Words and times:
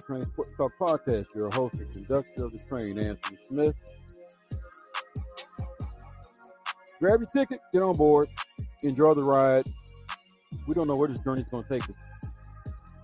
Train 0.00 0.22
Sports 0.22 0.50
Talk 0.56 0.72
Podcast. 0.80 1.34
Your 1.34 1.50
host 1.50 1.76
and 1.80 1.92
conductor 1.92 2.44
of 2.44 2.52
the 2.52 2.58
train, 2.68 2.98
Anthony 2.98 3.38
Smith. 3.42 3.74
Grab 6.98 7.20
your 7.20 7.26
ticket, 7.26 7.60
get 7.72 7.82
on 7.82 7.92
board, 7.92 8.28
enjoy 8.82 9.14
the 9.14 9.20
ride. 9.20 9.66
We 10.66 10.72
don't 10.72 10.88
know 10.88 10.94
where 10.94 11.08
this 11.08 11.18
journey 11.18 11.42
is 11.42 11.50
going 11.50 11.62
to 11.62 11.68
take 11.68 11.82
us, 11.82 12.06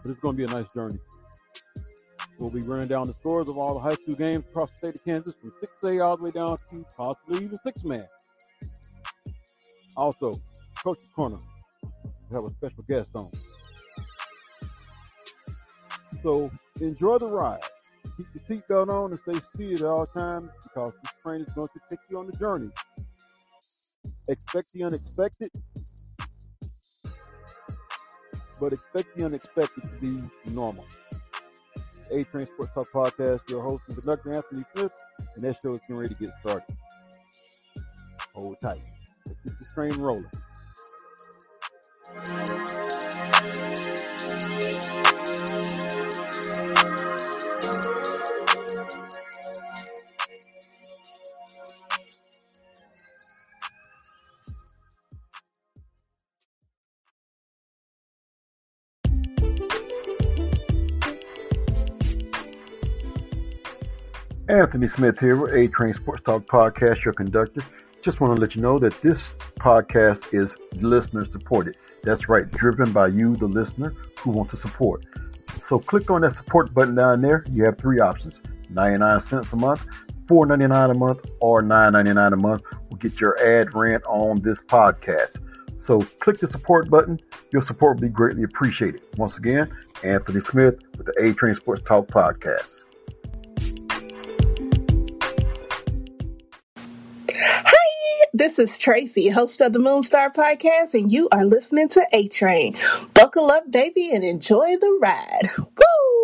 but 0.03 0.11
it's 0.11 0.21
going 0.21 0.37
to 0.37 0.47
be 0.47 0.51
a 0.51 0.55
nice 0.55 0.73
journey. 0.73 0.99
We'll 2.41 2.51
be 2.51 2.61
running 2.67 2.89
down 2.89 3.07
the 3.07 3.15
scores 3.15 3.49
of 3.49 3.59
all 3.59 3.75
the 3.75 3.81
high 3.81 3.95
school 3.95 4.15
games 4.15 4.45
across 4.51 4.71
the 4.71 4.77
state 4.77 4.95
of 4.97 5.05
Kansas 5.05 5.35
from 5.41 5.53
6A 5.63 6.05
all 6.05 6.17
the 6.17 6.25
way 6.25 6.31
down 6.31 6.57
to 6.57 6.85
possibly 6.97 7.45
even 7.45 7.55
6 7.55 7.85
man. 7.85 8.09
Also, 9.97 10.33
Coach's 10.83 11.07
Corner, 11.15 11.39
we 11.83 12.35
have 12.35 12.45
a 12.45 12.51
special 12.55 12.83
guest 12.89 13.15
on. 13.15 13.29
So 16.23 16.51
enjoy 16.83 17.19
the 17.19 17.29
ride. 17.29 17.61
Keep 18.17 18.27
your 18.35 18.61
seatbelt 18.61 18.91
on 18.91 19.11
and 19.11 19.21
stay 19.21 19.41
seated 19.55 19.81
at 19.83 19.87
all 19.87 20.07
times 20.07 20.51
because 20.63 20.93
this 21.03 21.13
train 21.25 21.41
is 21.41 21.53
going 21.53 21.69
to 21.69 21.81
take 21.89 22.01
you 22.11 22.19
on 22.19 22.27
the 22.27 22.37
journey. 22.37 22.71
Expect 24.29 24.73
the 24.73 24.85
unexpected, 24.85 25.51
but 28.61 28.73
expect 28.73 29.17
the 29.17 29.25
unexpected 29.25 29.83
to 29.83 29.91
be 30.01 30.23
normal. 30.53 30.85
A 32.11 32.25
Train 32.25 32.47
Sports 32.47 32.75
Talk 32.75 32.93
Podcast, 32.93 33.49
your 33.49 33.63
host 33.63 33.83
and 33.89 33.97
conductor 33.99 34.35
Anthony 34.35 34.65
Smith, 34.75 34.93
and 35.37 35.45
that 35.45 35.57
show 35.63 35.75
is 35.75 35.81
getting 35.81 35.97
ready 35.97 36.15
to 36.15 36.25
get 36.25 36.35
started. 36.41 36.77
Hold 38.35 38.61
tight. 38.61 38.87
Let's 39.27 39.41
keep 39.43 39.57
the 39.59 39.65
train 39.75 39.99
rolling. 39.99 40.27
Anthony 64.53 64.87
Smith 64.87 65.19
here 65.19 65.37
with 65.37 65.55
A 65.55 65.67
Train 65.69 65.95
Sports 65.95 66.25
Talk 66.27 66.45
Podcast, 66.45 67.07
your 67.07 67.15
conductor. 67.15 67.63
Just 68.03 68.21
want 68.21 68.37
to 68.37 68.41
let 68.43 68.55
you 68.55 68.61
know 68.61 68.79
that 68.79 69.01
this 69.01 69.19
podcast 69.59 70.35
is 70.35 70.51
listener 70.75 71.25
supported. 71.25 71.75
That's 72.03 72.29
right, 72.29 72.51
driven 72.51 72.93
by 72.93 73.07
you, 73.07 73.35
the 73.35 73.47
listener, 73.47 73.95
who 74.19 74.31
want 74.31 74.51
to 74.51 74.59
support. 74.59 75.07
So 75.71 75.79
click 75.79 76.11
on 76.11 76.21
that 76.21 76.37
support 76.37 76.75
button 76.75 76.95
down 76.95 77.23
there. 77.23 77.47
You 77.51 77.65
have 77.65 77.79
three 77.79 78.01
options 78.01 78.41
99 78.69 79.23
cents 79.23 79.51
a 79.55 79.57
month, 79.57 79.87
$4.99 80.27 80.91
a 80.91 80.95
month, 80.99 81.21
or 81.41 81.63
$9.99 81.63 82.35
a 82.35 82.37
month 82.37 82.63
will 82.91 82.99
get 82.99 83.19
your 83.19 83.41
ad 83.43 83.75
rent 83.75 84.05
on 84.05 84.43
this 84.43 84.59
podcast. 84.67 85.37
So 85.87 86.03
click 86.21 86.41
the 86.41 86.49
support 86.49 86.91
button. 86.91 87.19
Your 87.55 87.63
support 87.63 87.97
will 87.97 88.03
be 88.03 88.13
greatly 88.13 88.43
appreciated. 88.43 89.01
Once 89.17 89.39
again, 89.39 89.75
Anthony 90.05 90.43
Smith 90.43 90.75
with 90.99 91.07
the 91.07 91.15
A 91.23 91.33
Train 91.33 91.55
Sports 91.55 91.85
Talk 91.87 92.09
Podcast. 92.09 92.82
This 98.43 98.59
is 98.59 98.77
Tracy, 98.77 99.29
host 99.29 99.61
of 99.61 99.73
the 99.73 99.79
Moonstar 99.79 100.35
Podcast, 100.35 100.95
and 100.95 101.13
you 101.13 101.29
are 101.31 101.45
listening 101.45 101.89
to 101.91 102.05
A 102.13 102.27
Train. 102.27 102.75
Buckle 103.15 103.53
up, 103.53 103.71
baby, 103.71 104.11
and 104.13 104.25
enjoy 104.25 104.77
the 104.79 104.99
ride. 105.01 105.51
Woo! 105.59 106.22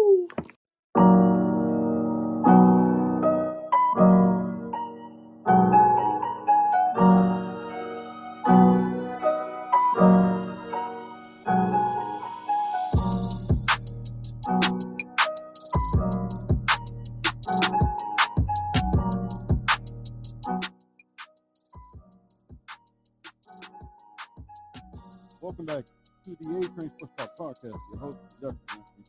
To 26.28 26.36
the 26.42 26.56
A 26.58 26.60
Train 26.60 26.92
Sports 26.98 27.14
Talk 27.16 27.30
Podcast. 27.38 27.78
Your 27.94 28.00
host, 28.02 28.18
Dr. 28.42 28.56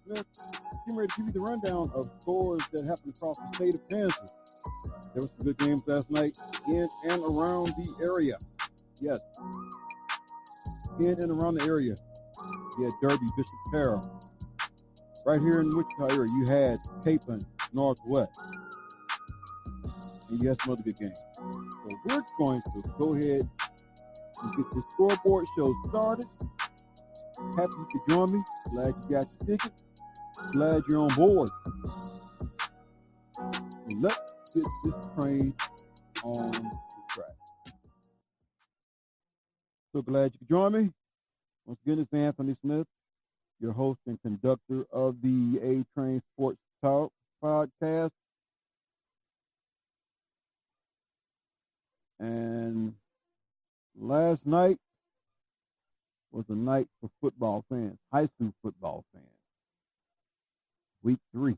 Smith. 0.06 0.26
Getting 0.86 0.98
ready 0.98 1.08
to 1.08 1.14
give 1.18 1.26
you 1.26 1.32
the 1.34 1.42
rundown 1.42 1.92
of 1.94 2.10
scores 2.22 2.62
that 2.72 2.86
happened 2.86 3.14
across 3.14 3.38
the 3.38 3.56
state 3.56 3.76
of 3.76 3.90
Kansas. 3.90 4.34
There 5.14 5.22
were 5.22 5.28
some 5.28 5.46
good 5.46 5.58
games 5.58 5.82
last 5.86 6.10
night 6.10 6.38
in 6.72 6.88
and 7.10 7.22
around 7.24 7.74
the 7.76 7.94
area. 8.02 8.38
Yes, 9.02 9.20
in 11.02 11.22
and 11.22 11.44
around 11.44 11.56
the 11.56 11.66
area. 11.66 11.94
You 12.78 12.86
had 12.86 12.94
Derby, 13.02 13.26
Bishop 13.36 13.54
Carroll. 13.74 14.22
Right 15.26 15.42
here 15.42 15.60
in 15.60 15.68
Wichita 15.76 16.16
area, 16.16 16.30
you 16.32 16.46
had 16.48 16.80
Kapaun, 17.04 17.44
Northwest. 17.74 18.40
And 20.30 20.42
you 20.42 20.48
had 20.48 20.62
some 20.62 20.72
other 20.72 20.84
good 20.84 20.96
games. 20.96 21.20
So 21.34 21.44
we're 22.08 22.22
going 22.38 22.62
to 22.62 22.90
go 22.98 23.14
ahead 23.16 23.50
and 24.42 24.56
get 24.56 24.72
the 24.72 24.84
scoreboard 24.92 25.46
show 25.58 25.76
started. 25.90 26.26
Happy 27.58 27.74
you 27.78 27.88
could 27.92 28.14
join 28.14 28.34
me. 28.34 28.44
Glad 28.72 28.88
you 28.88 29.16
got 29.16 29.26
your 29.48 29.58
ticket. 29.58 29.84
Glad 30.52 30.84
you're 30.90 31.02
on 31.02 31.16
board. 31.16 31.50
And 33.40 34.02
let's 34.02 34.34
get 34.54 34.64
this 34.84 34.94
train 35.18 35.54
on 36.24 36.52
the 36.52 36.78
track. 37.10 37.36
So 39.94 40.02
glad 40.02 40.34
you 40.34 40.40
could 40.40 40.50
join 40.50 40.74
me. 40.74 40.92
Once 41.66 41.80
again, 41.86 42.00
it's 42.00 42.14
Anthony 42.14 42.56
Smith, 42.62 42.88
your 43.60 43.72
host 43.74 44.00
and 44.06 44.22
conductor 44.22 44.86
of 44.92 45.22
the 45.22 45.60
A 45.62 45.86
Train 45.98 46.22
Sports 46.34 46.60
Talk 46.84 47.12
podcast. 47.44 48.12
And 52.20 52.94
last 53.98 54.46
night 54.46 54.78
was 56.32 56.46
a 56.50 56.56
night 56.56 56.88
for 57.02 57.10
football 57.22 57.66
fans, 57.70 57.98
high 58.12 58.26
school 58.26 58.54
football 58.64 59.04
fans. 59.14 59.26
Week 61.04 61.20
three. 61.34 61.58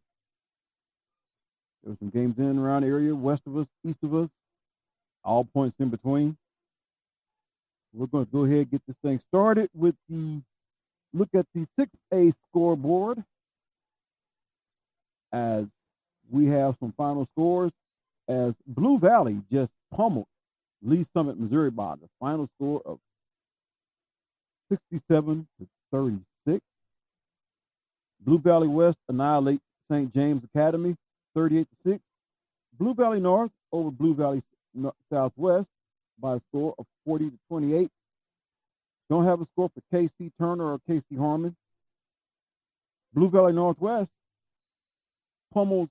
There 1.83 1.91
were 1.91 1.97
some 1.97 2.09
games 2.09 2.37
in 2.37 2.45
and 2.45 2.59
around 2.59 2.83
the 2.83 2.89
area, 2.89 3.15
west 3.15 3.43
of 3.47 3.57
us, 3.57 3.67
east 3.83 3.99
of 4.03 4.13
us, 4.13 4.29
all 5.23 5.43
points 5.45 5.75
in 5.79 5.89
between. 5.89 6.37
We're 7.93 8.07
going 8.07 8.25
to 8.25 8.31
go 8.31 8.45
ahead 8.45 8.57
and 8.57 8.71
get 8.71 8.81
this 8.87 8.95
thing 9.03 9.19
started 9.27 9.69
with 9.73 9.95
the 10.07 10.41
look 11.13 11.29
at 11.33 11.45
the 11.53 11.67
6A 11.77 12.33
scoreboard 12.49 13.23
as 15.33 15.65
we 16.29 16.45
have 16.47 16.75
some 16.79 16.93
final 16.95 17.27
scores 17.33 17.71
as 18.27 18.53
Blue 18.65 18.97
Valley 18.97 19.41
just 19.51 19.73
pummeled 19.93 20.27
Lee 20.81 21.05
Summit, 21.13 21.39
Missouri 21.39 21.69
by 21.69 21.95
the 21.95 22.07
final 22.19 22.47
score 22.55 22.81
of 22.85 22.99
67 24.71 25.47
to 25.59 25.67
36. 25.91 26.61
Blue 28.21 28.39
Valley 28.39 28.67
West 28.67 28.97
annihilates 29.09 29.63
St. 29.91 30.13
James 30.13 30.43
Academy 30.43 30.95
38 31.35 31.67
to 31.69 31.91
6. 31.91 32.03
Blue 32.77 32.93
Valley 32.93 33.19
North 33.19 33.51
over 33.71 33.91
Blue 33.91 34.13
Valley 34.13 34.41
Southwest 35.11 35.67
by 36.19 36.35
a 36.35 36.39
score 36.49 36.73
of 36.79 36.85
40 37.05 37.31
to 37.31 37.37
28. 37.49 37.89
Don't 39.09 39.25
have 39.25 39.41
a 39.41 39.45
score 39.45 39.69
for 39.69 39.81
KC 39.93 40.31
Turner 40.39 40.71
or 40.71 40.79
KC 40.89 41.17
Harmon. 41.17 41.55
Blue 43.13 43.29
Valley 43.29 43.53
Northwest 43.53 44.09
pummels 45.53 45.89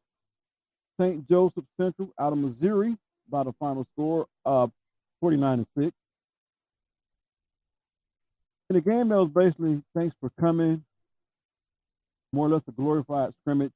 St. 0.99 1.29
Joseph 1.29 1.65
Central 1.79 2.11
out 2.19 2.33
of 2.33 2.38
Missouri 2.38 2.97
by 3.29 3.43
the 3.43 3.53
final 3.55 3.87
score 3.93 4.26
of 4.44 4.71
49 5.21 5.59
to 5.59 5.67
6. 5.83 5.97
In 8.70 8.75
the 8.75 8.82
game 8.82 9.08
that 9.08 9.17
was 9.19 9.31
basically 9.31 9.82
thanks 9.96 10.14
for 10.20 10.31
coming, 10.38 10.84
more 12.32 12.46
or 12.46 12.50
less 12.50 12.62
a 12.69 12.70
glorified 12.70 13.34
scrimmage. 13.40 13.72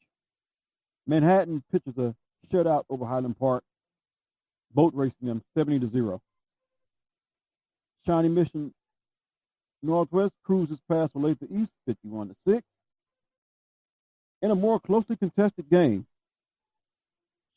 Manhattan 1.05 1.65
pitches 1.73 1.99
a 1.99 2.15
shutout 2.53 2.85
over 2.89 3.05
Highland 3.05 3.37
Park, 3.37 3.65
boat 4.73 4.95
racing 4.95 5.27
them 5.27 5.43
70 5.59 5.81
to 5.81 5.91
0. 5.91 6.23
Shawnee 8.07 8.29
Mission 8.29 8.73
Northwest 9.83 10.33
cruises 10.45 10.79
past 10.89 11.15
Olathe 11.15 11.43
East 11.51 11.73
51 11.87 12.29
to 12.29 12.37
6. 12.47 12.65
In 14.43 14.53
a 14.53 14.55
more 14.55 14.79
closely 14.79 15.17
contested 15.17 15.69
game, 15.69 16.07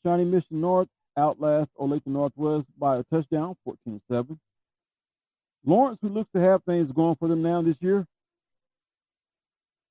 Shawnee 0.04 0.24
Mission 0.24 0.60
North 0.60 0.88
outlasts 1.16 1.70
Olathe 1.78 2.04
Northwest 2.06 2.66
by 2.76 2.96
a 2.96 3.04
touchdown, 3.04 3.56
14 3.64 4.00
7. 4.10 4.40
Lawrence, 5.64 5.98
who 6.00 6.08
looks 6.08 6.30
to 6.34 6.40
have 6.40 6.62
things 6.64 6.90
going 6.92 7.16
for 7.16 7.28
them 7.28 7.42
now 7.42 7.60
this 7.62 7.76
year, 7.80 8.06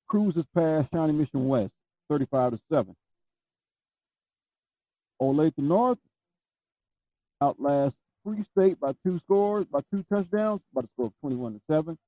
cruises 0.08 0.46
past 0.54 0.88
Shawnee 0.92 1.12
Mission 1.12 1.46
West, 1.46 1.74
35 2.08 2.52
to 2.52 2.60
7. 2.70 2.96
Olathe 5.20 5.58
North 5.58 5.98
outlasts 7.40 7.98
Free 8.24 8.44
State 8.56 8.80
by 8.80 8.92
two 9.04 9.18
scores, 9.20 9.66
by 9.66 9.80
two 9.92 10.04
touchdowns, 10.10 10.60
by 10.72 10.82
the 10.82 10.88
score 10.94 11.06
of 11.06 11.12
21 11.20 11.54
to 11.54 11.60
7. 11.70 11.98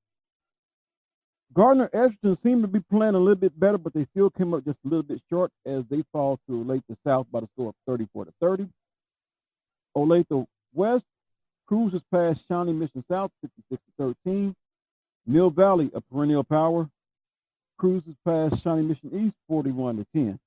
Gardner 1.52 1.90
Edgerton 1.92 2.36
seemed 2.36 2.62
to 2.62 2.68
be 2.68 2.80
playing 2.80 3.14
a 3.14 3.18
little 3.18 3.34
bit 3.34 3.58
better, 3.58 3.78
but 3.78 3.92
they 3.92 4.04
still 4.04 4.30
came 4.30 4.54
up 4.54 4.64
just 4.64 4.78
a 4.84 4.88
little 4.88 5.02
bit 5.02 5.20
short 5.28 5.50
as 5.66 5.84
they 5.90 6.02
fall 6.12 6.38
to 6.48 6.64
Olathe 6.64 6.96
South 7.04 7.26
by 7.30 7.40
the 7.40 7.48
score 7.54 7.70
of 7.70 7.74
34 7.86 8.26
to 8.26 8.32
30. 8.40 8.68
Olathe 9.96 10.46
West 10.72 11.06
cruises 11.70 12.02
past 12.11 12.43
Shawnee 12.49 12.72
Mission 12.72 13.05
South 13.08 13.31
56 13.43 13.81
to 13.81 14.14
13. 14.25 14.56
Mill 15.25 15.50
Valley, 15.50 15.88
a 15.94 16.00
perennial 16.00 16.43
power, 16.43 16.90
cruises 17.78 18.17
past 18.26 18.61
Shawnee 18.61 18.82
Mission 18.82 19.11
East 19.14 19.37
41 19.49 19.99
to 19.99 20.06
10. 20.12 20.40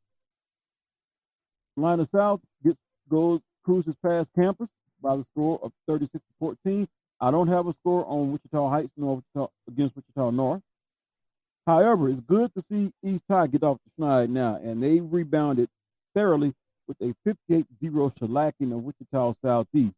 Line 1.78 2.02
of 2.02 2.10
South 2.10 2.42
gets 2.62 2.78
goes 3.10 3.40
cruises 3.64 3.96
past 4.04 4.32
campus 4.36 4.70
by 5.02 5.16
the 5.16 5.26
score 5.32 5.62
of 5.64 5.72
36 5.88 6.12
to 6.12 6.20
14. 6.40 6.90
I 7.22 7.32
don't 7.32 7.48
have 7.48 7.68
a 7.68 7.74
score 7.74 8.06
on 8.06 8.34
Wichita 8.34 8.70
Heights 8.70 8.92
North 8.98 9.24
against 9.70 9.96
Wichita 9.96 10.30
North. 10.32 10.62
However, 11.66 12.10
it's 12.10 12.20
good 12.20 12.54
to 12.56 12.62
see 12.62 12.92
East 13.02 13.24
High 13.30 13.48
get 13.48 13.64
off 13.64 13.78
the 13.86 14.04
schneid 14.04 14.28
now, 14.28 14.56
and 14.62 14.84
they 14.84 15.00
rebounded 15.00 15.70
thoroughly 16.14 16.54
with 16.86 16.98
a 17.00 17.16
58-0 17.26 17.66
shellacking 17.82 18.74
of 18.74 18.84
Wichita 18.84 19.36
Southeast. 19.42 19.96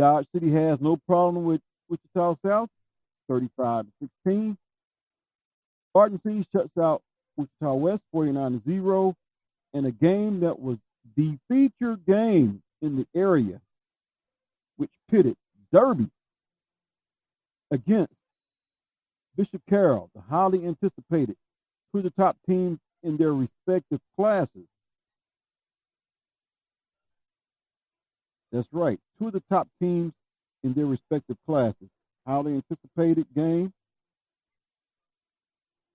Dodge 0.00 0.26
City 0.34 0.50
has 0.52 0.80
no 0.80 0.96
problem 0.96 1.44
with 1.44 1.60
Wichita 1.90 2.34
South, 2.42 2.70
35 3.28 3.84
to 3.84 4.08
16. 4.24 4.56
Barton 5.92 6.18
City 6.24 6.46
shuts 6.50 6.74
out 6.78 7.02
Wichita 7.36 7.74
West, 7.74 8.00
49 8.10 8.52
to 8.52 8.66
0, 8.66 9.14
in 9.74 9.84
a 9.84 9.90
game 9.90 10.40
that 10.40 10.58
was 10.58 10.78
the 11.16 11.36
featured 11.50 12.06
game 12.06 12.62
in 12.80 12.96
the 12.96 13.06
area, 13.14 13.60
which 14.78 14.90
pitted 15.10 15.36
Derby 15.70 16.08
against 17.70 18.14
Bishop 19.36 19.60
Carroll, 19.68 20.08
the 20.14 20.22
highly 20.22 20.66
anticipated, 20.66 21.36
two 21.92 21.98
of 21.98 22.04
the 22.04 22.10
top 22.12 22.38
teams 22.48 22.78
in 23.02 23.18
their 23.18 23.34
respective 23.34 24.00
classes. 24.16 24.64
That's 28.52 28.68
right, 28.72 28.98
two 29.18 29.28
of 29.28 29.32
the 29.32 29.42
top 29.48 29.68
teams 29.80 30.12
in 30.64 30.74
their 30.74 30.86
respective 30.86 31.36
classes. 31.46 31.88
Highly 32.26 32.54
anticipated 32.54 33.26
game, 33.34 33.72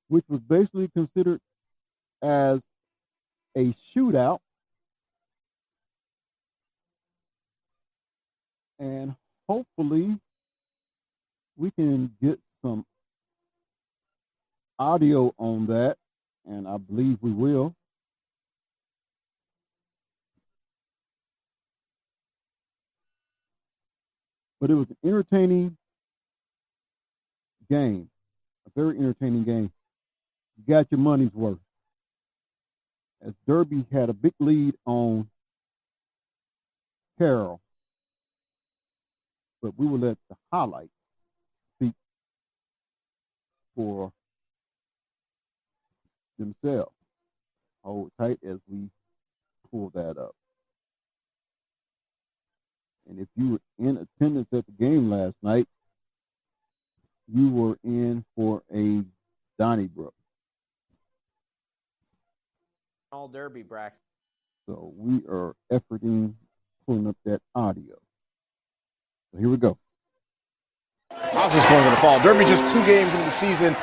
which 0.07 0.25
was 0.29 0.39
basically 0.39 0.87
considered 0.87 1.39
as 2.21 2.61
a 3.57 3.73
shootout. 3.93 4.39
And 8.79 9.15
hopefully 9.47 10.19
we 11.57 11.71
can 11.71 12.15
get 12.21 12.39
some 12.61 12.85
audio 14.77 15.33
on 15.37 15.67
that, 15.67 15.97
and 16.45 16.67
I 16.67 16.77
believe 16.77 17.17
we 17.21 17.31
will. 17.31 17.73
But 24.65 24.71
it 24.71 24.77
was 24.77 24.89
an 24.89 24.97
entertaining 25.05 25.77
game, 27.69 28.09
a 28.65 28.71
very 28.75 28.97
entertaining 28.97 29.43
game. 29.43 29.71
You 30.57 30.63
got 30.67 30.87
your 30.89 30.97
money's 30.97 31.35
worth. 31.35 31.59
As 33.23 33.35
Derby 33.47 33.85
had 33.91 34.09
a 34.09 34.13
big 34.13 34.33
lead 34.39 34.73
on 34.87 35.29
Carroll, 37.19 37.61
but 39.61 39.77
we 39.77 39.85
will 39.85 39.99
let 39.99 40.17
the 40.31 40.35
highlights 40.51 40.89
speak 41.77 41.93
for 43.75 44.11
themselves. 46.39 46.95
Hold 47.83 48.11
tight 48.19 48.39
as 48.43 48.57
we 48.67 48.89
pull 49.69 49.91
that 49.93 50.17
up. 50.17 50.35
And 53.07 53.19
if 53.19 53.27
you 53.35 53.51
were 53.51 53.61
in 53.77 53.97
attendance 53.97 54.47
at 54.51 54.65
the 54.65 54.71
game 54.71 55.09
last 55.09 55.35
night, 55.41 55.67
you 57.27 57.49
were 57.49 57.77
in 57.83 58.25
for 58.35 58.63
a 58.73 59.03
Donnybrook. 59.57 60.13
All 63.11 63.27
Derby, 63.27 63.63
Braxton. 63.63 64.03
So 64.67 64.93
we 64.97 65.21
are 65.27 65.55
efforting 65.71 66.33
pulling 66.85 67.07
up 67.07 67.17
that 67.25 67.41
audio. 67.53 67.95
So 69.31 69.39
here 69.39 69.49
we 69.49 69.57
go. 69.57 69.77
I 71.11 71.45
was 71.45 71.53
just 71.53 71.69
going 71.69 71.83
to 71.89 71.95
fall. 71.97 72.19
Derby 72.21 72.45
just 72.45 72.73
two 72.73 72.83
games 72.85 73.13
into 73.13 73.25
the 73.25 73.31
season 73.31 73.75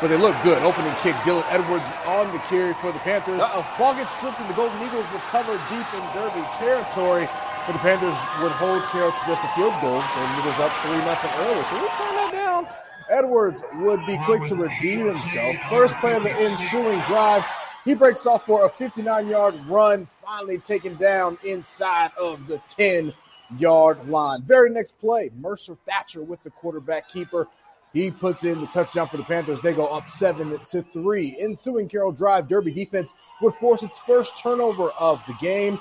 but 0.00 0.08
they 0.08 0.16
look 0.16 0.36
good. 0.42 0.62
Opening 0.62 0.94
kick, 1.02 1.14
Dylan 1.26 1.44
Edwards 1.50 1.84
on 2.06 2.30
the 2.32 2.38
carry 2.46 2.72
for 2.74 2.92
the 2.92 2.98
Panthers. 3.00 3.40
Uh-oh. 3.40 3.66
Ball 3.78 3.94
gets 3.94 4.14
stripped, 4.16 4.38
and 4.40 4.48
the 4.48 4.54
Golden 4.54 4.80
Eagles 4.82 5.06
recover 5.12 5.52
deep 5.68 5.86
in 5.94 6.04
Derby 6.14 6.46
territory. 6.58 7.28
But 7.68 7.74
the 7.74 7.80
Panthers 7.80 8.16
would 8.42 8.52
hold 8.52 8.82
Carroll 8.84 9.12
to 9.12 9.18
just 9.26 9.44
a 9.44 9.48
field 9.48 9.74
goal. 9.82 10.00
and 10.00 10.38
it 10.38 10.44
was 10.46 10.58
up 10.58 10.72
3 10.72 10.96
nothing 11.04 11.30
early. 11.44 11.62
So 11.64 11.74
we 11.74 11.88
turn 11.88 12.16
that 12.16 12.30
down. 12.32 12.66
Edwards 13.10 13.60
would 13.74 14.06
be 14.06 14.18
quick 14.24 14.44
to 14.44 14.54
redeem 14.54 15.04
himself. 15.04 15.54
First 15.68 15.94
play 15.98 16.16
of 16.16 16.22
the 16.22 16.30
ensuing 16.30 16.98
drive. 17.00 17.44
He 17.84 17.92
breaks 17.92 18.24
off 18.24 18.46
for 18.46 18.64
a 18.64 18.70
59 18.70 19.28
yard 19.28 19.54
run, 19.66 20.08
finally 20.24 20.56
taken 20.56 20.96
down 20.96 21.36
inside 21.44 22.10
of 22.18 22.46
the 22.46 22.58
10 22.70 23.12
yard 23.58 24.08
line. 24.08 24.40
Very 24.44 24.70
next 24.70 24.98
play, 24.98 25.30
Mercer 25.38 25.76
Thatcher 25.84 26.22
with 26.22 26.42
the 26.44 26.50
quarterback 26.50 27.10
keeper 27.10 27.48
he 27.92 28.10
puts 28.10 28.44
in 28.44 28.60
the 28.60 28.66
touchdown 28.66 29.08
for 29.08 29.16
the 29.16 29.22
Panthers. 29.24 29.60
They 29.60 29.72
go 29.72 29.86
up 29.86 30.08
seven 30.10 30.58
to 30.66 30.82
three. 30.82 31.36
Ensuing 31.40 31.88
Carroll 31.88 32.12
drive, 32.12 32.48
Derby 32.48 32.70
defense 32.70 33.14
would 33.40 33.54
force 33.54 33.82
its 33.82 33.98
first 33.98 34.38
turnover 34.38 34.90
of 34.98 35.24
the 35.26 35.34
game. 35.40 35.78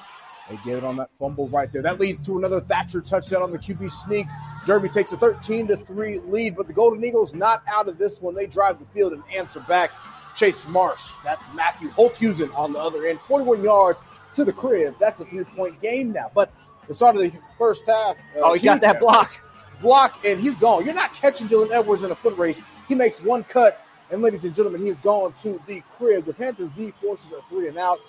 They 0.50 0.58
get 0.64 0.78
it 0.78 0.84
on 0.84 0.96
that 0.98 1.10
fumble 1.20 1.48
right 1.50 1.72
there. 1.72 1.82
That 1.82 2.00
leads 2.00 2.26
to 2.26 2.38
another 2.38 2.62
Thatcher 2.62 3.02
touchdown 3.02 3.44
on 3.44 3.52
the 3.52 3.60
QB 3.60 3.92
sneak. 3.92 4.28
Derby 4.66 4.90
takes 4.90 5.12
a 5.12 5.18
13 5.18 5.68
to 5.68 5.78
3 5.78 6.20
lead, 6.20 6.56
but 6.56 6.68
the 6.68 6.74
Golden 6.74 7.04
Eagles 7.04 7.34
not 7.34 7.64
out 7.68 7.88
of 7.88 7.98
this 7.98 8.22
one. 8.22 8.36
They 8.36 8.48
drive 8.48 8.80
the 8.80 8.86
field 8.86 9.14
and 9.14 9.24
answer 9.36 9.60
back. 9.62 9.92
Chase 10.36 10.68
Marsh, 10.68 11.02
that's 11.24 11.48
Matthew 11.56 11.90
Holthusen 11.90 12.56
on 12.56 12.72
the 12.72 12.80
other 12.80 13.08
end, 13.08 13.20
41 13.22 13.64
yards 13.64 14.00
to 14.36 14.46
the 14.46 14.54
crib. 14.54 14.96
That's 15.00 15.20
a 15.20 15.26
three 15.26 15.44
point 15.44 15.82
game 15.82 16.12
now. 16.12 16.32
But 16.34 16.54
the 16.88 16.94
start 16.94 17.16
of 17.16 17.22
the 17.24 17.32
first 17.58 17.86
half. 17.88 18.18
Uh, 18.36 18.42
oh, 18.42 18.54
he 18.54 18.66
got 18.66 18.82
that 18.82 19.00
block. 19.00 19.40
block, 19.82 20.24
and 20.24 20.40
he's 20.40 20.56
gone. 20.56 20.86
You're 20.86 20.94
not 20.94 21.14
catching 21.14 21.48
Dylan 21.48 21.72
Edwards 21.72 22.04
in 22.04 22.12
a 22.12 22.16
foot 22.16 22.38
race. 22.38 22.62
He 22.88 22.96
makes 22.96 23.22
one 23.22 23.44
cut, 23.46 23.84
and 24.12 24.22
ladies 24.22 24.44
and 24.44 24.56
gentlemen, 24.56 24.82
he 24.82 24.88
has 24.90 25.00
gone 25.00 25.34
to 25.42 25.60
the 25.68 25.82
crib. 25.98 26.26
The 26.26 26.34
Panthers 26.34 26.70
D 26.78 26.94
forces 27.02 27.32
a 27.32 27.42
three 27.50 27.68
and 27.68 27.78
out, 27.78 28.00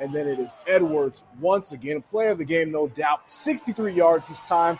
and 0.00 0.12
then 0.12 0.26
it 0.26 0.38
is 0.38 0.50
Edwards 0.66 1.24
once 1.40 1.72
again, 1.72 2.02
player 2.10 2.30
of 2.30 2.38
the 2.38 2.44
game, 2.44 2.70
no 2.70 2.88
doubt. 2.88 3.20
63 3.32 3.92
yards 3.92 4.28
this 4.28 4.40
time. 4.42 4.78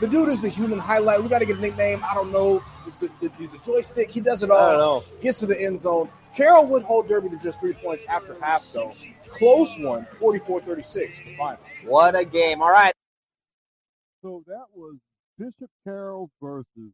The 0.00 0.08
dude 0.08 0.28
is 0.28 0.44
a 0.44 0.48
human 0.48 0.78
highlight. 0.78 1.22
We 1.22 1.28
got 1.28 1.38
to 1.38 1.46
get 1.46 1.58
a 1.58 1.60
nickname. 1.60 2.02
I 2.04 2.14
don't 2.14 2.32
know. 2.32 2.62
The, 3.00 3.08
the, 3.20 3.28
the, 3.38 3.46
the 3.46 3.58
joystick, 3.64 4.10
he 4.10 4.20
does 4.20 4.42
it 4.42 4.50
all. 4.50 5.04
Gets 5.22 5.40
to 5.40 5.46
the 5.46 5.60
end 5.60 5.80
zone. 5.80 6.08
Carroll 6.34 6.66
would 6.66 6.82
hold 6.82 7.08
Derby 7.08 7.28
to 7.28 7.36
just 7.36 7.60
three 7.60 7.74
points 7.74 8.04
after 8.08 8.36
half, 8.40 8.64
though. 8.72 8.92
Close 9.28 9.78
one, 9.78 10.06
44 10.18 10.60
36, 10.62 11.24
the 11.24 11.36
final. 11.36 11.60
What 11.84 12.16
a 12.16 12.24
game. 12.24 12.60
All 12.60 12.70
right. 12.70 12.92
So 14.22 14.42
that 14.46 14.64
was 14.74 14.96
Bishop 15.38 15.70
Carroll 15.84 16.30
versus 16.42 16.92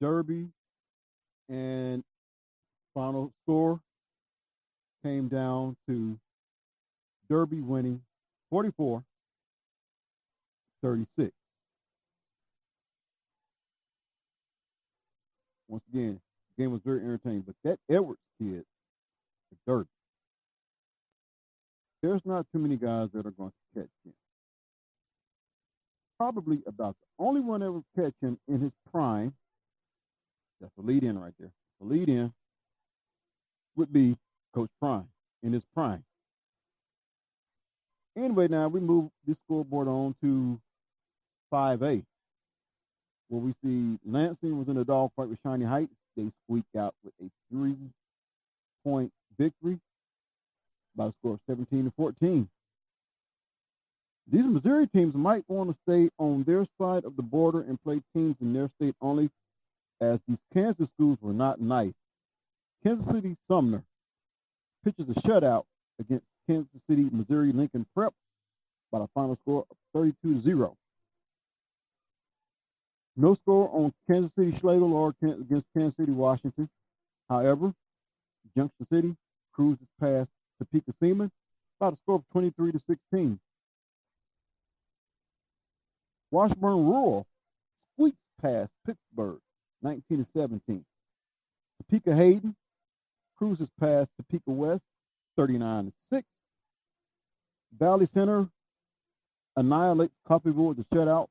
Derby, 0.00 0.48
and 1.48 2.02
final 2.94 3.32
score 3.44 3.80
came 5.02 5.28
down 5.28 5.76
to 5.88 6.18
Derby 7.28 7.60
winning 7.60 8.02
44 8.50 9.02
36. 10.82 11.32
Once 15.68 15.82
again, 15.92 16.20
the 16.56 16.62
game 16.62 16.72
was 16.72 16.80
very 16.84 17.00
entertaining, 17.00 17.42
but 17.42 17.54
that 17.64 17.78
Edwards 17.90 18.20
kid, 18.40 18.64
the 19.50 19.56
Derby, 19.66 19.88
there's 22.02 22.22
not 22.24 22.46
too 22.52 22.58
many 22.58 22.76
guys 22.76 23.08
that 23.12 23.26
are 23.26 23.32
going 23.32 23.50
to 23.50 23.80
catch 23.80 23.90
him 24.04 24.14
probably 26.18 26.62
about 26.66 26.96
the 27.00 27.24
only 27.24 27.40
one 27.40 27.60
that 27.60 27.70
will 27.70 27.84
catch 27.96 28.14
him 28.20 28.38
in 28.48 28.60
his 28.60 28.72
prime. 28.92 29.32
That's 30.60 30.72
the 30.76 30.82
lead 30.82 31.04
in 31.04 31.18
right 31.18 31.32
there. 31.38 31.52
The 31.80 31.86
lead 31.86 32.08
in 32.08 32.32
would 33.76 33.92
be 33.92 34.16
Coach 34.54 34.70
Prime 34.80 35.08
in 35.42 35.52
his 35.52 35.62
prime. 35.74 36.04
Anyway, 38.18 38.48
now 38.48 38.66
we 38.66 38.80
move 38.80 39.10
this 39.26 39.38
scoreboard 39.38 39.86
on 39.86 40.14
to 40.22 40.60
5A, 41.52 42.04
where 43.28 43.40
we 43.40 43.54
see 43.64 43.98
Lansing 44.04 44.58
was 44.58 44.68
in 44.68 44.76
a 44.76 44.84
dogfight 44.84 45.28
with 45.28 45.38
Shawnee 45.42 45.64
Heights. 45.64 45.94
They 46.16 46.30
squeaked 46.44 46.74
out 46.76 46.94
with 47.04 47.14
a 47.22 47.30
three 47.50 47.76
point 48.84 49.12
victory. 49.38 49.78
by 50.96 51.06
a 51.06 51.12
score 51.20 51.34
of 51.34 51.40
17 51.48 51.84
to 51.84 51.92
14. 51.96 52.48
These 54.30 54.44
Missouri 54.46 54.86
teams 54.88 55.14
might 55.14 55.44
want 55.48 55.70
to 55.70 55.76
stay 55.88 56.10
on 56.18 56.42
their 56.42 56.66
side 56.80 57.04
of 57.04 57.16
the 57.16 57.22
border 57.22 57.60
and 57.60 57.82
play 57.82 58.02
teams 58.14 58.36
in 58.40 58.52
their 58.52 58.68
state 58.80 58.96
only, 59.00 59.30
as 60.00 60.20
these 60.28 60.38
Kansas 60.52 60.90
schools 60.90 61.18
were 61.22 61.32
not 61.32 61.60
nice. 61.60 61.94
Kansas 62.82 63.10
City 63.10 63.36
Sumner 63.46 63.84
pitches 64.84 65.08
a 65.08 65.14
shutout 65.20 65.64
against 66.00 66.26
Kansas 66.48 66.68
City 66.88 67.08
Missouri 67.12 67.52
Lincoln 67.52 67.86
Prep 67.94 68.12
by 68.90 69.00
the 69.00 69.08
final 69.14 69.36
score 69.42 69.66
of 69.70 69.76
32 69.94 70.34
to 70.34 70.40
0. 70.40 70.76
No 73.16 73.34
score 73.34 73.68
on 73.72 73.92
Kansas 74.08 74.32
City 74.38 74.52
Schlagle 74.52 74.92
or 74.92 75.14
against 75.20 75.66
Kansas 75.76 75.96
City 75.96 76.12
Washington. 76.12 76.68
However, 77.28 77.74
Junction 78.56 78.86
City 78.90 79.16
cruises 79.52 79.86
past 80.00 80.30
Topeka 80.58 80.92
Seaman 81.00 81.30
by 81.78 81.88
a 81.88 81.96
score 82.02 82.16
of 82.16 82.24
23 82.32 82.72
to 82.72 82.80
16. 82.88 83.38
Washburn 86.30 86.86
Rural 86.86 87.26
squeaks 87.94 88.18
past 88.40 88.70
Pittsburg 88.86 89.40
19 89.82 90.24
to 90.24 90.26
17. 90.34 90.84
Topeka 91.82 92.14
Hayden 92.14 92.54
cruises 93.36 93.68
past 93.80 94.10
Topeka 94.16 94.50
West 94.50 94.82
39 95.36 95.86
to 95.86 95.92
6. 96.16 96.26
Valley 97.76 98.06
Center 98.12 98.48
annihilates 99.56 100.14
Coffeyville 100.28 100.68
with 100.68 100.80
a 100.80 100.84
shutout 100.94 101.28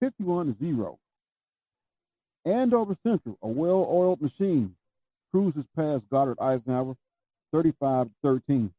51 0.00 0.54
to 0.54 0.64
0. 0.64 0.98
Andover 2.44 2.96
Central, 3.02 3.36
a 3.42 3.48
well-oiled 3.48 4.22
machine, 4.22 4.74
cruises 5.32 5.66
past 5.76 6.08
Goddard 6.08 6.38
Eisenhower 6.40 6.96
35 7.52 8.06
to 8.06 8.12
13. 8.22 8.72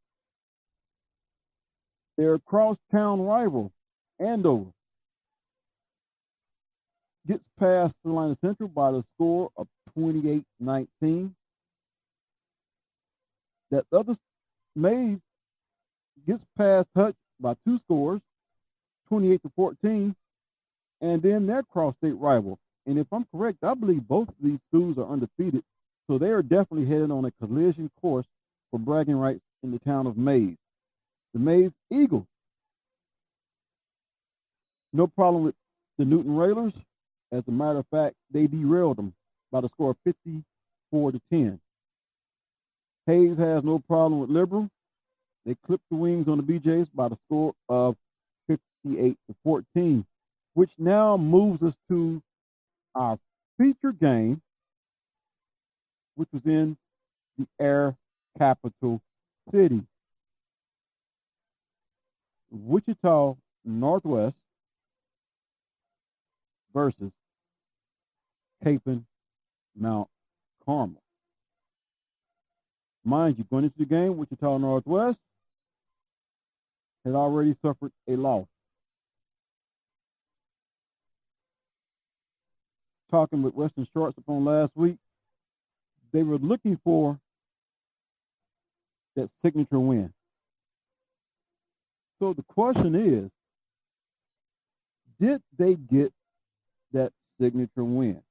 Their 2.17 2.39
crosstown 2.39 3.21
rival, 3.21 3.71
Andover, 4.19 4.71
gets 7.27 7.43
past 7.59 7.95
Carolina 8.03 8.35
Central 8.35 8.69
by 8.69 8.91
the 8.91 9.03
score 9.15 9.51
of 9.55 9.67
28-19. 9.97 11.31
That 13.71 13.85
other 13.93 14.15
Maize 14.75 15.19
gets 16.25 16.43
past 16.57 16.87
Hutch 16.95 17.15
by 17.39 17.55
two 17.65 17.77
scores, 17.79 18.21
28 19.07 19.41
to 19.43 19.51
14, 19.55 20.15
and 21.01 21.21
then 21.21 21.47
their 21.47 21.63
cross-state 21.63 22.17
rival. 22.17 22.59
And 22.85 22.97
if 22.97 23.07
I'm 23.11 23.25
correct, 23.33 23.59
I 23.63 23.73
believe 23.73 24.07
both 24.07 24.29
of 24.29 24.35
these 24.41 24.59
schools 24.69 24.97
are 24.97 25.07
undefeated, 25.07 25.63
so 26.07 26.17
they 26.17 26.29
are 26.29 26.41
definitely 26.41 26.85
headed 26.85 27.11
on 27.11 27.25
a 27.25 27.31
collision 27.31 27.89
course 28.01 28.25
for 28.71 28.79
bragging 28.79 29.17
rights 29.17 29.43
in 29.63 29.71
the 29.71 29.79
town 29.79 30.07
of 30.07 30.17
Maize. 30.17 30.57
The 31.33 31.39
Maize 31.39 31.73
Eagles. 31.91 32.25
No 34.91 35.07
problem 35.07 35.43
with 35.43 35.55
the 35.97 36.05
Newton 36.05 36.35
Railers. 36.35 36.73
As 37.31 37.43
a 37.47 37.51
matter 37.51 37.79
of 37.79 37.87
fact, 37.91 38.15
they 38.31 38.47
derailed 38.47 38.97
them 38.97 39.13
by 39.51 39.61
the 39.61 39.69
score 39.69 39.91
of 39.91 39.97
54 40.03 41.11
to 41.11 41.21
10. 41.31 41.59
Hayes 43.05 43.37
has 43.37 43.63
no 43.63 43.79
problem 43.79 44.19
with 44.19 44.29
Liberal. 44.29 44.69
They 45.49 45.55
clipped 45.65 45.89
the 45.89 45.95
wings 45.97 46.27
on 46.27 46.37
the 46.37 46.43
BJs 46.43 46.89
by 46.93 47.07
the 47.07 47.17
score 47.25 47.55
of 47.67 47.97
58 48.47 49.17
to 49.27 49.35
14, 49.43 50.05
which 50.53 50.69
now 50.77 51.17
moves 51.17 51.63
us 51.63 51.75
to 51.89 52.21
our 52.93 53.17
feature 53.57 53.91
game, 53.91 54.43
which 56.13 56.29
was 56.31 56.45
in 56.45 56.77
the 57.39 57.47
air 57.59 57.97
capital 58.37 59.01
city. 59.51 59.81
Wichita 62.51 63.35
Northwest 63.65 64.37
versus 66.75 67.11
Kapaun 68.63 69.03
Mount 69.75 70.09
Carmel. 70.63 71.01
Mind 73.03 73.39
you, 73.39 73.45
going 73.45 73.63
into 73.63 73.79
the 73.79 73.85
game, 73.85 74.15
Wichita 74.15 74.59
Northwest 74.59 75.19
had 77.05 77.15
already 77.15 77.55
suffered 77.61 77.91
a 78.07 78.15
loss. 78.15 78.47
Talking 83.09 83.41
with 83.41 83.55
Western 83.55 83.87
Shorts 83.93 84.17
upon 84.17 84.45
last 84.45 84.73
week, 84.75 84.97
they 86.11 86.23
were 86.23 86.37
looking 86.37 86.79
for 86.83 87.19
that 89.15 89.29
signature 89.41 89.79
win. 89.79 90.13
So 92.19 92.33
the 92.33 92.43
question 92.43 92.95
is, 92.95 93.29
did 95.19 95.41
they 95.57 95.75
get 95.75 96.13
that 96.93 97.11
signature 97.39 97.83
win? 97.83 98.21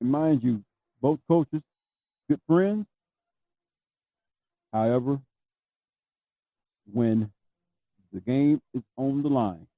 Mind 0.00 0.44
you, 0.44 0.62
both 1.06 1.20
coaches, 1.28 1.62
good 2.28 2.40
friends. 2.48 2.84
However, 4.72 5.20
when 6.92 7.30
the 8.12 8.20
game 8.20 8.60
is 8.74 8.82
on 8.96 9.22
the 9.22 9.28
line, 9.28 9.68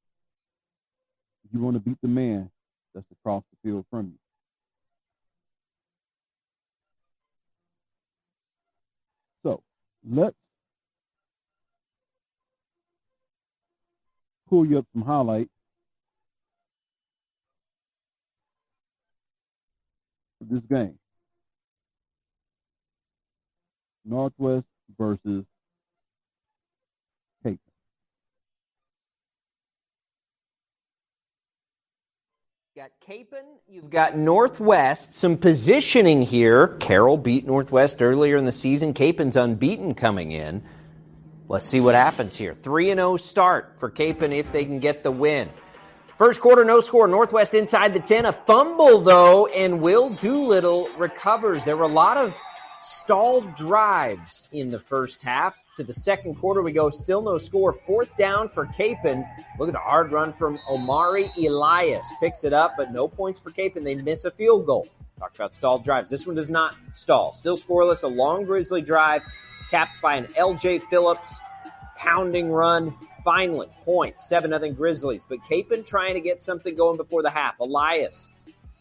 you 1.52 1.60
want 1.60 1.74
to 1.74 1.80
beat 1.80 1.98
the 2.00 2.08
man 2.08 2.50
that's 2.94 3.04
across 3.12 3.42
the 3.50 3.68
field 3.68 3.84
from 3.90 4.06
you. 4.06 4.18
So 9.42 9.62
let's 10.08 10.34
pull 14.48 14.64
you 14.64 14.78
up 14.78 14.86
some 14.94 15.02
highlights 15.02 15.50
of 20.40 20.48
this 20.48 20.64
game. 20.64 20.98
Northwest 24.08 24.66
versus 24.98 25.44
Cape. 27.44 27.60
got 32.74 32.90
Kapaun, 33.06 33.44
you've 33.68 33.90
got 33.90 34.16
Northwest, 34.16 35.14
some 35.14 35.36
positioning 35.36 36.22
here. 36.22 36.68
Carroll 36.78 37.18
beat 37.18 37.46
Northwest 37.46 38.00
earlier 38.00 38.38
in 38.38 38.46
the 38.46 38.52
season. 38.52 38.94
Kapaun's 38.94 39.36
unbeaten 39.36 39.94
coming 39.94 40.32
in. 40.32 40.62
Let's 41.48 41.66
see 41.66 41.80
what 41.80 41.94
happens 41.94 42.36
here. 42.36 42.54
3 42.54 42.86
0 42.86 43.16
start 43.18 43.74
for 43.78 43.90
Kapaun 43.90 44.32
if 44.32 44.52
they 44.52 44.64
can 44.64 44.78
get 44.78 45.02
the 45.02 45.10
win. 45.10 45.50
First 46.16 46.40
quarter, 46.40 46.64
no 46.64 46.80
score. 46.80 47.06
Northwest 47.06 47.54
inside 47.54 47.94
the 47.94 48.00
10. 48.00 48.26
A 48.26 48.32
fumble, 48.32 49.00
though, 49.00 49.46
and 49.46 49.80
Will 49.80 50.10
Doolittle 50.10 50.88
recovers. 50.96 51.64
There 51.64 51.76
were 51.76 51.84
a 51.84 51.88
lot 51.88 52.16
of 52.16 52.36
stalled 52.80 53.54
drives 53.56 54.48
in 54.52 54.70
the 54.70 54.78
first 54.78 55.22
half. 55.22 55.56
To 55.76 55.84
the 55.84 55.92
second 55.92 56.36
quarter, 56.36 56.62
we 56.62 56.72
go. 56.72 56.90
Still 56.90 57.22
no 57.22 57.38
score. 57.38 57.72
Fourth 57.72 58.16
down 58.16 58.48
for 58.48 58.66
Kapaun. 58.66 59.24
Look 59.58 59.68
at 59.68 59.74
the 59.74 59.80
hard 59.80 60.12
run 60.12 60.32
from 60.32 60.58
Omari 60.68 61.30
Elias. 61.38 62.12
Picks 62.20 62.44
it 62.44 62.52
up, 62.52 62.74
but 62.76 62.92
no 62.92 63.06
points 63.08 63.40
for 63.40 63.50
Kapaun. 63.50 63.84
They 63.84 63.94
miss 63.94 64.24
a 64.24 64.30
field 64.30 64.66
goal. 64.66 64.88
Talked 65.18 65.36
about 65.36 65.54
stalled 65.54 65.84
drives. 65.84 66.10
This 66.10 66.26
one 66.26 66.36
does 66.36 66.50
not 66.50 66.74
stall. 66.92 67.32
Still 67.32 67.56
scoreless. 67.56 68.02
A 68.02 68.08
long 68.08 68.44
Grizzly 68.44 68.82
drive 68.82 69.22
capped 69.70 70.00
by 70.00 70.16
an 70.16 70.26
LJ 70.34 70.82
Phillips 70.90 71.38
pounding 71.96 72.50
run. 72.50 72.94
Finally, 73.24 73.68
points. 73.84 74.28
7 74.28 74.50
0 74.50 74.72
Grizzlies. 74.72 75.24
But 75.28 75.38
Kapaun 75.48 75.84
trying 75.84 76.14
to 76.14 76.20
get 76.20 76.42
something 76.42 76.74
going 76.74 76.96
before 76.96 77.22
the 77.22 77.30
half. 77.30 77.58
Elias 77.60 78.30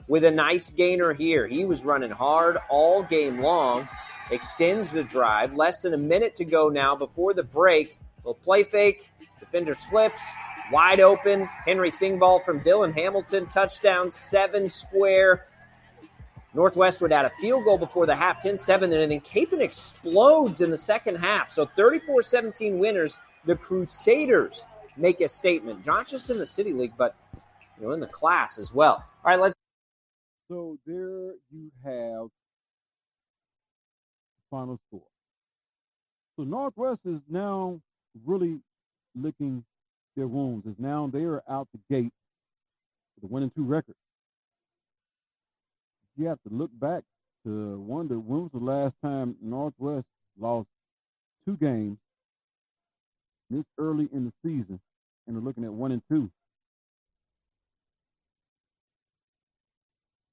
with 0.08 0.24
a 0.24 0.32
nice 0.32 0.70
gainer 0.70 1.14
here. 1.14 1.48
He 1.48 1.66
was 1.66 1.84
running 1.84 2.12
hard 2.12 2.58
all 2.70 3.04
game 3.04 3.42
long, 3.42 3.88
extends 4.32 4.92
the 4.92 5.04
drive. 5.04 5.56
Less 5.56 5.82
than 5.82 5.94
a 5.94 5.98
minute 5.98 6.36
to 6.38 6.46
go 6.46 6.70
now 6.70 6.96
before 6.96 7.34
the 7.34 7.44
break. 7.44 7.98
Little 8.18 8.36
play 8.36 8.64
fake. 8.64 9.10
Defender 9.40 9.76
slips. 9.76 10.22
Wide 10.72 11.00
open. 11.00 11.46
Henry 11.66 11.92
Thingvall 11.92 12.44
from 12.44 12.60
Dylan 12.62 12.94
Hamilton. 12.94 13.48
Touchdown, 13.48 14.12
seven 14.12 14.70
square. 14.70 15.48
Northwest 16.54 17.02
would 17.02 17.12
add 17.12 17.26
a 17.26 17.32
field 17.40 17.66
goal 17.66 17.78
before 17.78 18.06
the 18.06 18.16
half, 18.16 18.42
10 18.42 18.58
7, 18.58 18.92
and 18.92 19.12
then 19.12 19.22
Kapaun 19.22 19.62
explodes 19.62 20.62
in 20.62 20.72
the 20.72 20.78
second 20.78 21.16
half. 21.16 21.52
So 21.52 21.66
34 21.76 22.24
17 22.24 22.80
winners. 22.80 23.18
The 23.46 23.56
Crusaders 23.56 24.66
make 24.98 25.22
a 25.22 25.30
statement, 25.30 25.86
not 25.86 26.08
just 26.08 26.30
in 26.30 26.38
the 26.38 26.46
City 26.46 26.74
League, 26.74 26.94
but 26.98 27.16
you 27.80 27.88
know, 27.88 27.94
in 27.94 28.00
the 28.00 28.08
class 28.08 28.58
as 28.58 28.74
well. 28.74 29.06
All 29.24 29.32
right, 29.32 29.40
let's. 29.40 29.57
So 30.50 30.78
there 30.86 31.34
you 31.52 31.72
have 31.84 32.30
final 34.50 34.80
score. 34.88 35.02
So 36.38 36.44
Northwest 36.44 37.02
is 37.06 37.20
now 37.30 37.82
really 38.26 38.60
licking 39.16 39.64
their 40.16 40.28
wounds. 40.28 40.66
Is 40.66 40.76
now 40.80 41.10
they 41.12 41.24
are 41.24 41.44
out 41.50 41.68
the 41.74 41.80
gate 41.94 42.14
with 43.16 43.30
a 43.30 43.34
one 43.34 43.44
and 43.44 43.54
two 43.56 43.64
record. 43.64 43.96
you 46.18 46.28
have 46.28 46.40
to 46.48 46.54
look 46.54 46.72
back 46.80 47.04
to 47.46 47.80
wonder 47.80 48.20
when 48.20 48.44
was 48.44 48.52
the 48.54 48.60
last 48.60 48.96
time 49.04 49.36
Northwest 49.42 50.06
lost 50.40 50.68
two 51.46 51.58
games 51.58 51.98
this 53.50 53.66
early 53.78 54.10
in 54.14 54.26
the 54.26 54.34
season, 54.44 54.80
and 55.28 55.36
they're 55.36 55.44
looking 55.44 55.64
at 55.64 55.72
one 55.72 55.92
and 55.92 56.02
two. 56.10 56.30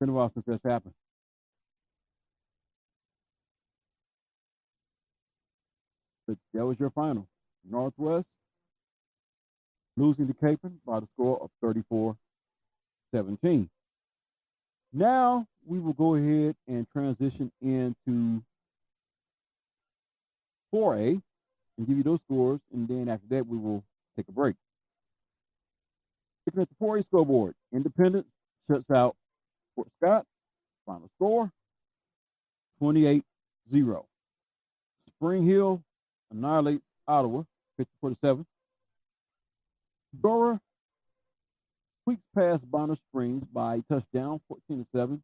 Been 0.05 0.11
a 0.11 0.17
while 0.17 0.31
since 0.35 0.45
that's 0.47 0.63
happened. 0.65 0.93
But 6.29 6.37
that 6.53 6.67
was 6.67 6.79
your 6.79 6.91
final. 6.91 7.27
Northwest 7.71 8.27
losing 9.97 10.27
to 10.27 10.35
Kapaun 10.35 10.75
by 10.85 11.01
the 11.01 11.07
score 11.15 11.41
of 11.41 11.51
34 11.63 12.17
17. 13.15 13.71
Now 14.93 15.47
we 15.67 15.79
will 15.79 15.93
go 15.95 16.17
ahead 16.17 16.55
and 16.69 16.87
transition 16.91 17.51
into 17.63 18.43
4A 20.75 21.23
and 21.79 21.87
give 21.87 21.97
you 21.97 22.03
those 22.03 22.21
scores, 22.27 22.61
and 22.73 22.87
then 22.87 23.09
after 23.09 23.27
that 23.31 23.47
we 23.47 23.57
will 23.57 23.83
take 24.17 24.29
a 24.29 24.33
break. 24.33 24.57
Looking 26.47 26.63
at 26.63 26.69
the 26.69 26.85
4A 26.85 27.05
scoreboard, 27.05 27.55
Independence 27.73 28.27
shuts 28.69 28.91
out 28.91 29.17
Fort 29.75 29.89
Scott. 29.99 30.27
Final 30.87 31.09
score 31.17 31.51
28 32.79 33.25
0. 33.71 34.07
Spring 35.09 35.47
Hill 35.47 35.83
annihilates 36.31 36.85
Ottawa 37.09 37.45
50 37.79 38.17
7. 38.23 38.47
Dora 40.21 40.61
squeaks 42.03 42.23
past 42.35 42.71
Bonner 42.71 42.97
Springs 42.97 43.45
by 43.53 43.83
touchdown 43.89 44.41
14 44.49 44.87
7. 44.95 45.23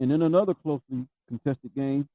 And 0.00 0.12
in 0.12 0.22
another 0.22 0.54
closely 0.54 1.06
contested 1.28 1.74
game, 1.74 2.08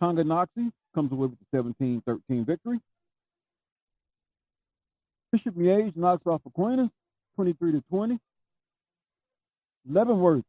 Tonga 0.00 0.24
Tonganoxie 0.24 0.72
comes 0.94 1.12
away 1.12 1.26
with 1.26 1.38
the 1.38 1.56
17 1.56 2.02
13 2.06 2.44
victory. 2.44 2.80
Bishop 5.30 5.54
Miege 5.54 5.96
knocks 5.96 6.26
off 6.26 6.42
Aquinas 6.46 6.90
23 7.36 7.72
to 7.72 7.80
20. 7.90 8.18
Leavenworth 9.88 10.44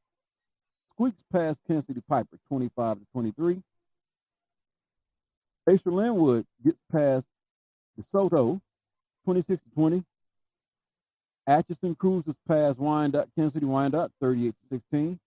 squeaks 0.91 1.23
past 1.31 1.59
Kansas 1.67 1.87
City 1.87 2.01
Piper 2.07 2.37
25 2.47 2.99
to 2.99 3.05
23. 3.13 3.61
Basehor 5.67 5.93
Linwood 5.93 6.45
gets 6.63 6.77
past 6.91 7.27
DeSoto 7.99 8.61
26 9.25 9.63
to 9.63 9.69
20. 9.71 10.03
Atchison 11.47 11.95
cruises 11.95 12.35
past 12.47 12.79
Wyandotte, 12.79 13.29
Kansas 13.35 13.53
City 13.53 13.65
Wyandotte 13.65 14.11
38 14.21 14.49
to 14.49 14.75
16. 14.75 15.19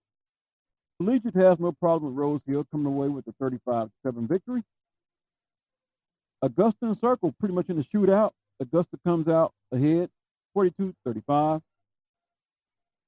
Collegiate 0.99 1.35
has 1.35 1.59
no 1.59 1.71
problem 1.71 2.11
with 2.15 2.19
Rose 2.19 2.41
Hill 2.47 2.65
coming 2.71 2.87
away 2.87 3.07
with 3.07 3.27
a 3.27 3.33
35 3.39 3.89
7 4.03 4.27
victory. 4.27 4.63
Augusta 6.41 6.85
and 6.85 6.97
Circle 6.97 7.33
pretty 7.39 7.53
much 7.53 7.69
in 7.69 7.77
the 7.77 7.83
shootout. 7.83 8.31
Augusta 8.59 8.97
comes 9.05 9.27
out 9.27 9.53
ahead 9.71 10.09
42 10.53 10.95
35. 11.05 11.61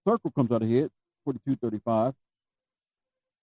Circle 0.10 0.32
comes 0.32 0.52
out 0.52 0.64
ahead 0.64 0.90
42 1.24 1.56
35. 1.58 2.16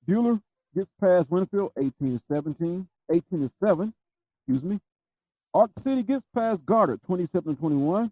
Buhler 0.09 0.43
gets 0.75 0.91
past 1.01 1.31
Winfield 1.31 1.71
18 1.79 2.21
17, 2.29 2.89
18 3.09 3.51
7, 3.63 3.95
excuse 4.41 4.65
me. 4.65 4.81
Ark 5.55 5.71
City 5.79 6.03
gets 6.03 6.25
past 6.35 6.67
Goddard 6.67 7.01
27 7.07 7.55
21. 7.55 8.11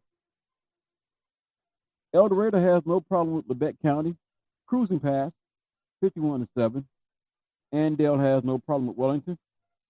El 2.15 2.29
Dorado 2.29 2.61
has 2.61 2.87
no 2.87 3.01
problem 3.01 3.35
with 3.35 3.49
Labette 3.49 3.75
County, 3.83 4.15
cruising 4.69 5.01
past 5.01 5.35
51 6.01 6.43
to 6.43 6.49
7. 6.57 6.87
Andale 7.75 8.21
has 8.21 8.45
no 8.45 8.59
problem 8.59 8.87
with 8.87 8.97
Wellington, 8.97 9.37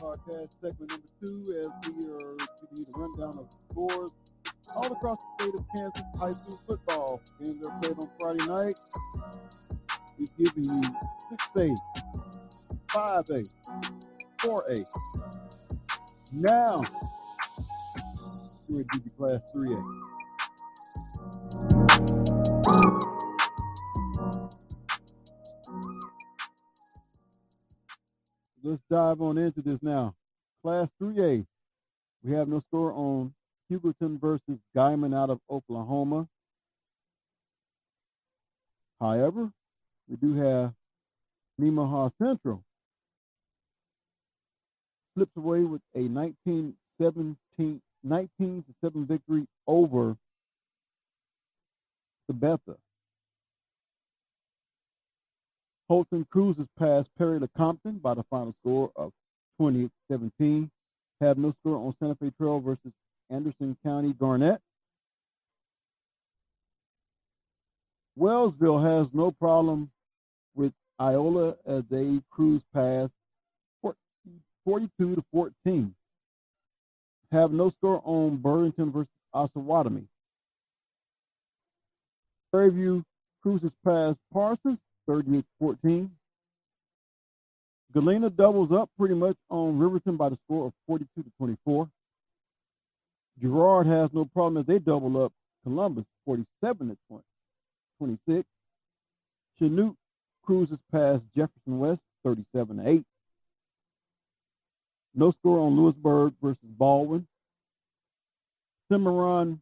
Podcast, 0.00 0.60
segment 0.60 0.90
number 0.90 1.06
two, 1.24 1.42
as 1.58 1.68
we 1.88 1.94
are 2.12 2.36
giving 2.60 2.76
you 2.76 2.84
the 2.84 2.92
rundown 2.96 3.34
of 3.38 3.46
scores 3.70 4.10
all 4.74 4.92
across 4.92 5.22
the 5.22 5.28
state 5.44 5.54
of 5.54 5.64
Kansas 5.74 6.02
high 6.18 6.32
school 6.32 6.58
football. 6.68 7.20
Games 7.42 7.66
are 7.66 7.80
played 7.80 7.96
on 7.98 8.10
Friday 8.20 8.44
night. 8.46 8.78
We're 10.18 10.26
giving 10.36 10.64
you 10.74 10.82
6A, 11.56 11.74
5A, 12.88 13.48
4A. 14.38 14.84
Now, 16.32 16.82
we're 18.68 18.82
going 18.82 18.84
to 18.84 18.88
give 18.98 19.06
you 19.06 19.12
Class 19.16 19.40
3A. 19.54 19.80
Let's 28.66 28.82
dive 28.90 29.20
on 29.20 29.38
into 29.38 29.62
this 29.62 29.78
now. 29.80 30.16
Class 30.64 30.88
3A, 31.00 31.46
we 32.24 32.32
have 32.32 32.48
no 32.48 32.58
score 32.58 32.92
on 32.92 33.32
Hugoton 33.70 34.20
versus 34.20 34.58
Guymon 34.76 35.16
out 35.16 35.30
of 35.30 35.38
Oklahoma. 35.48 36.26
However, 39.00 39.52
we 40.08 40.16
do 40.16 40.34
have 40.34 40.72
Nemaha 41.60 42.10
Central 42.20 42.64
slips 45.14 45.36
away 45.36 45.62
with 45.62 45.82
a 45.94 46.00
19 46.00 46.74
17 47.00 47.36
19 48.02 48.64
to 48.64 48.74
7 48.82 49.06
victory 49.06 49.46
over 49.68 50.16
Sabetha. 52.28 52.76
Holton 55.88 56.26
cruises 56.30 56.66
past 56.78 57.08
Perry 57.16 57.38
Lecompton 57.38 58.00
by 58.02 58.14
the 58.14 58.24
final 58.24 58.54
score 58.60 58.90
of 58.96 59.12
28-17. 59.60 60.70
Have 61.20 61.38
no 61.38 61.54
score 61.60 61.76
on 61.76 61.94
Santa 61.98 62.14
Fe 62.16 62.30
Trail 62.38 62.60
versus 62.60 62.92
Anderson 63.30 63.76
County 63.84 64.12
Garnett. 64.12 64.60
Wellsville 68.18 68.82
has 68.82 69.12
no 69.12 69.30
problem 69.30 69.90
with 70.54 70.72
Iola 71.00 71.56
as 71.66 71.84
they 71.90 72.20
cruise 72.30 72.62
past 72.74 73.12
42 74.64 75.16
to 75.16 75.24
14. 75.32 75.94
Have 77.30 77.52
no 77.52 77.70
score 77.70 78.02
on 78.04 78.36
Burlington 78.36 78.90
versus 78.90 79.08
Osawatomie. 79.34 80.08
Prairie 82.52 82.70
View 82.70 83.04
cruises 83.42 83.72
past 83.84 84.18
Parsons 84.32 84.80
38-14. 85.08 86.10
Galena 87.92 88.28
doubles 88.30 88.72
up 88.72 88.90
pretty 88.98 89.14
much 89.14 89.36
on 89.48 89.78
Riverton 89.78 90.16
by 90.16 90.28
the 90.28 90.38
score 90.44 90.66
of 90.66 90.72
42 90.86 91.22
to 91.22 91.30
24. 91.38 91.88
Girard 93.40 93.86
has 93.86 94.12
no 94.12 94.24
problem 94.24 94.58
as 94.58 94.66
they 94.66 94.78
double 94.78 95.22
up 95.22 95.32
Columbus 95.62 96.04
47 96.24 96.88
to 96.88 96.96
20, 97.08 97.24
26. 97.98 98.48
Chanute 99.60 99.96
cruises 100.42 100.78
past 100.92 101.24
Jefferson 101.34 101.78
West 101.78 102.00
37 102.24 102.76
to 102.78 102.88
8. 102.88 103.04
No 105.14 105.30
score 105.30 105.60
on 105.60 105.74
Louisburg 105.74 106.34
versus 106.42 106.58
Baldwin. 106.62 107.26
Cimarron 108.90 109.60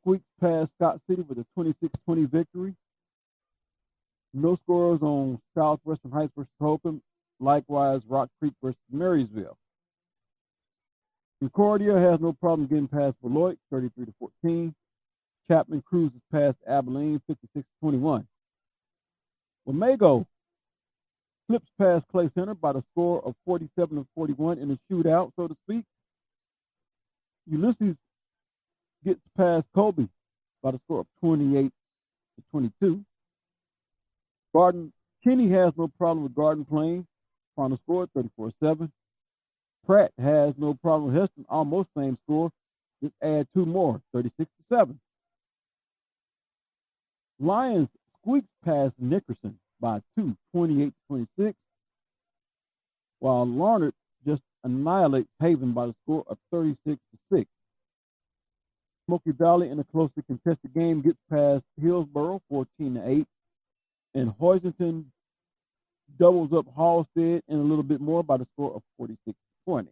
squeaks 0.00 0.24
past 0.40 0.72
Scott 0.74 1.00
City 1.08 1.22
with 1.22 1.38
a 1.38 1.46
26-20 1.58 2.28
victory. 2.28 2.74
No 4.36 4.54
scores 4.56 5.00
on 5.00 5.40
Southwestern 5.56 6.10
Heights 6.10 6.32
versus 6.36 6.52
Hopen. 6.60 7.00
Likewise, 7.40 8.02
Rock 8.06 8.28
Creek 8.38 8.52
versus 8.62 8.76
Marysville. 8.90 9.56
Concordia 11.40 11.98
has 11.98 12.20
no 12.20 12.34
problem 12.34 12.66
getting 12.66 12.86
past 12.86 13.14
Beloit, 13.22 13.58
33 13.70 14.04
to 14.04 14.14
14. 14.18 14.74
Chapman 15.48 15.82
cruises 15.82 16.20
past 16.30 16.58
Abilene, 16.66 17.22
56 17.26 17.50
to 17.54 17.64
21. 17.80 18.26
Wamego 19.66 20.26
slips 21.46 21.68
past 21.78 22.04
Clay 22.12 22.28
Center 22.34 22.54
by 22.54 22.72
the 22.72 22.84
score 22.92 23.24
of 23.24 23.34
47 23.46 23.96
to 23.96 24.06
41 24.14 24.58
in 24.58 24.70
a 24.70 24.78
shootout, 24.92 25.32
so 25.36 25.48
to 25.48 25.56
speak. 25.66 25.84
Ulysses 27.46 27.96
gets 29.02 29.20
past 29.34 29.66
Colby 29.74 30.10
by 30.62 30.72
the 30.72 30.80
score 30.84 31.00
of 31.00 31.06
28 31.20 31.64
to 31.64 32.44
22. 32.50 33.02
Garden 34.56 34.90
Kenny 35.22 35.48
has 35.48 35.76
no 35.76 35.86
problem 35.86 36.22
with 36.22 36.34
Garden 36.34 36.64
Plain. 36.64 37.06
Final 37.56 37.76
score 37.76 38.08
34-7. 38.16 38.90
Pratt 39.84 40.12
has 40.18 40.54
no 40.56 40.72
problem 40.72 41.12
with 41.12 41.22
Hesston, 41.22 41.44
almost 41.50 41.90
same 41.94 42.16
score. 42.24 42.50
Just 43.02 43.12
add 43.20 43.46
two 43.54 43.66
more, 43.66 44.00
36 44.14 44.48
to 44.48 44.74
7. 44.74 44.98
Lyons 47.38 47.90
squeaks 48.18 48.48
past 48.64 48.94
Nickerson 48.98 49.58
by 49.78 50.00
two, 50.16 50.34
28 50.54 50.86
to 50.86 50.92
26, 51.08 51.58
while 53.18 53.44
Larned 53.44 53.92
just 54.26 54.40
annihilates 54.64 55.28
Haven 55.38 55.72
by 55.72 55.84
the 55.84 55.94
score 56.02 56.24
of 56.28 56.38
36 56.50 56.78
to 56.86 57.36
6. 57.36 57.50
Smoky 59.04 59.32
Valley 59.32 59.68
in 59.68 59.78
a 59.80 59.84
closely 59.84 60.22
contested 60.26 60.72
game 60.72 61.02
gets 61.02 61.18
past 61.30 61.66
Hillsboro 61.78 62.40
14 62.48 62.94
to 62.94 63.06
8 63.06 63.26
and 64.16 64.32
Hoisington 64.38 65.04
doubles 66.18 66.52
up 66.52 66.66
Halstead 66.74 67.42
and 67.48 67.60
a 67.60 67.62
little 67.62 67.82
bit 67.82 68.00
more 68.00 68.24
by 68.24 68.38
the 68.38 68.46
score 68.54 68.74
of 68.74 68.82
46 68.96 69.36
20. 69.66 69.88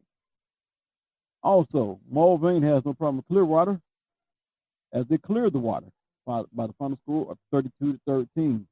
Also, 1.43 2.01
Mulvane 2.11 2.63
has 2.63 2.85
no 2.87 2.95
problem 2.95 3.19
with 3.19 3.29
Clearwater 3.29 3.79
as 4.95 5.07
they 5.07 5.19
clear 5.19 5.51
the 5.51 5.59
water 5.59 5.89
by, 6.27 6.43
by 6.55 6.67
the 6.67 6.73
final 6.79 6.99
score 7.03 7.31
of 7.31 7.39
32 7.53 7.93
to 7.93 8.01
13. 8.07 8.67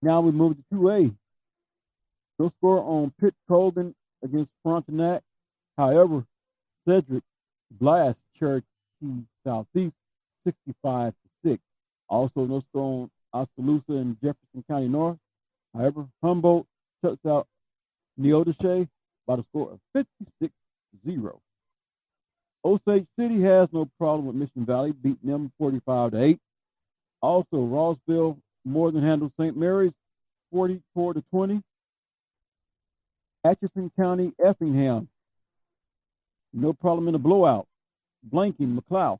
Now 0.00 0.20
we 0.20 0.32
move 0.32 0.56
to 0.56 0.64
2A. 0.74 1.14
No 2.40 2.48
score 2.58 2.80
on 2.80 3.12
Pitt 3.20 3.34
Colgan 3.48 3.94
against 4.24 4.50
Frontenac. 4.64 5.22
However, 5.78 6.26
Cedric 6.88 7.22
Blast 7.70 8.20
Cherokee 8.36 8.66
Southeast 9.46 9.94
65 10.44 11.12
to 11.12 11.50
6. 11.50 11.62
Also, 12.08 12.44
no 12.46 12.58
score 12.58 13.02
on 13.02 13.10
Oskaloosa 13.32 13.92
and 13.92 14.16
Jefferson 14.20 14.64
County 14.68 14.88
North. 14.88 15.18
However, 15.74 16.06
Humboldt 16.22 16.66
shuts 17.04 17.24
out 17.26 17.46
Neodesha 18.20 18.88
by 19.26 19.36
the 19.36 19.44
score 19.50 19.78
of 19.94 20.06
56-0. 21.04 21.38
Osage 22.64 23.06
City 23.18 23.40
has 23.42 23.72
no 23.72 23.88
problem 23.98 24.26
with 24.26 24.36
Mission 24.36 24.64
Valley, 24.64 24.92
beating 24.92 25.30
them 25.30 25.52
45 25.58 26.12
to 26.12 26.22
8. 26.22 26.38
Also, 27.20 27.46
Rossville 27.52 28.38
more 28.64 28.90
than 28.92 29.02
handles 29.02 29.32
St. 29.38 29.56
Mary's 29.56 29.92
44 30.52 31.14
to 31.14 31.24
20. 31.32 31.62
Atchison 33.44 33.90
County, 33.98 34.32
Effingham, 34.42 35.08
no 36.52 36.72
problem 36.72 37.08
in 37.08 37.14
a 37.14 37.18
blowout. 37.18 37.66
Blanking 38.28 38.78
McLouth, 38.78 39.18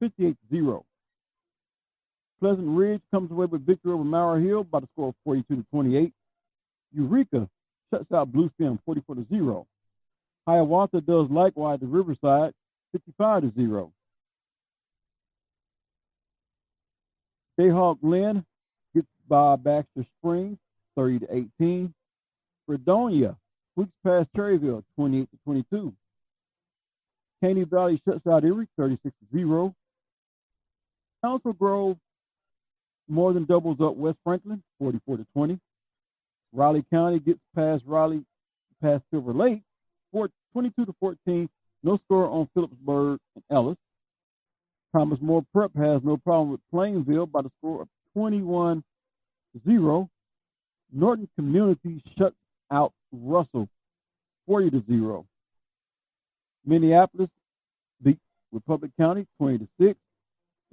58 0.00 0.36
0. 0.50 0.85
Pleasant 2.40 2.68
Ridge 2.68 3.00
comes 3.10 3.30
away 3.30 3.46
with 3.46 3.64
victory 3.64 3.92
over 3.92 4.04
Maur 4.04 4.38
Hill 4.38 4.64
by 4.64 4.80
the 4.80 4.88
score 4.94 5.08
of 5.08 5.14
42 5.24 5.56
to 5.56 5.66
28. 5.72 6.12
Eureka 6.92 7.48
shuts 7.92 8.12
out 8.12 8.30
Bluestem 8.30 8.78
44 8.84 9.16
to 9.16 9.26
0. 9.30 9.66
Hiawatha 10.46 11.00
does 11.00 11.30
likewise 11.30 11.80
to 11.80 11.86
Riverside 11.86 12.52
55 12.92 13.42
to 13.42 13.48
0. 13.48 13.92
Jayhawk 17.58 18.00
Glen 18.00 18.44
gets 18.94 19.06
by 19.26 19.56
Baxter 19.56 20.04
Springs 20.18 20.58
30 20.96 21.20
to 21.20 21.46
18. 21.60 21.94
Fredonia 22.66 23.36
sweeps 23.74 23.92
past 24.04 24.32
Cherryvale 24.34 24.84
28 24.96 25.30
to 25.30 25.38
22. 25.44 25.94
Caney 27.42 27.64
Valley 27.64 28.00
shuts 28.06 28.26
out 28.26 28.44
Erie 28.44 28.68
36 28.76 29.02
to 29.04 29.38
0. 29.38 29.74
Council 31.22 31.52
Grove 31.54 31.98
more 33.08 33.32
than 33.32 33.44
doubles 33.44 33.80
up 33.80 33.96
West 33.96 34.18
Franklin, 34.24 34.62
44 34.78 35.18
to 35.18 35.26
20. 35.34 35.58
Raleigh 36.52 36.84
County 36.90 37.18
gets 37.20 37.40
past 37.54 37.84
Raleigh, 37.86 38.24
past 38.82 39.04
Silver 39.10 39.32
Lake, 39.32 39.62
22 40.56 40.86
to 40.86 40.94
14. 41.00 41.50
No 41.82 41.98
score 41.98 42.30
on 42.30 42.48
Phillipsburg 42.54 43.18
and 43.34 43.44
Ellis. 43.50 43.76
Thomas 44.96 45.20
More 45.20 45.44
Prep 45.52 45.76
has 45.76 46.02
no 46.02 46.16
problem 46.16 46.50
with 46.50 46.60
Plainville 46.72 47.26
by 47.26 47.42
the 47.42 47.50
score 47.58 47.82
of 47.82 47.88
21 48.14 48.82
0. 49.62 50.10
Norton 50.90 51.28
Community 51.36 52.02
shuts 52.16 52.36
out 52.70 52.94
Russell 53.12 53.68
40 54.46 54.70
to 54.70 54.84
0. 54.88 55.26
Minneapolis 56.64 57.28
beats 58.02 58.20
Republic 58.50 58.92
County 58.98 59.26
20 59.38 59.58
to 59.58 59.68
6 59.78 60.00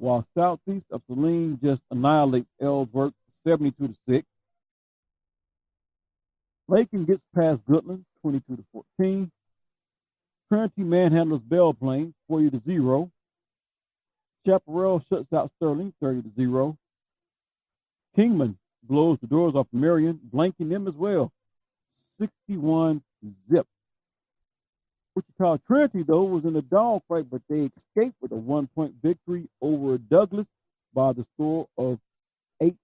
while 0.03 0.27
southeast 0.35 0.85
of 0.91 1.01
Saline 1.07 1.57
just 1.63 1.81
annihilates 1.89 2.49
Ellsworth 2.59 3.13
72 3.47 3.87
to 3.87 3.95
6. 4.09 4.27
Lakin 6.67 7.05
gets 7.05 7.21
past 7.33 7.65
Goodland 7.65 8.03
22 8.21 8.57
to 8.57 8.65
14. 8.97 9.31
Trinity 10.49 10.83
manhandles 10.83 11.41
Belle 11.41 11.73
Plaine 11.73 12.13
40 12.27 12.49
to 12.49 12.61
0. 12.65 13.11
Chaparral 14.45 15.01
shuts 15.09 15.31
out 15.31 15.49
Sterling 15.55 15.93
30 16.01 16.23
to 16.23 16.31
0. 16.35 16.77
Kingman 18.13 18.57
blows 18.83 19.19
the 19.19 19.27
doors 19.27 19.55
off 19.55 19.67
Marion, 19.71 20.19
blanking 20.33 20.69
them 20.69 20.85
as 20.85 20.95
well. 20.95 21.31
61 22.19 23.01
zip. 23.49 23.65
Wichita 25.15 25.57
Trinity, 25.67 26.03
though, 26.03 26.23
was 26.23 26.45
in 26.45 26.55
a 26.55 26.61
dogfight, 26.61 27.29
but 27.29 27.41
they 27.47 27.69
escaped 27.95 28.15
with 28.21 28.31
a 28.31 28.35
one 28.35 28.67
point 28.67 28.95
victory 29.01 29.47
over 29.61 29.97
Douglas 29.97 30.47
by 30.93 31.13
the 31.13 31.23
score 31.23 31.67
of 31.77 31.99
8, 32.61 32.75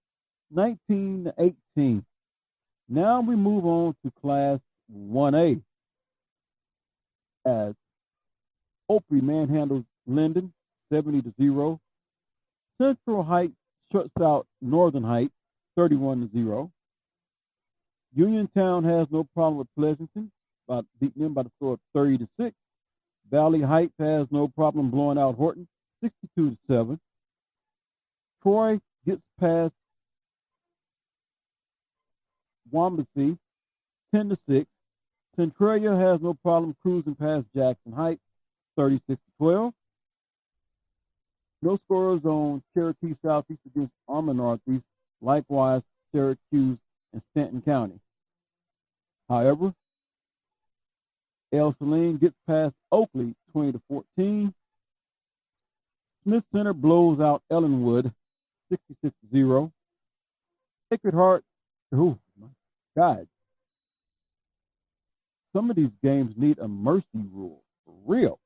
19 0.50 1.24
to 1.24 1.54
18. 1.76 2.04
Now 2.88 3.20
we 3.20 3.36
move 3.36 3.64
on 3.66 3.94
to 4.04 4.12
Class 4.20 4.58
1A 4.92 5.62
as 7.44 7.74
Opry 8.88 9.20
manhandles 9.20 9.84
Lyndon 10.06 10.52
70 10.92 11.22
to 11.22 11.34
0. 11.40 11.80
Central 12.80 13.22
Heights 13.22 13.54
shuts 13.92 14.20
out 14.20 14.46
Northern 14.60 15.04
Heights 15.04 15.34
31 15.76 16.28
to 16.28 16.36
0. 16.36 16.72
Uniontown 18.14 18.84
has 18.84 19.08
no 19.10 19.24
problem 19.24 19.58
with 19.58 19.68
Pleasanton, 19.76 20.32
by 20.70 20.82
beating 21.00 21.24
them 21.24 21.34
by 21.34 21.42
the 21.42 21.50
score 21.56 21.74
of 21.74 21.80
30 21.94 22.18
to 22.18 22.28
6. 22.36 22.56
Valley 23.28 23.60
Heights 23.60 23.94
has 23.98 24.28
no 24.30 24.46
problem 24.46 24.88
blowing 24.88 25.18
out 25.18 25.34
Horton, 25.34 25.66
62 26.00 26.50
to 26.50 26.58
7. 26.68 27.00
Troy 28.40 28.80
gets 29.04 29.22
past 29.38 29.74
Wabaunsee, 32.72 33.36
10 34.14 34.28
to 34.28 34.38
6. 34.48 34.70
Centralia 35.34 35.96
has 35.96 36.20
no 36.20 36.34
problem 36.34 36.76
cruising 36.80 37.16
past 37.16 37.48
Jackson 37.54 37.92
Heights, 37.92 38.22
36 38.76 39.08
to 39.08 39.16
12. 39.38 39.74
No 41.62 41.76
scores 41.76 42.24
on 42.24 42.62
Cherokee 42.74 43.16
Southeast 43.24 43.60
against 43.66 43.92
Armour 44.08 44.34
Northeast. 44.34 44.84
Likewise, 45.20 45.82
Syracuse 46.14 46.78
and 47.12 47.22
Stanton 47.32 47.60
County. 47.60 48.00
However, 49.28 49.74
Ell-Saline 51.52 52.16
gets 52.16 52.36
past 52.46 52.74
Oakley 52.92 53.34
20 53.52 53.72
to 53.72 53.80
14. 53.88 54.54
Smith 56.22 56.46
Center 56.52 56.74
blows 56.74 57.20
out 57.20 57.42
Ellinwood 57.50 58.12
66-0. 58.72 59.72
Sacred 60.92 61.14
Heart, 61.14 61.44
oh 61.92 62.18
my 62.38 62.48
God. 62.96 63.26
Some 65.54 65.70
of 65.70 65.76
these 65.76 65.92
games 66.02 66.34
need 66.36 66.58
a 66.58 66.68
mercy 66.68 67.06
rule 67.32 67.62
for 67.84 67.94
real. 68.04 68.38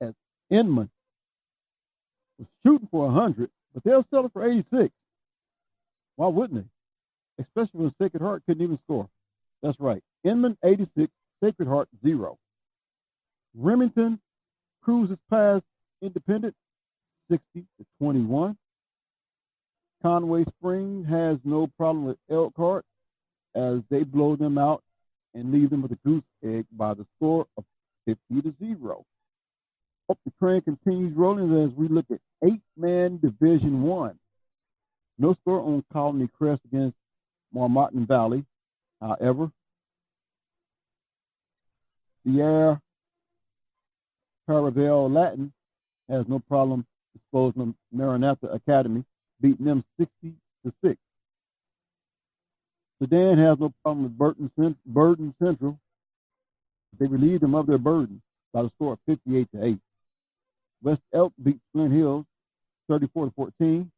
As 0.00 0.14
Inman 0.48 0.90
was 2.38 2.48
shooting 2.64 2.88
for 2.90 3.06
100, 3.06 3.50
but 3.72 3.84
they'll 3.84 4.02
sell 4.02 4.26
it 4.26 4.32
for 4.32 4.42
86. 4.42 4.92
Why 6.16 6.28
wouldn't 6.28 6.64
they? 6.64 7.44
Especially 7.44 7.80
when 7.80 7.94
Sacred 8.00 8.22
Heart 8.22 8.42
couldn't 8.46 8.62
even 8.62 8.78
score. 8.78 9.08
That's 9.62 9.78
right. 9.78 10.02
Inman 10.24 10.58
86, 10.64 11.12
Sacred 11.42 11.68
Heart 11.68 11.88
0. 12.04 12.38
Remington 13.54 14.20
cruises 14.82 15.20
past 15.30 15.64
Independent 16.02 16.54
60 17.28 17.66
to 17.78 17.86
21. 17.98 18.56
Conway 20.02 20.44
Spring 20.44 21.04
has 21.04 21.38
no 21.44 21.66
problem 21.66 22.04
with 22.04 22.18
Elkhart 22.30 22.84
as 23.54 23.82
they 23.90 24.04
blow 24.04 24.36
them 24.36 24.56
out 24.56 24.82
and 25.34 25.52
leave 25.52 25.70
them 25.70 25.82
with 25.82 25.92
a 25.92 25.98
goose 26.06 26.22
egg 26.42 26.66
by 26.72 26.94
the 26.94 27.06
score 27.16 27.46
of 27.56 27.64
50 28.06 28.42
to 28.42 28.54
0. 28.58 29.04
Hope 30.08 30.18
the 30.24 30.32
train 30.40 30.60
continues 30.62 31.14
rolling 31.14 31.54
as 31.62 31.70
we 31.70 31.88
look 31.88 32.06
at 32.10 32.20
eight-man 32.44 33.18
Division 33.18 33.82
One. 33.82 34.18
No 35.18 35.34
score 35.34 35.60
on 35.60 35.84
Colony 35.92 36.28
Crest 36.28 36.62
against 36.64 36.96
Marmaton 37.54 38.06
Valley. 38.08 38.44
However, 39.00 39.52
Cair 42.26 42.80
Paravel 44.48 45.10
Latin 45.10 45.52
has 46.08 46.28
no 46.28 46.38
problem 46.38 46.86
disposing 47.14 47.62
of 47.62 47.74
Maranatha 47.92 48.48
Academy, 48.48 49.04
beating 49.40 49.66
them 49.66 49.84
60 49.98 50.34
to 50.64 50.72
6. 50.84 51.00
Sedan 53.00 53.38
has 53.38 53.58
no 53.58 53.72
problem 53.82 54.04
with 54.04 54.18
Burton, 54.18 54.76
Burden 54.84 55.34
Central. 55.42 55.78
They 56.98 57.06
relieved 57.06 57.42
them 57.42 57.54
of 57.54 57.66
their 57.66 57.78
burden 57.78 58.20
by 58.52 58.62
the 58.62 58.70
score 58.70 58.94
of 58.94 58.98
58 59.06 59.48
to 59.54 59.64
8. 59.64 59.78
West 60.82 61.02
Elk 61.12 61.32
beat 61.42 61.60
Flint 61.72 61.92
Hills 61.92 62.26
34 62.88 63.26
to 63.26 63.32
14. 63.32 63.90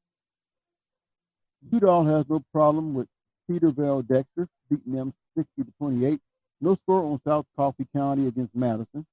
Udall 1.73 2.05
has 2.05 2.29
no 2.29 2.43
problem 2.53 2.95
with 2.95 3.09
Cedarville 3.49 4.03
Dexter, 4.03 4.49
beating 4.69 4.93
them 4.93 5.15
60 5.37 5.65
to 5.65 5.73
28. 5.79 6.21
No 6.63 6.77
score 6.77 7.03
on 7.03 7.21
South 7.27 7.45
Coffey 7.57 7.89
County 7.93 8.29
against 8.29 8.55
Madison. 8.55 9.05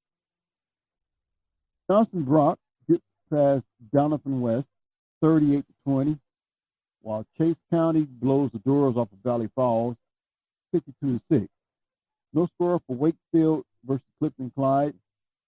Johnson 1.89 2.21
Brock 2.21 2.59
gets 2.87 3.01
past 3.31 3.65
Donovan 3.91 4.39
West 4.39 4.67
38 5.23 5.65
to 5.65 5.73
20, 5.83 6.19
while 7.01 7.25
Chase 7.39 7.57
County 7.71 8.05
blows 8.07 8.51
the 8.51 8.59
doors 8.59 8.95
off 8.95 9.11
of 9.11 9.17
Valley 9.23 9.49
Falls 9.55 9.95
52 10.73 11.17
to 11.17 11.23
6. 11.39 11.47
No 12.33 12.45
score 12.45 12.79
for 12.85 12.95
Wakefield 12.95 13.65
versus 13.83 14.05
Clifton 14.19 14.51
Clyde. 14.55 14.93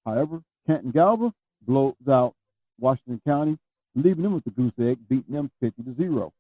However, 0.04 0.42
Canton 0.66 0.90
Galva 0.90 1.32
blows 1.62 1.94
out 2.10 2.34
Washington 2.80 3.22
County, 3.28 3.60
leaving 3.94 4.24
them 4.24 4.34
with 4.34 4.44
the 4.44 4.50
goose 4.50 4.80
egg, 4.80 4.98
beating 5.08 5.36
them 5.36 5.52
50 5.62 5.84
to 5.84 5.92
0. 5.92 6.34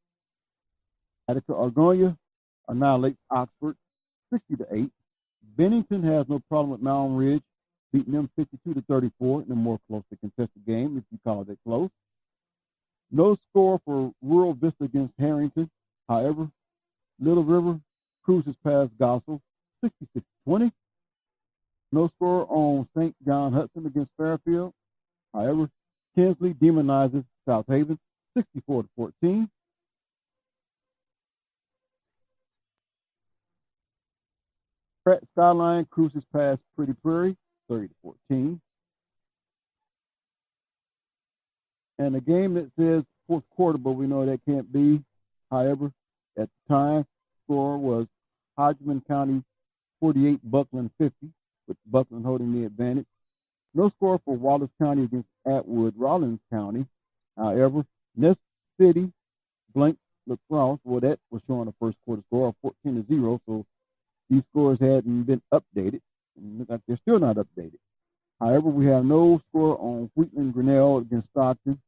Attica 1.27 1.51
Argonia 1.51 2.17
annihilates 2.67 3.19
Oxford 3.29 3.75
60 4.31 4.55
to 4.55 4.67
8. 4.71 4.91
Bennington 5.55 6.03
has 6.03 6.27
no 6.29 6.39
problem 6.49 6.71
with 6.71 6.81
Mountain 6.81 7.17
Ridge, 7.17 7.43
beating 7.91 8.13
them 8.13 8.29
52 8.35 8.73
to 8.73 8.81
34 8.81 9.43
in 9.43 9.51
a 9.51 9.55
more 9.55 9.79
closely 9.87 10.17
contested 10.19 10.65
game, 10.65 10.97
if 10.97 11.03
you 11.11 11.19
call 11.25 11.41
it 11.41 11.47
that 11.47 11.59
close. 11.65 11.89
No 13.11 13.35
score 13.49 13.79
for 13.85 14.13
Rural 14.21 14.53
Vista 14.53 14.85
against 14.85 15.17
Herington. 15.17 15.69
However, 16.07 16.49
Little 17.19 17.43
River 17.43 17.79
cruises 18.23 18.55
past 18.63 18.97
Gospel 18.97 19.41
66 19.83 20.25
20. 20.45 20.71
No 21.91 22.07
score 22.07 22.47
on 22.49 22.87
St. 22.95 23.15
John 23.25 23.51
Hudson 23.51 23.85
against 23.85 24.11
Fairfield. 24.17 24.73
However, 25.33 25.69
Kinsley 26.15 26.53
demonizes 26.53 27.25
South 27.47 27.65
Haven 27.67 27.99
64 28.35 28.83
to 28.83 28.89
14. 28.95 29.41
Pratt 29.41 29.49
Skyline 35.33 35.85
cruises 35.85 36.23
past 36.33 36.59
Pretty 36.75 36.93
Prairie 36.93 37.35
30 37.69 37.87
to 37.87 37.93
14. 38.03 38.61
And 41.99 42.15
a 42.15 42.21
game 42.21 42.55
that 42.55 42.71
says 42.77 43.03
fourth 43.27 43.43
quarter, 43.55 43.77
but 43.77 43.91
we 43.91 44.07
know 44.07 44.25
that 44.25 44.45
can't 44.45 44.71
be. 44.71 45.03
However, 45.49 45.91
at 46.37 46.49
the 46.49 46.73
time, 46.73 47.05
score 47.43 47.77
was 47.77 48.07
Hodgman 48.57 49.01
County 49.01 49.43
48, 49.99 50.39
Bucklin 50.43 50.89
50, 50.99 51.15
with 51.67 51.77
Bucklin 51.85 52.23
holding 52.23 52.53
the 52.53 52.65
advantage. 52.65 53.05
No 53.73 53.89
score 53.89 54.19
for 54.25 54.35
Wallace 54.35 54.71
County 54.81 55.03
against 55.03 55.29
Atwood 55.45 55.93
Rollins 55.97 56.39
County. 56.51 56.85
However, 57.37 57.85
Ness 58.15 58.39
City 58.79 59.11
blank 59.73 59.97
La 60.27 60.35
Crosse, 60.49 60.79
well, 60.83 60.99
that 60.99 61.19
was 61.29 61.41
showing 61.47 61.67
a 61.67 61.73
first 61.79 61.97
quarter 62.05 62.21
score 62.27 62.49
of 62.49 62.55
14 62.61 63.03
to 63.03 63.13
0, 63.13 63.41
so 63.47 63.65
these 64.31 64.45
scores 64.45 64.79
hadn't 64.79 65.23
been 65.23 65.41
updated. 65.53 65.99
And 66.37 66.59
look 66.59 66.69
like 66.69 66.81
they're 66.87 66.97
still 66.97 67.19
not 67.19 67.35
updated. 67.35 67.77
However, 68.39 68.69
we 68.69 68.85
have 68.85 69.05
no 69.05 69.39
score 69.49 69.77
on 69.79 70.09
Wheatland 70.15 70.53
Grinnell 70.53 70.99
against 70.99 71.27
Stockton. 71.27 71.79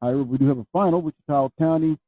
However, 0.00 0.24
we 0.24 0.38
do 0.38 0.46
have 0.46 0.58
a 0.58 0.66
final. 0.72 1.02
Wichita 1.02 1.50
County 1.58 1.98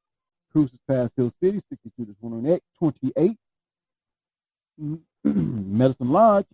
cruises 0.51 0.79
past 0.89 1.13
Hill 1.17 1.33
City, 1.43 1.61
62 1.69 2.07
to 2.07 2.61
28. 2.79 3.39
Medicine 5.25 6.11
Lodge 6.11 6.47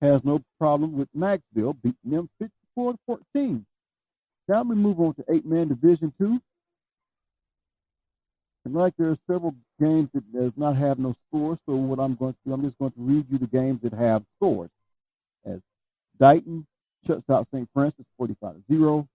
has 0.00 0.24
no 0.24 0.42
problem 0.58 0.96
with 0.96 1.08
Macksville 1.16 1.76
beating 1.82 2.10
them 2.10 2.28
54 2.38 2.92
to 2.92 2.98
14. 3.06 3.66
Now 4.48 4.62
we 4.62 4.74
move 4.74 5.00
on 5.00 5.14
to 5.14 5.24
eight 5.30 5.46
man 5.46 5.68
division 5.68 6.12
two. 6.18 6.40
And 8.64 8.74
like 8.74 8.94
there 8.96 9.10
are 9.10 9.18
several 9.30 9.54
games 9.80 10.08
that 10.14 10.32
does 10.32 10.52
not 10.56 10.76
have 10.76 10.98
no 10.98 11.14
scores, 11.28 11.58
so 11.66 11.74
what 11.76 12.00
I'm 12.00 12.14
going 12.14 12.32
to 12.32 12.38
do, 12.46 12.52
I'm 12.52 12.62
just 12.62 12.78
going 12.78 12.92
to 12.92 13.00
read 13.00 13.26
you 13.30 13.38
the 13.38 13.46
games 13.46 13.80
that 13.82 13.92
have 13.92 14.24
scores. 14.36 14.70
As 15.44 15.60
Dighton 16.18 16.66
shuts 17.06 17.28
out 17.28 17.46
St. 17.52 17.68
Francis 17.74 18.06
45 18.16 18.54
to 18.54 18.62
0. 18.74 19.08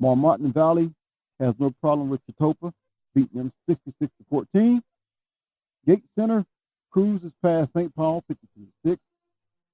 Marmaton 0.00 0.52
Valley 0.52 0.92
has 1.40 1.54
no 1.58 1.70
problem 1.80 2.10
with 2.10 2.20
Chetopa, 2.26 2.72
beating 3.14 3.38
them 3.38 3.52
66 3.68 4.12
to 4.18 4.24
14. 4.28 4.82
Gate 5.86 6.04
Center 6.18 6.44
cruises 6.90 7.32
past 7.42 7.72
St. 7.74 7.94
Paul 7.94 8.22
52 8.28 8.66
6. 8.84 9.00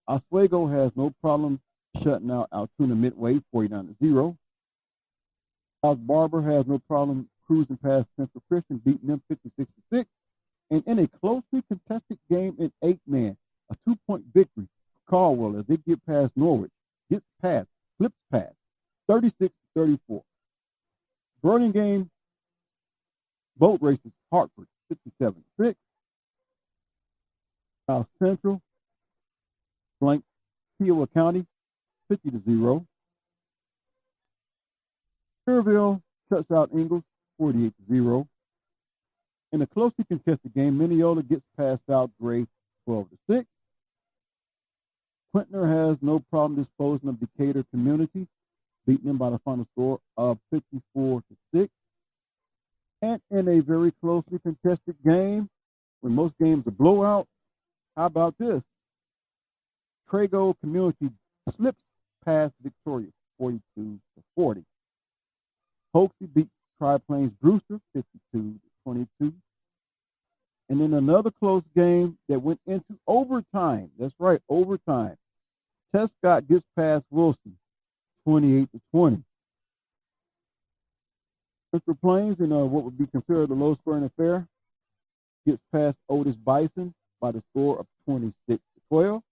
Oswego 0.07 0.67
has 0.67 0.93
no 0.95 1.13
problem 1.23 1.61
shutting 2.03 2.31
out 2.31 2.49
Altoona 2.53 2.95
Midway 2.95 3.41
49 3.53 3.97
0. 4.03 4.37
South 5.85 5.99
Barber 6.07 6.43
has 6.43 6.67
no 6.67 6.79
problem 6.79 7.29
cruising 7.53 7.77
past 7.77 8.07
Central 8.17 8.43
Christian, 8.49 8.79
beating 8.79 9.09
them 9.09 9.23
56 9.29 9.55
to 9.57 9.99
6. 9.99 10.09
And 10.71 10.83
in 10.87 10.99
a 11.01 11.07
closely 11.07 11.63
contested 11.69 12.19
game 12.31 12.57
in 12.59 12.73
eight 12.83 13.01
man, 13.07 13.37
a 13.71 13.77
two 13.87 13.97
point 14.07 14.25
victory 14.33 14.67
for 14.67 15.11
Caldwell 15.11 15.59
as 15.59 15.67
they 15.67 15.77
get 15.77 16.05
past 16.07 16.33
Norwich, 16.35 16.71
gets 17.11 17.27
past, 17.43 17.67
flips 17.99 18.17
past 18.31 18.55
36 19.07 19.55
34. 19.77 20.23
Burlingame 21.43 22.11
boat 23.59 23.81
races 23.83 24.13
Hartford 24.33 24.67
57 24.89 25.45
6. 25.61 25.79
South 27.87 28.07
Central 28.23 28.63
blank 30.01 30.25
Kiowa 30.81 31.07
County 31.09 31.45
50 32.09 32.31
to 32.31 32.43
0. 32.49 32.87
Kerrville 35.47 36.01
shuts 36.31 36.51
out 36.51 36.71
Ingalls 36.73 37.03
48 37.39 37.73
to 37.77 37.95
0. 37.95 38.29
In 39.53 39.63
a 39.63 39.67
closely 39.67 40.05
contested 40.09 40.55
game, 40.55 40.79
Minneola 40.79 41.27
gets 41.27 41.45
past 41.57 41.83
out 41.91 42.11
Gray 42.21 42.47
12 42.87 43.11
to 43.11 43.19
6. 43.31 43.47
Quinter 45.33 45.67
has 45.67 45.97
no 46.03 46.21
problem 46.31 46.63
disposing 46.63 47.09
of 47.09 47.21
Decatur 47.21 47.65
Community, 47.71 48.27
beating 48.87 49.07
them 49.07 49.17
by 49.19 49.31
the 49.31 49.39
final 49.39 49.67
score 49.73 49.99
of 50.17 50.39
54 50.51 51.21
to 51.21 51.61
6. 51.61 51.73
And 53.03 53.21
in 53.31 53.49
a 53.49 53.61
very 53.61 53.93
closely 54.03 54.39
contested 54.39 54.97
game, 55.05 55.49
when 56.01 56.15
most 56.15 56.35
games 56.39 56.67
are 56.67 56.71
blowout, 56.73 57.27
how 57.97 58.07
about 58.07 58.37
this? 58.39 58.63
Trego 60.11 60.55
Community 60.61 61.11
slips 61.49 61.83
past 62.25 62.53
Victoria 62.63 63.09
42 63.39 63.61
to 63.83 64.23
40. 64.37 64.65
Hoxie 65.95 66.27
beats 66.27 66.51
Tri 66.83 66.99
Plains 66.99 67.31
Brewster 67.41 67.79
52 67.95 68.11
to 68.33 68.61
22. 68.83 69.33
And 70.69 70.81
then 70.81 70.95
another 70.95 71.31
close 71.31 71.63
game 71.77 72.19
that 72.29 72.41
went 72.41 72.59
into 72.67 72.99
overtime. 73.07 73.93
That's 73.97 74.17
right, 74.19 74.41
overtime. 74.49 75.17
Tescott 75.95 76.49
gets 76.49 76.65
past 76.77 77.05
Wilson 77.09 77.57
28 78.27 78.69
to 78.73 78.81
20. 78.93 79.23
Mr. 81.73 82.01
Plains 82.01 82.41
in 82.41 82.51
uh, 82.51 82.65
what 82.65 82.83
would 82.83 82.99
be 82.99 83.07
considered 83.07 83.51
a 83.51 83.55
low 83.55 83.77
scoring 83.77 84.03
affair 84.03 84.49
gets 85.47 85.63
past 85.73 85.99
Otis 86.09 86.35
Bison 86.35 86.93
by 87.21 87.31
the 87.31 87.45
score 87.53 87.79
of 87.79 87.87
26 88.07 88.35
to 88.49 88.61
12. 88.89 89.23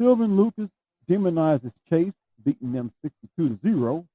Sylvan 0.00 0.36
Lucas 0.36 0.70
demonizes 1.08 1.70
Chase, 1.88 2.14
beating 2.44 2.72
them 2.72 2.90
62 3.04 3.48
to 3.50 3.58
0. 3.62 4.08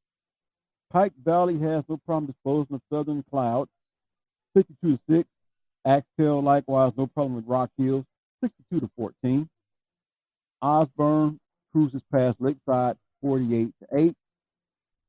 Pike 0.92 1.14
Valley 1.24 1.60
has 1.60 1.84
no 1.88 1.98
problem 1.98 2.26
disposing 2.26 2.76
of 2.76 2.82
Southern 2.92 3.24
Cloud, 3.30 3.68
52 4.56 4.98
to 4.98 5.04
6. 5.10 5.30
Axtell 5.86 6.42
likewise 6.42 6.92
no 6.98 7.06
problem 7.08 7.36
with 7.36 7.46
Rock 7.48 7.70
Hills, 7.78 8.06
62 8.42 8.82
to 8.82 8.90
14. 8.98 9.48
Osborne 10.62 11.40
cruises 11.72 12.02
past 12.12 12.42
Lakeside, 12.42 12.98
48 13.22 13.72
to 13.82 13.98
8. 13.98 14.16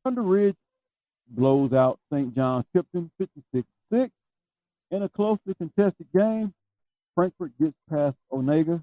Thunder 0.05 0.23
Ridge 0.23 0.57
blows 1.29 1.73
out 1.73 1.99
St. 2.13 2.35
John's 2.35 2.67
Tipton 2.75 3.11
56 3.19 3.67
6. 3.91 4.13
In 4.91 5.03
a 5.03 5.09
closely 5.09 5.55
contested 5.55 6.07
game, 6.15 6.53
Frankfort 7.15 7.53
gets 7.59 7.75
past 7.89 8.17
Onaga 8.31 8.83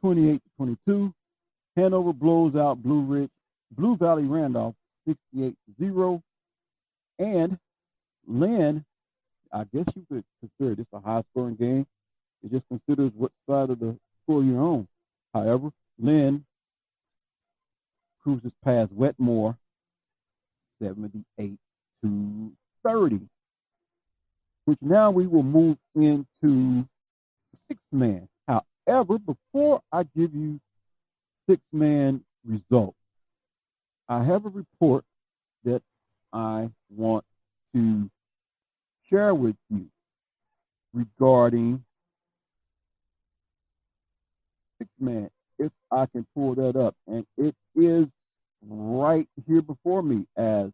28 0.00 0.34
to 0.34 0.50
22. 0.56 1.14
Hanover 1.76 2.12
blows 2.12 2.56
out 2.56 2.82
Blue 2.82 3.02
Ridge, 3.02 3.30
Blue 3.70 3.96
Valley 3.96 4.24
Randolph 4.24 4.74
68 5.06 5.50
to 5.50 5.84
0. 5.84 6.22
And 7.18 7.58
Linn, 8.26 8.84
I 9.52 9.64
guess 9.72 9.86
you 9.94 10.04
could 10.10 10.24
consider 10.40 10.74
this 10.74 10.86
a 10.92 11.00
high 11.00 11.22
scoring 11.30 11.54
game. 11.56 11.86
It 12.42 12.50
just 12.52 12.64
considers 12.68 13.12
what 13.14 13.32
side 13.48 13.70
of 13.70 13.78
the 13.78 13.96
score 14.22 14.42
you're 14.42 14.60
on. 14.60 14.88
However, 15.32 15.70
Linn 15.98 16.44
cruises 18.22 18.52
past 18.64 18.92
Wetmore 18.92 19.56
78 20.82 21.58
to 22.02 22.52
30. 22.84 23.20
Which 24.64 24.78
now 24.82 25.10
we 25.12 25.26
will 25.26 25.44
move 25.44 25.78
into 25.94 26.86
six 27.68 27.80
man. 27.92 28.28
However, 28.48 29.18
before 29.18 29.80
I 29.92 30.04
give 30.16 30.34
you 30.34 30.60
six 31.48 31.62
man 31.72 32.24
results, 32.44 32.95
I 34.08 34.22
have 34.22 34.44
a 34.44 34.48
report 34.48 35.04
that 35.64 35.82
I 36.32 36.70
want 36.88 37.24
to 37.74 38.10
share 39.08 39.34
with 39.34 39.56
you 39.68 39.88
regarding 40.92 41.84
six 44.78 44.90
man. 44.98 45.30
If 45.58 45.72
I 45.90 46.06
can 46.06 46.26
pull 46.34 46.54
that 46.56 46.76
up, 46.76 46.94
and 47.06 47.26
it 47.36 47.54
is 47.74 48.06
right 48.62 49.28
here 49.46 49.62
before 49.62 50.02
me 50.02 50.26
as 50.36 50.70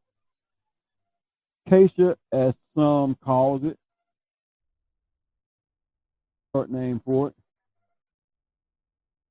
KSHSAA, 1.68 2.16
as 2.32 2.56
some 2.74 3.14
calls 3.14 3.64
it, 3.64 3.78
short 6.54 6.70
name 6.70 7.00
for 7.04 7.28
it, 7.28 7.34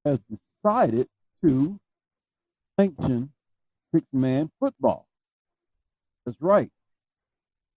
has 0.06 0.20
decided 0.64 1.08
to 1.44 1.80
sanction 2.80 3.32
six-man 3.94 4.52
football. 4.60 5.08
That's 6.26 6.42
right. 6.42 6.70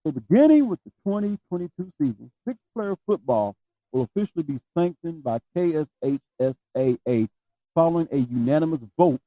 So 0.05 0.13
beginning 0.13 0.69
with 0.69 0.81
the 0.85 0.91
2022 1.07 1.93
season, 2.01 2.31
six-player 2.47 2.97
football 3.07 3.57
will 3.93 4.03
officially 4.03 4.43
be 4.43 4.61
sanctioned 4.77 5.23
by 5.23 5.39
KSHSAA 5.57 7.29
following 7.75 8.09
a 8.13 8.19
unanimous 8.19 8.81
vote 8.99 9.21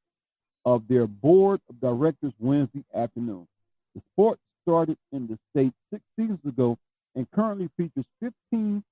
of 0.66 0.88
their 0.88 1.08
board 1.08 1.62
of 1.70 1.80
directors 1.80 2.34
Wednesday 2.40 2.84
afternoon. 2.94 3.48
The 3.96 4.02
sport 4.12 4.40
started 4.64 4.98
in 5.12 5.28
the 5.28 5.40
state 5.52 5.74
six 5.92 6.04
seasons 6.20 6.46
ago 6.46 6.78
and 7.16 7.30
currently 7.32 7.70
features 7.78 8.06
15 8.22 8.84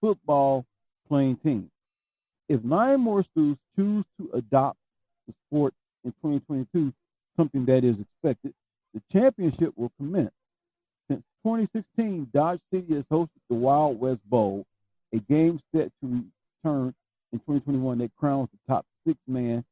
football 0.00 0.64
playing 1.08 1.36
teams. 1.36 1.70
If 2.48 2.64
nine 2.64 3.00
more 3.00 3.22
schools 3.22 3.56
choose 3.76 4.04
to 4.18 4.30
adopt 4.34 4.78
the 5.26 5.34
sport 5.46 5.74
in 6.04 6.12
2022, 6.12 6.92
something 7.36 7.64
that 7.66 7.84
is 7.84 7.98
expected, 8.00 8.54
the 8.92 9.02
championship 9.12 9.72
will 9.76 9.92
commence. 9.98 10.32
Since 11.08 11.22
2016, 11.44 12.28
Dodge 12.32 12.60
City 12.72 12.94
has 12.94 13.06
hosted 13.06 13.28
the 13.48 13.56
Wild 13.56 14.00
West 14.00 14.22
Bowl, 14.28 14.64
a 15.12 15.18
game 15.18 15.60
set 15.74 15.90
to 16.02 16.24
return 16.64 16.94
in 17.32 17.38
2021 17.40 17.98
that 17.98 18.14
crowns 18.16 18.48
the 18.52 18.72
top 18.72 18.86
six 19.06 19.18
man 19.26 19.64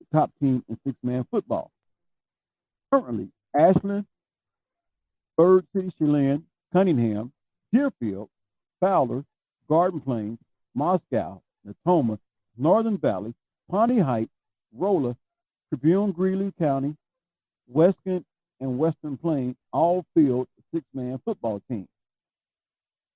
the 0.00 0.18
top 0.18 0.30
team 0.40 0.64
in 0.68 0.78
six-man 0.84 1.26
football. 1.30 1.70
Currently, 2.90 3.28
Ashland, 3.54 4.06
Bird 5.36 5.66
City, 5.74 5.92
Cheylin, 6.00 6.42
Cunningham, 6.72 7.32
Deerfield, 7.72 8.28
Fowler, 8.80 9.24
Garden 9.68 10.00
Plains, 10.00 10.38
Moscow, 10.74 11.42
Natoma, 11.66 12.18
Northern 12.56 12.98
Valley, 12.98 13.34
Pawnee 13.70 13.98
Heights, 13.98 14.32
Rolla, 14.74 15.16
Tribune, 15.72 16.12
Greeley 16.12 16.52
County, 16.58 16.94
Western, 17.66 18.26
and 18.60 18.78
Western 18.78 19.16
Plains 19.16 19.56
all 19.72 20.04
field 20.14 20.46
six-man 20.74 21.18
football 21.24 21.62
team. 21.66 21.88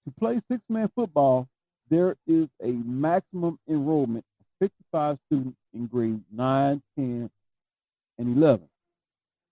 To 0.07 0.15
play 0.19 0.41
six-man 0.51 0.91
football, 0.95 1.49
there 1.91 2.17
is 2.27 2.49
a 2.63 2.71
maximum 2.73 3.59
enrollment 3.69 4.25
of 4.41 4.47
55 4.59 5.19
students 5.27 5.59
in 5.75 5.87
grades 5.87 6.23
9, 6.33 6.83
10, 6.99 7.31
and 8.19 8.37
11. 8.37 8.67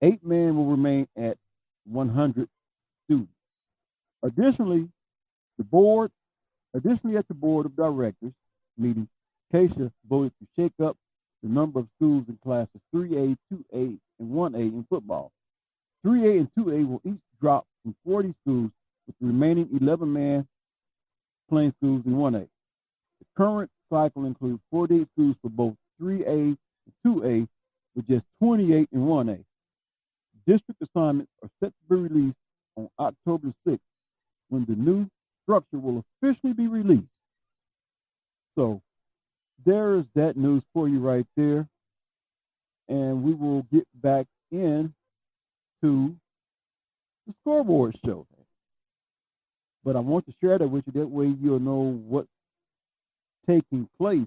Eight 0.01 0.25
men 0.25 0.57
will 0.57 0.67
remain 0.67 1.07
at 1.15 1.37
100 1.85 2.49
students. 3.05 3.33
Additionally, 4.23 4.89
the 5.59 5.65
board, 5.65 6.11
additionally 6.73 7.19
at 7.19 7.29
the 7.29 7.35
board 7.35 7.67
of 7.67 7.77
directors 7.77 8.33
meeting, 8.79 9.09
KSHSAA 9.53 9.93
voted 10.09 10.33
to 10.41 10.47
shake 10.57 10.73
up 10.83 10.97
the 11.45 11.51
number 11.51 11.81
of 11.81 11.89
schools 11.97 12.25
in 12.27 12.39
classes 12.43 12.81
3A, 12.95 13.37
2A, 13.53 13.99
and 14.19 14.31
1A 14.31 14.61
in 14.61 14.87
football. 14.89 15.31
3A 16.05 16.39
and 16.41 16.51
2A 16.59 16.89
will 16.89 17.03
each 17.05 17.21
drop 17.41 17.67
from 17.83 17.95
40 18.07 18.35
schools 18.43 18.71
with 19.07 19.15
the 19.21 19.27
remaining 19.27 19.69
11 19.79 20.11
man 20.11 20.49
playing 21.51 21.75
schools 21.83 22.03
in 22.07 22.15
1A. 22.15 22.49
The 23.21 23.27
current 23.37 23.71
cycle 23.93 24.25
includes 24.25 24.63
48 24.71 25.07
schools 25.15 25.37
for 25.43 25.51
both 25.51 25.75
3A 26.01 26.27
and 26.27 26.59
2A, 27.07 27.47
with 27.95 28.09
just 28.09 28.25
28 28.43 28.89
in 28.91 29.01
1A. 29.01 29.45
District 30.47 30.81
assignments 30.83 31.31
are 31.43 31.51
set 31.63 31.73
to 31.73 31.95
be 31.95 32.03
released 32.09 32.37
on 32.77 32.89
October 32.99 33.53
6th 33.69 33.79
when 34.49 34.65
the 34.65 34.77
new 34.77 35.07
structure 35.43 35.79
will 35.79 36.05
officially 36.23 36.55
be 36.55 36.69
released. 36.69 37.05
So 38.57 38.81
there 39.65 39.95
is 39.95 40.05
that 40.15 40.37
news 40.37 40.63
for 40.73 40.89
you 40.89 41.01
right 41.01 41.27
there. 41.37 41.69
And 42.89 43.23
we 43.23 43.33
will 43.33 43.63
get 43.73 43.87
back 43.95 44.27
in 44.51 44.93
to 45.83 46.17
the 47.27 47.35
scoreboard 47.41 47.99
show. 48.05 48.27
But 49.83 49.97
I 49.97 50.01
want 50.01 50.27
to 50.27 50.35
share 50.43 50.59
that 50.59 50.69
with 50.69 50.85
you. 50.87 51.01
That 51.01 51.09
way 51.09 51.27
you'll 51.27 51.61
know 51.61 52.01
what's 52.07 52.29
taking 53.47 53.89
place. 53.99 54.27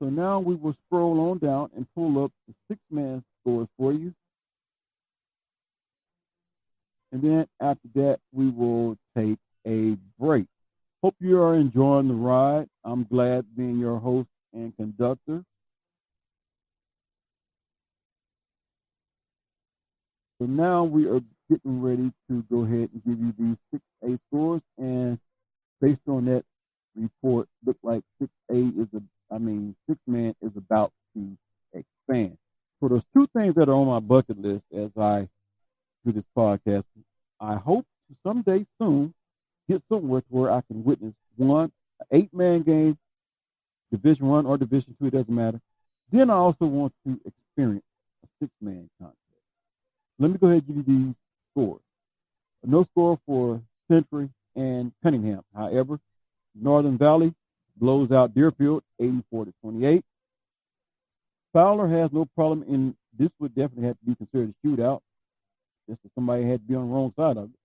So 0.00 0.08
now 0.08 0.40
we 0.40 0.54
will 0.54 0.74
scroll 0.86 1.30
on 1.30 1.38
down 1.38 1.70
and 1.76 1.86
pull 1.94 2.24
up 2.24 2.32
the 2.48 2.54
six-man 2.68 3.22
scores 3.40 3.68
for 3.78 3.92
you. 3.92 4.12
And 7.12 7.22
then 7.22 7.46
after 7.60 7.88
that, 7.94 8.20
we 8.32 8.48
will 8.50 8.96
take 9.16 9.38
a 9.66 9.96
break. 10.18 10.46
Hope 11.02 11.16
you 11.18 11.42
are 11.42 11.56
enjoying 11.56 12.06
the 12.06 12.14
ride. 12.14 12.68
I'm 12.84 13.02
glad 13.02 13.44
being 13.56 13.80
your 13.80 13.98
host 13.98 14.28
and 14.52 14.76
conductor. 14.76 15.42
So 20.40 20.46
now 20.46 20.84
we 20.84 21.08
are 21.08 21.20
getting 21.50 21.82
ready 21.82 22.12
to 22.28 22.44
go 22.48 22.62
ahead 22.62 22.90
and 22.92 23.02
give 23.04 23.18
you 23.18 23.34
these 23.36 23.56
6A 24.02 24.18
scores. 24.28 24.60
And 24.78 25.18
based 25.80 26.02
on 26.06 26.26
that 26.26 26.44
report, 26.94 27.48
look 27.66 27.78
like 27.82 28.04
6A 28.20 28.80
is 28.80 28.86
a, 28.94 29.02
I 29.34 29.38
mean, 29.38 29.74
six 29.88 29.98
man 30.06 30.36
is 30.40 30.52
about 30.56 30.92
to 31.16 31.36
expand. 31.72 32.38
So 32.78 32.86
there's 32.86 33.02
two 33.12 33.26
things 33.36 33.54
that 33.54 33.68
are 33.68 33.74
on 33.74 33.88
my 33.88 33.98
bucket 33.98 34.38
list 34.38 34.62
as 34.72 34.90
I 34.96 35.28
do 36.06 36.12
this 36.12 36.24
podcast. 36.36 36.84
I 37.40 37.56
hope 37.56 37.86
someday 38.24 38.66
soon 38.80 39.12
get 39.68 39.82
somewhere 39.90 40.20
to 40.20 40.26
where 40.28 40.50
I 40.50 40.62
can 40.62 40.84
witness 40.84 41.14
one 41.36 41.72
eight 42.10 42.32
man 42.32 42.62
game, 42.62 42.98
Division 43.90 44.26
One 44.26 44.46
or 44.46 44.58
Division 44.58 44.96
Two, 44.98 45.06
it 45.06 45.12
doesn't 45.12 45.34
matter. 45.34 45.60
Then 46.10 46.30
I 46.30 46.34
also 46.34 46.66
want 46.66 46.92
to 47.06 47.20
experience 47.24 47.84
a 48.24 48.28
six 48.40 48.52
man 48.60 48.88
contest. 48.98 49.16
Let 50.18 50.30
me 50.30 50.38
go 50.38 50.48
ahead 50.48 50.64
and 50.66 50.66
give 50.66 50.76
you 50.76 51.04
these 51.04 51.14
scores. 51.52 51.80
No 52.64 52.84
score 52.84 53.18
for 53.26 53.60
Century 53.90 54.30
and 54.54 54.92
Cunningham. 55.02 55.42
However, 55.54 55.98
Northern 56.54 56.98
Valley 56.98 57.34
blows 57.76 58.12
out 58.12 58.34
Deerfield 58.34 58.82
84 59.00 59.46
to 59.46 59.54
28. 59.62 60.04
Fowler 61.52 61.88
has 61.88 62.12
no 62.12 62.24
problem 62.24 62.62
in 62.68 62.94
this 63.18 63.30
would 63.38 63.54
definitely 63.54 63.86
have 63.86 63.98
to 63.98 64.06
be 64.06 64.14
considered 64.14 64.54
a 64.54 64.66
shootout. 64.66 65.00
Just 65.88 66.02
that 66.02 66.12
somebody 66.14 66.44
had 66.44 66.60
to 66.60 66.66
be 66.66 66.74
on 66.74 66.88
the 66.88 66.94
wrong 66.94 67.12
side 67.16 67.36
of 67.36 67.44
it. 67.44 67.58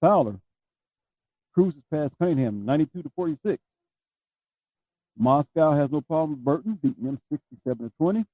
Fowler 0.00 0.36
cruises 1.52 1.82
past 1.90 2.12
Cunningham 2.18 2.64
92 2.64 3.02
to 3.02 3.10
46. 3.14 3.62
Moscow 5.18 5.72
has 5.72 5.90
no 5.90 6.00
problem 6.00 6.30
with 6.32 6.44
Burrton, 6.44 6.78
beating 6.82 7.04
them 7.04 7.20
67 7.30 7.88
to 7.88 7.92
20. 7.98 8.24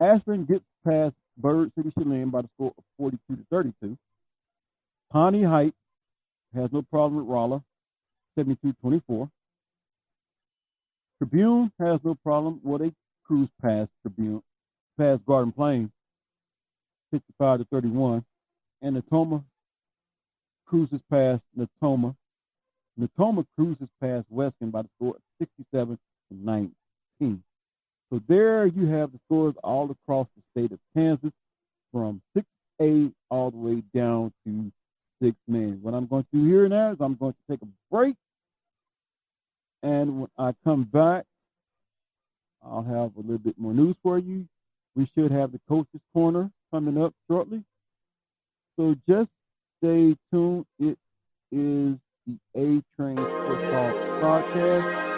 Ashburn 0.00 0.44
gets 0.44 0.64
past 0.84 1.14
Bird 1.36 1.72
City 1.76 1.90
Cheylin 1.90 2.30
by 2.30 2.42
the 2.42 2.48
score 2.56 2.72
of 2.76 2.84
42 2.98 3.36
to 3.36 3.46
32. 3.50 3.96
Pawnee 5.10 5.42
Heights 5.42 5.76
has 6.54 6.72
no 6.72 6.82
problem 6.82 7.16
with 7.20 7.32
Rolla, 7.32 7.62
72 8.36 8.74
24. 8.80 9.30
Tribune 11.18 11.70
has 11.78 12.02
no 12.02 12.14
problem. 12.16 12.60
Well, 12.64 12.78
they 12.78 12.92
cruise 13.24 13.48
past 13.60 13.90
Tribune, 14.02 14.42
past 14.98 15.24
Garden 15.24 15.52
Plain, 15.52 15.92
55 17.12 17.60
to 17.60 17.64
31. 17.70 18.24
And 18.80 18.96
Natoma 18.96 19.44
cruises 20.72 21.02
past 21.10 21.42
Natoma. 21.58 22.16
Natoma 22.98 23.44
cruises 23.58 23.88
past 24.00 24.24
Weskan 24.32 24.70
by 24.70 24.80
the 24.80 24.88
score 24.96 25.16
of 25.16 25.22
67 25.38 25.98
to 26.30 26.36
19. 26.42 26.72
So 28.10 28.22
there 28.26 28.66
you 28.66 28.86
have 28.86 29.12
the 29.12 29.18
scores 29.26 29.54
all 29.62 29.90
across 29.90 30.28
the 30.34 30.42
state 30.50 30.72
of 30.72 30.78
Kansas 30.96 31.32
from 31.92 32.22
6A 32.34 33.12
all 33.30 33.50
the 33.50 33.58
way 33.58 33.82
down 33.94 34.32
to 34.46 34.72
six 35.22 35.36
men. 35.46 35.78
What 35.82 35.92
I'm 35.92 36.06
going 36.06 36.24
to 36.24 36.38
do 36.38 36.48
here 36.48 36.66
now 36.70 36.92
is 36.92 36.96
I'm 37.00 37.16
going 37.16 37.34
to 37.34 37.38
take 37.50 37.60
a 37.60 37.68
break. 37.90 38.16
And 39.82 40.20
when 40.20 40.30
I 40.38 40.54
come 40.64 40.84
back, 40.84 41.26
I'll 42.62 42.82
have 42.82 43.14
a 43.16 43.20
little 43.20 43.38
bit 43.38 43.58
more 43.58 43.74
news 43.74 43.96
for 44.02 44.18
you. 44.18 44.48
We 44.94 45.06
should 45.14 45.32
have 45.32 45.52
the 45.52 45.60
coach's 45.68 46.00
corner 46.14 46.50
coming 46.72 47.02
up 47.02 47.12
shortly. 47.28 47.62
So 48.78 48.96
just 49.06 49.30
stay 49.82 50.14
tuned. 50.32 50.64
It 50.78 50.96
is 51.50 51.96
the 52.26 52.38
A 52.56 52.82
Train 52.96 53.16
Football 53.16 53.92
Podcast. 54.22 55.12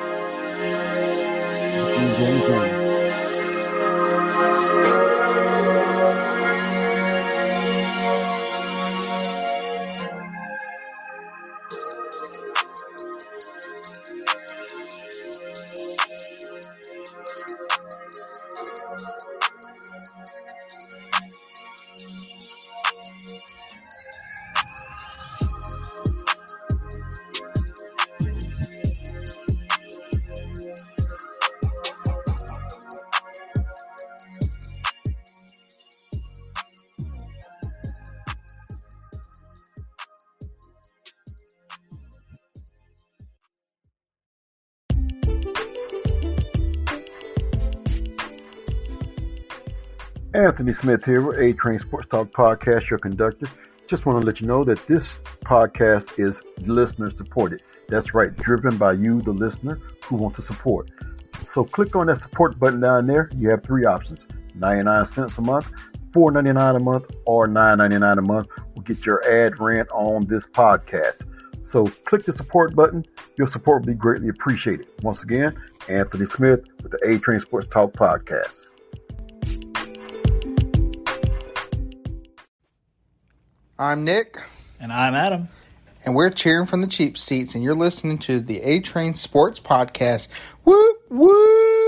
Anthony 50.54 50.72
Smith 50.74 51.04
here 51.04 51.20
with 51.20 51.40
A 51.40 51.52
Train 51.54 51.80
Sports 51.80 52.06
Talk 52.12 52.30
Podcast, 52.30 52.88
your 52.88 53.00
conductor. 53.00 53.48
Just 53.88 54.06
want 54.06 54.20
to 54.20 54.24
let 54.24 54.40
you 54.40 54.46
know 54.46 54.62
that 54.62 54.86
this 54.86 55.04
podcast 55.44 56.16
is 56.16 56.36
listener 56.64 57.10
supported. 57.10 57.60
That's 57.88 58.14
right, 58.14 58.32
driven 58.36 58.76
by 58.76 58.92
you, 58.92 59.20
the 59.20 59.32
listener, 59.32 59.80
who 60.04 60.14
want 60.14 60.36
to 60.36 60.42
support. 60.42 60.92
So 61.52 61.64
click 61.64 61.96
on 61.96 62.06
that 62.06 62.22
support 62.22 62.56
button 62.56 62.78
down 62.78 63.08
there. 63.08 63.30
You 63.34 63.50
have 63.50 63.64
three 63.64 63.84
options 63.84 64.26
99 64.54 65.06
cents 65.06 65.38
a 65.38 65.40
month, 65.40 65.72
$4.99 66.12 66.76
a 66.76 66.78
month, 66.78 67.06
or 67.26 67.48
$9.99 67.48 68.18
a 68.18 68.22
month 68.22 68.46
will 68.76 68.82
get 68.82 69.04
your 69.04 69.28
ad 69.28 69.58
rent 69.58 69.88
on 69.90 70.24
this 70.26 70.44
podcast. 70.52 71.22
So 71.68 71.86
click 72.04 72.26
the 72.26 72.36
support 72.36 72.76
button. 72.76 73.04
Your 73.36 73.48
support 73.48 73.82
will 73.82 73.92
be 73.92 73.98
greatly 73.98 74.28
appreciated. 74.28 74.86
Once 75.02 75.20
again, 75.24 75.60
Anthony 75.88 76.26
Smith 76.26 76.60
with 76.80 76.92
the 76.92 77.08
A 77.08 77.18
Train 77.18 77.40
Sports 77.40 77.66
Talk 77.72 77.92
Podcast. 77.94 78.63
I'm 83.78 84.04
Nick. 84.04 84.40
And 84.78 84.92
I'm 84.92 85.16
Adam. 85.16 85.48
And 86.04 86.14
we're 86.14 86.30
cheering 86.30 86.66
from 86.66 86.80
the 86.80 86.86
cheap 86.86 87.18
seats, 87.18 87.56
and 87.56 87.64
you're 87.64 87.74
listening 87.74 88.18
to 88.18 88.38
the 88.38 88.60
A 88.62 88.78
Train 88.78 89.14
Sports 89.14 89.58
Podcast. 89.58 90.28
Whoop, 90.62 90.98
whoop! 91.10 91.83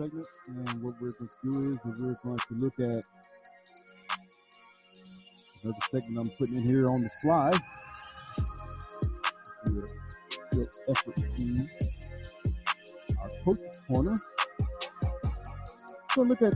Segment, 0.00 0.26
and 0.48 0.82
what 0.82 0.94
we're 1.00 1.08
going 1.08 1.28
to 1.28 1.50
do 1.50 1.70
is 1.70 1.78
we're 1.84 1.92
going 1.92 2.38
to 2.38 2.54
look 2.64 2.74
at 2.80 3.04
another 5.64 5.78
segment 5.90 6.26
I'm 6.26 6.30
putting 6.38 6.56
in 6.56 6.66
here 6.66 6.86
on 6.86 7.02
the 7.02 7.10
fly. 7.22 7.52
Real 9.66 10.66
effort 10.88 11.16
to 11.16 11.22
our 13.18 13.28
coach's 13.44 13.80
corner. 13.92 14.16
So 16.14 16.22
look 16.22 16.42
at 16.42 16.54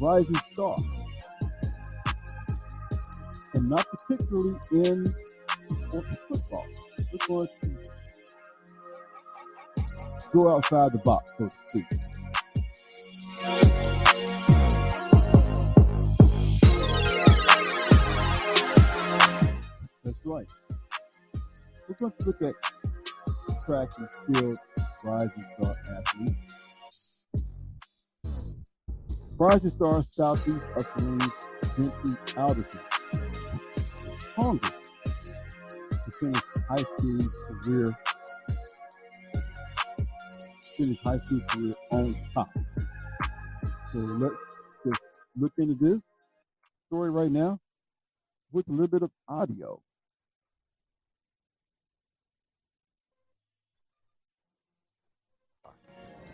Rising 0.00 0.34
Star. 0.54 0.74
And 3.54 3.68
not 3.68 3.86
particularly 3.86 4.58
in 4.72 5.04
football. 5.90 6.66
We're 7.12 7.26
going 7.26 7.48
to 7.62 7.79
go 10.32 10.56
outside 10.56 10.92
the 10.92 10.98
box, 10.98 11.32
so 11.38 11.46
to 11.46 11.54
speak. 11.68 11.84
That's 20.04 20.22
right. 20.26 20.50
We're 21.88 21.94
going 21.96 22.12
to 22.18 22.26
look 22.26 22.42
at 22.42 22.54
track 23.66 23.88
and 23.98 24.36
field 24.36 24.58
rising 25.04 25.40
star 25.40 25.74
athletes. 25.96 27.28
Rising 29.38 29.70
Star 29.70 30.02
Southeast 30.02 30.70
Salinas, 30.78 31.48
Vincent 31.74 32.36
Alderson. 32.36 32.80
Hungry 34.36 34.70
to 36.20 36.42
high 36.68 36.76
school 36.76 37.18
career 37.62 37.96
finish 40.80 40.98
high 41.04 41.18
school 41.18 41.40
career 41.50 41.72
on 41.92 42.12
top. 42.34 42.48
So 43.92 43.98
let's 43.98 44.34
just 44.86 45.00
look 45.36 45.52
into 45.58 45.74
this 45.74 46.02
story 46.86 47.10
right 47.10 47.30
now 47.30 47.58
with 48.52 48.66
a 48.68 48.72
little 48.72 48.88
bit 48.88 49.02
of 49.02 49.10
audio. 49.28 49.82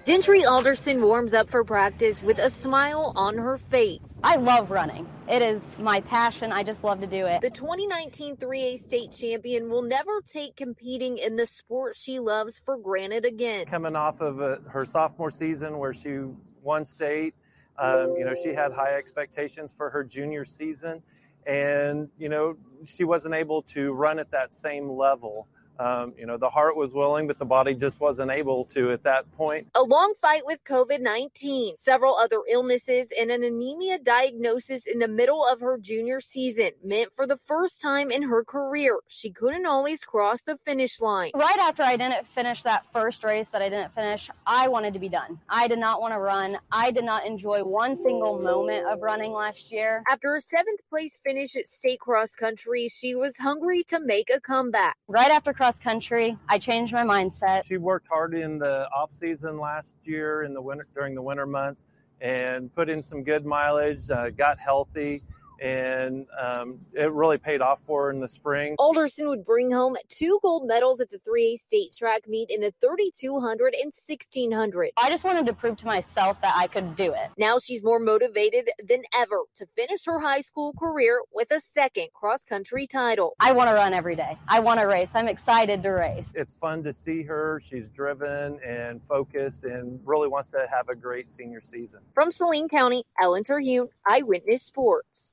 Gentry 0.07 0.45
Alderson 0.45 1.03
warms 1.03 1.35
up 1.35 1.51
for 1.51 1.65
practice 1.65 2.23
with 2.23 2.39
a 2.39 2.49
smile 2.49 3.13
on 3.17 3.37
her 3.37 3.59
face. 3.59 4.21
I 4.23 4.37
love 4.37 4.71
running. 4.71 5.09
It 5.29 5.43
is 5.43 5.75
my 5.81 6.01
passion. 6.01 6.53
I 6.53 6.63
just 6.63 6.85
love 6.85 7.01
to 7.01 7.09
do 7.09 7.27
it. 7.27 7.41
The 7.41 7.51
2019 7.51 8.37
3A 8.37 8.79
state 8.79 9.11
champion 9.11 9.69
will 9.69 9.83
never 9.83 10.21
take 10.21 10.55
competing 10.55 11.19
in 11.19 11.35
the 11.35 11.45
sport 11.45 11.97
she 11.97 12.21
loves 12.21 12.57
for 12.65 12.77
granted 12.77 13.25
again. 13.25 13.67
Coming 13.67 13.97
off 13.97 14.21
of 14.21 14.39
a, 14.39 14.61
her 14.69 14.85
sophomore 14.85 15.33
season 15.33 15.77
where 15.77 15.93
she 15.93 16.21
won 16.63 16.85
state, 16.85 17.35
um, 17.77 18.15
you 18.17 18.25
know, 18.25 18.35
she 18.41 18.55
had 18.55 18.71
high 18.71 18.95
expectations 18.95 19.73
for 19.73 19.91
her 19.91 20.05
junior 20.05 20.45
season. 20.45 21.03
And, 21.49 22.11
you 22.17 22.29
know, 22.29 22.55
she 22.85 23.03
wasn't 23.03 23.35
able 23.35 23.61
to 23.63 23.93
run 23.93 24.21
at 24.21 24.31
that 24.31 24.55
same 24.55 24.89
level. 24.89 25.49
Um, 25.79 26.15
you 26.19 26.27
know, 26.27 26.37
the 26.37 26.49
heart 26.49 26.77
was 26.77 26.95
willing, 26.95 27.27
but 27.27 27.39
the 27.39 27.45
body 27.45 27.75
just 27.75 28.01
wasn't 28.01 28.31
able 28.31 28.65
to 28.67 28.93
at 28.93 29.03
that 29.05 29.31
point. 29.33 29.69
A 29.75 29.83
long 29.83 30.15
fight 30.21 30.43
with 30.47 30.65
COVID 30.65 31.01
19, 31.01 31.77
several 31.77 32.17
other 32.17 32.43
illnesses, 32.49 33.13
and 33.19 33.31
an 33.31 33.43
anemia 33.43 33.99
diagnosis 33.99 34.87
in 34.87 34.99
the 34.99 35.09
middle 35.09 35.45
of 35.45 35.61
her 35.61 35.79
junior 35.79 36.21
season 36.21 36.71
meant 36.83 37.13
for 37.13 37.27
the 37.27 37.37
first 37.37 37.81
time 37.81 38.11
in 38.11 38.23
her 38.23 38.45
career, 38.45 38.99
she 39.09 39.31
couldn't 39.31 39.67
always 39.67 40.05
cross 40.05 40.43
the 40.43 40.57
finish 40.57 41.01
line. 41.01 41.31
Right 41.35 41.59
after 41.61 41.83
I 41.83 41.97
didn't 41.97 42.27
finish 42.29 42.63
that 42.63 42.85
first 42.93 43.25
race 43.25 43.49
that 43.53 43.63
I 43.63 43.69
didn't 43.69 43.95
finish, 43.95 44.31
I 44.47 44.69
wanted 44.69 44.95
to 44.95 45.01
be 45.01 45.09
done. 45.09 45.39
I 45.49 45.69
did 45.69 45.79
not 45.79 46.01
want 46.01 46.15
to 46.15 46.19
run. 46.19 46.59
I 46.73 46.91
did 46.91 47.05
not 47.05 47.27
enjoy 47.27 47.65
one 47.65 47.99
single 47.99 48.39
moment 48.39 48.87
of 48.87 49.03
running 49.03 49.33
last 49.33 49.71
year. 49.71 50.03
After 50.11 50.35
a 50.35 50.41
seventh 50.41 50.81
place 50.89 51.19
finish 51.25 51.57
at 51.57 51.67
state 51.67 52.01
cross 52.01 52.35
country, 52.35 52.89
she 52.89 53.15
was 53.15 53.37
hungry 53.37 53.83
to 53.85 54.01
make 54.01 54.31
a 54.31 54.41
comeback. 54.41 54.97
Right 55.09 55.31
after 55.31 55.53
cross 55.53 55.66
cross 55.67 55.79
country. 55.81 56.39
I 56.49 56.59
changed 56.59 56.93
my 56.93 57.03
mindset. 57.03 57.67
She 57.67 57.77
worked 57.77 58.07
hard 58.07 58.35
in 58.35 58.57
the 58.57 58.89
off 58.95 59.11
season 59.11 59.59
last 59.59 59.97
year 60.05 60.45
in 60.45 60.55
the 60.55 60.63
winter 60.63 60.87
during 60.95 61.13
the 61.13 61.23
winter 61.23 61.45
months 61.45 61.87
and 62.21 62.73
put 62.73 62.89
in 62.89 63.03
some 63.03 63.25
good 63.25 63.45
mileage, 63.45 64.09
uh, 64.09 64.31
got 64.31 64.61
healthy 64.61 65.25
and 65.61 66.27
um, 66.39 66.79
it 66.95 67.11
really 67.13 67.39
paid 67.39 67.61
off 67.61 67.81
for 67.81 68.05
her 68.05 68.11
in 68.11 68.21
the 68.21 68.29
spring. 68.29 68.77
Alderson 68.79 69.29
would 69.29 69.45
bring 69.45 69.71
home 69.71 69.97
two 70.09 70.39
gold 70.43 70.67
medals 70.67 71.01
at 71.01 71.11
the 71.11 71.19
3A 71.19 71.57
state 71.57 71.95
track 71.97 72.29
meet 72.29 72.51
in 72.51 72.61
the 72.61 72.73
3200 72.81 73.75
and 73.75 73.93
1600. 73.93 74.91
I 74.97 75.11
just 75.11 75.25
wanted 75.25 75.47
to 75.47 75.53
prove 75.53 75.77
to 75.79 75.87
myself 75.87 76.41
that 76.43 76.55
I 76.57 76.67
could 76.67 76.97
do 76.97 77.13
it. 77.13 77.31
Now 77.39 77.59
she's 77.59 77.83
more 77.83 77.99
motivated 77.99 78.71
than 78.87 79.03
ever 79.15 79.43
to 79.57 79.67
finish 79.67 80.05
her 80.07 80.19
high 80.19 80.41
school 80.41 80.73
career 80.79 81.21
with 81.33 81.51
a 81.51 81.61
second 81.61 82.09
cross 82.15 82.45
country 82.45 82.87
title. 82.87 83.35
I 83.41 83.53
want 83.53 83.71
to 83.71 83.75
run 83.75 83.95
every 83.95 84.17
day. 84.17 84.37
I 84.49 84.61
want 84.61 84.81
to 84.81 84.87
race. 84.87 85.11
I'm 85.15 85.29
excited 85.29 85.83
to 85.83 85.91
race. 85.91 86.33
It's 86.35 86.53
fun 86.53 86.83
to 86.85 86.93
see 86.93 87.23
her. 87.23 87.61
She's 87.63 87.89
driven 87.89 88.59
and 88.65 89.05
focused 89.05 89.65
and 89.65 90.01
really 90.05 90.29
wants 90.29 90.49
to 90.49 90.67
have 90.71 90.89
a 90.89 90.95
great 90.95 91.29
senior 91.31 91.61
season. 91.61 92.01
From 92.15 92.33
Saline 92.33 92.69
County, 92.69 93.05
Ellen 93.21 93.45
Terhune, 93.45 93.89
Eyewitness 94.07 94.63
Sports. 94.63 95.31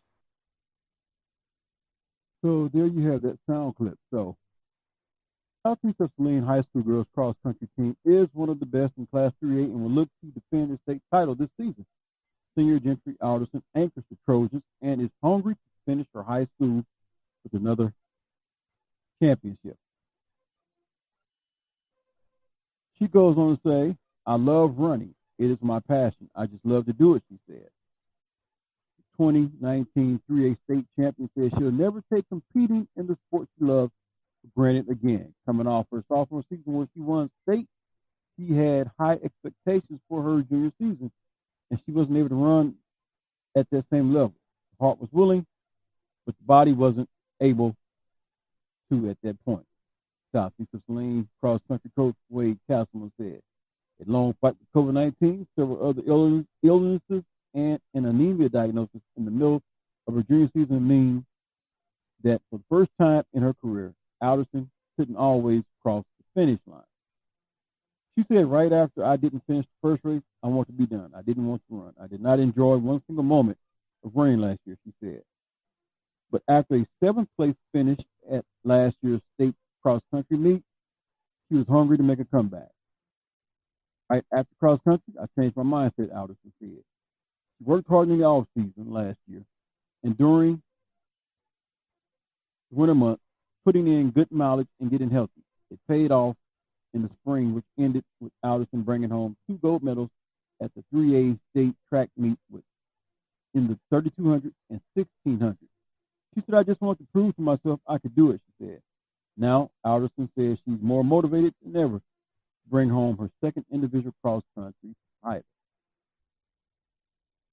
So 2.43 2.67
there 2.73 2.87
you 2.87 3.09
have 3.09 3.21
that 3.21 3.39
sound 3.49 3.75
clip. 3.77 3.97
So 4.11 4.35
Southeast 5.65 6.01
Saline 6.17 6.43
High 6.43 6.61
School 6.61 6.81
girls 6.81 7.07
cross 7.15 7.35
country 7.41 7.69
team 7.77 7.95
is 8.03 8.27
one 8.33 8.49
of 8.49 8.59
the 8.59 8.65
best 8.65 8.93
in 8.97 9.07
Class 9.07 9.31
3A 9.41 9.63
and 9.63 9.81
will 9.81 9.89
look 9.89 10.09
to 10.21 10.31
defend 10.31 10.71
the 10.71 10.77
state 10.77 11.01
title 11.11 11.35
this 11.35 11.51
season. 11.57 11.85
Senior 12.57 12.79
Gentry 12.79 13.15
Alderson 13.21 13.63
anchors 13.73 14.03
the 14.11 14.17
Trojans 14.25 14.61
and 14.81 15.01
is 15.01 15.09
hungry 15.23 15.55
to 15.55 15.59
finish 15.85 16.07
her 16.13 16.21
high 16.21 16.43
school 16.43 16.83
with 17.43 17.53
another 17.53 17.93
championship. 19.21 19.77
She 22.99 23.07
goes 23.07 23.37
on 23.37 23.57
to 23.57 23.61
say, 23.65 23.97
I 24.25 24.35
love 24.35 24.77
running. 24.77 25.15
It 25.39 25.49
is 25.49 25.57
my 25.61 25.79
passion. 25.79 26.29
I 26.35 26.45
just 26.45 26.65
love 26.65 26.85
to 26.87 26.93
do 26.93 27.15
it, 27.15 27.23
she 27.29 27.39
said. 27.49 27.69
2019 29.17 30.21
3A 30.29 30.57
state 30.63 30.85
champion 30.97 31.29
says 31.37 31.51
she'll 31.57 31.71
never 31.71 32.03
take 32.13 32.27
competing 32.29 32.87
in 32.95 33.07
the 33.07 33.15
sport 33.27 33.47
she 33.57 33.65
loves 33.65 33.91
for 34.41 34.61
granted 34.61 34.89
again. 34.89 35.33
Coming 35.45 35.67
off 35.67 35.87
her 35.91 36.03
sophomore 36.07 36.43
season 36.49 36.73
where 36.73 36.87
she 36.93 37.01
won 37.01 37.29
state, 37.47 37.67
she 38.37 38.53
had 38.55 38.89
high 38.99 39.19
expectations 39.23 39.99
for 40.09 40.21
her 40.23 40.41
junior 40.41 40.71
season, 40.79 41.11
and 41.69 41.79
she 41.85 41.91
wasn't 41.91 42.17
able 42.17 42.29
to 42.29 42.35
run 42.35 42.75
at 43.55 43.69
that 43.69 43.85
same 43.89 44.13
level. 44.13 44.33
The 44.79 44.85
heart 44.85 44.99
was 44.99 45.09
willing, 45.11 45.45
but 46.25 46.35
the 46.37 46.45
body 46.45 46.73
wasn't 46.73 47.09
able 47.39 47.75
to 48.91 49.09
at 49.09 49.17
that 49.23 49.43
point. 49.45 49.65
Southeast 50.33 50.69
of 50.73 50.81
Saline 50.87 51.27
cross 51.39 51.61
country 51.67 51.91
coach 51.95 52.15
Wade 52.29 52.59
Castleman 52.67 53.11
said. 53.19 53.41
A 54.05 54.11
long 54.11 54.35
fight 54.41 54.55
with 54.59 54.83
COVID 54.83 54.93
19, 54.93 55.47
several 55.55 55.87
other 55.87 56.01
illnesses 56.63 57.23
and 57.53 57.79
an 57.93 58.05
anemia 58.05 58.49
diagnosis 58.49 59.01
in 59.15 59.25
the 59.25 59.31
middle 59.31 59.61
of 60.07 60.15
her 60.15 60.23
junior 60.23 60.49
season 60.55 60.87
means 60.87 61.23
that 62.23 62.41
for 62.49 62.57
the 62.57 62.63
first 62.69 62.89
time 62.99 63.23
in 63.33 63.41
her 63.43 63.53
career, 63.53 63.93
Alderson 64.21 64.69
couldn't 64.97 65.17
always 65.17 65.63
cross 65.81 66.03
the 66.17 66.41
finish 66.41 66.59
line. 66.65 66.81
She 68.17 68.23
said, 68.23 68.45
right 68.45 68.71
after 68.71 69.03
I 69.03 69.17
didn't 69.17 69.43
finish 69.47 69.65
the 69.65 69.89
first 69.89 70.03
race, 70.03 70.21
I 70.43 70.47
want 70.47 70.67
to 70.67 70.73
be 70.73 70.85
done. 70.85 71.11
I 71.15 71.21
didn't 71.21 71.47
want 71.47 71.61
to 71.69 71.75
run. 71.75 71.93
I 72.01 72.07
did 72.07 72.21
not 72.21 72.39
enjoy 72.39 72.77
one 72.77 73.01
single 73.07 73.23
moment 73.23 73.57
of 74.03 74.11
running 74.13 74.39
last 74.39 74.59
year, 74.65 74.77
she 74.85 74.93
said. 75.03 75.23
But 76.31 76.43
after 76.47 76.75
a 76.75 76.85
seventh 77.03 77.29
place 77.37 77.55
finish 77.73 77.99
at 78.31 78.45
last 78.63 78.95
year's 79.01 79.21
state 79.35 79.55
cross 79.81 80.01
country 80.11 80.37
meet, 80.37 80.63
she 81.49 81.57
was 81.57 81.67
hungry 81.67 81.97
to 81.97 82.03
make 82.03 82.19
a 82.19 82.25
comeback. 82.25 82.69
Right 84.09 84.23
after 84.31 84.49
cross 84.59 84.79
country, 84.83 85.13
I 85.19 85.25
changed 85.39 85.57
my 85.57 85.63
mindset, 85.63 86.15
Alderson 86.15 86.53
said 86.59 86.83
worked 87.65 87.87
hard 87.87 88.09
in 88.09 88.17
the 88.17 88.25
off 88.25 88.47
season 88.55 88.91
last 88.91 89.17
year 89.27 89.43
and 90.03 90.17
during 90.17 90.61
the 92.71 92.77
winter 92.77 92.95
months, 92.95 93.21
putting 93.65 93.87
in 93.87 94.11
good 94.11 94.31
mileage 94.31 94.67
and 94.79 94.91
getting 94.91 95.09
healthy. 95.09 95.41
It 95.71 95.79
paid 95.87 96.11
off 96.11 96.35
in 96.93 97.01
the 97.01 97.09
spring, 97.09 97.55
which 97.55 97.65
ended 97.79 98.03
with 98.19 98.31
Alderson 98.43 98.81
bringing 98.81 99.09
home 99.09 99.35
two 99.47 99.57
gold 99.57 99.83
medals 99.83 100.09
at 100.61 100.71
the 100.75 100.83
3A 100.93 101.39
state 101.51 101.75
track 101.89 102.09
meet 102.17 102.37
with 102.51 102.63
in 103.53 103.67
the 103.67 103.79
3200 103.89 104.53
and 104.69 104.81
1600. 104.93 105.57
She 106.33 106.41
said, 106.41 106.55
I 106.55 106.63
just 106.63 106.81
want 106.81 106.99
to 106.99 107.07
prove 107.13 107.35
to 107.35 107.41
myself 107.41 107.79
I 107.87 107.97
could 107.97 108.15
do 108.15 108.31
it, 108.31 108.41
she 108.45 108.65
said. 108.65 108.81
Now, 109.37 109.71
Alderson 109.83 110.29
says 110.37 110.57
she's 110.65 110.81
more 110.81 111.03
motivated 111.03 111.53
than 111.63 111.75
ever 111.81 111.97
to 111.97 112.03
bring 112.69 112.89
home 112.89 113.17
her 113.17 113.29
second 113.43 113.65
individual 113.71 114.13
cross 114.21 114.43
country 114.55 114.95
title 115.23 115.43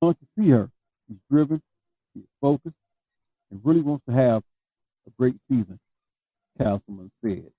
want 0.00 0.18
to 0.20 0.26
see 0.36 0.50
her. 0.50 0.70
She's 1.08 1.18
driven, 1.30 1.62
she's 2.14 2.24
focused, 2.40 2.76
and 3.50 3.60
really 3.64 3.82
wants 3.82 4.04
to 4.06 4.12
have 4.12 4.42
a 5.06 5.10
great 5.18 5.36
season, 5.50 5.78
Castleman 6.58 7.10
said. 7.22 7.50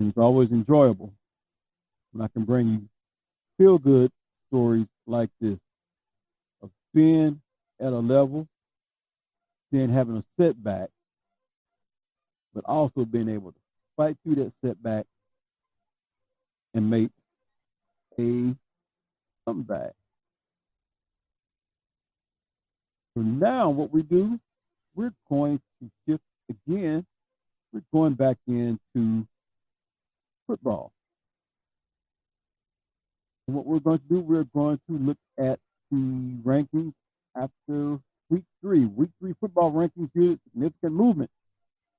And 0.00 0.08
it's 0.08 0.18
always 0.18 0.50
enjoyable 0.50 1.12
when 2.12 2.24
I 2.24 2.28
can 2.28 2.44
bring 2.44 2.68
you 2.68 2.88
feel 3.58 3.78
good 3.78 4.10
stories 4.48 4.86
like 5.06 5.30
this 5.40 5.58
of 6.62 6.70
being 6.92 7.40
at 7.80 7.92
a 7.92 7.98
level, 7.98 8.48
then 9.70 9.90
having 9.90 10.16
a 10.16 10.24
setback, 10.40 10.90
but 12.54 12.64
also 12.64 13.04
being 13.04 13.28
able 13.28 13.52
to 13.52 13.58
fight 13.96 14.16
through 14.24 14.36
that 14.36 14.52
setback 14.64 15.06
and 16.72 16.90
make 16.90 17.10
a 18.18 18.54
comeback. 19.46 19.92
So 23.16 23.22
now 23.22 23.70
what 23.70 23.92
we 23.92 24.02
do, 24.02 24.40
we're 24.94 25.14
going 25.30 25.60
to 25.80 25.90
shift 26.06 26.24
again. 26.48 27.06
We're 27.72 27.82
going 27.92 28.14
back 28.14 28.38
into 28.46 29.26
football. 30.46 30.92
And 33.46 33.56
what 33.56 33.66
we're 33.66 33.80
going 33.80 33.98
to 33.98 34.04
do, 34.08 34.20
we're 34.20 34.44
going 34.44 34.80
to 34.88 34.98
look 34.98 35.18
at 35.38 35.58
the 35.90 35.96
rankings 36.44 36.92
after 37.36 38.00
week 38.30 38.44
three. 38.60 38.84
Week 38.84 39.10
three 39.20 39.34
football 39.40 39.72
rankings 39.72 40.10
showed 40.16 40.40
significant 40.52 40.92
movement 40.92 41.30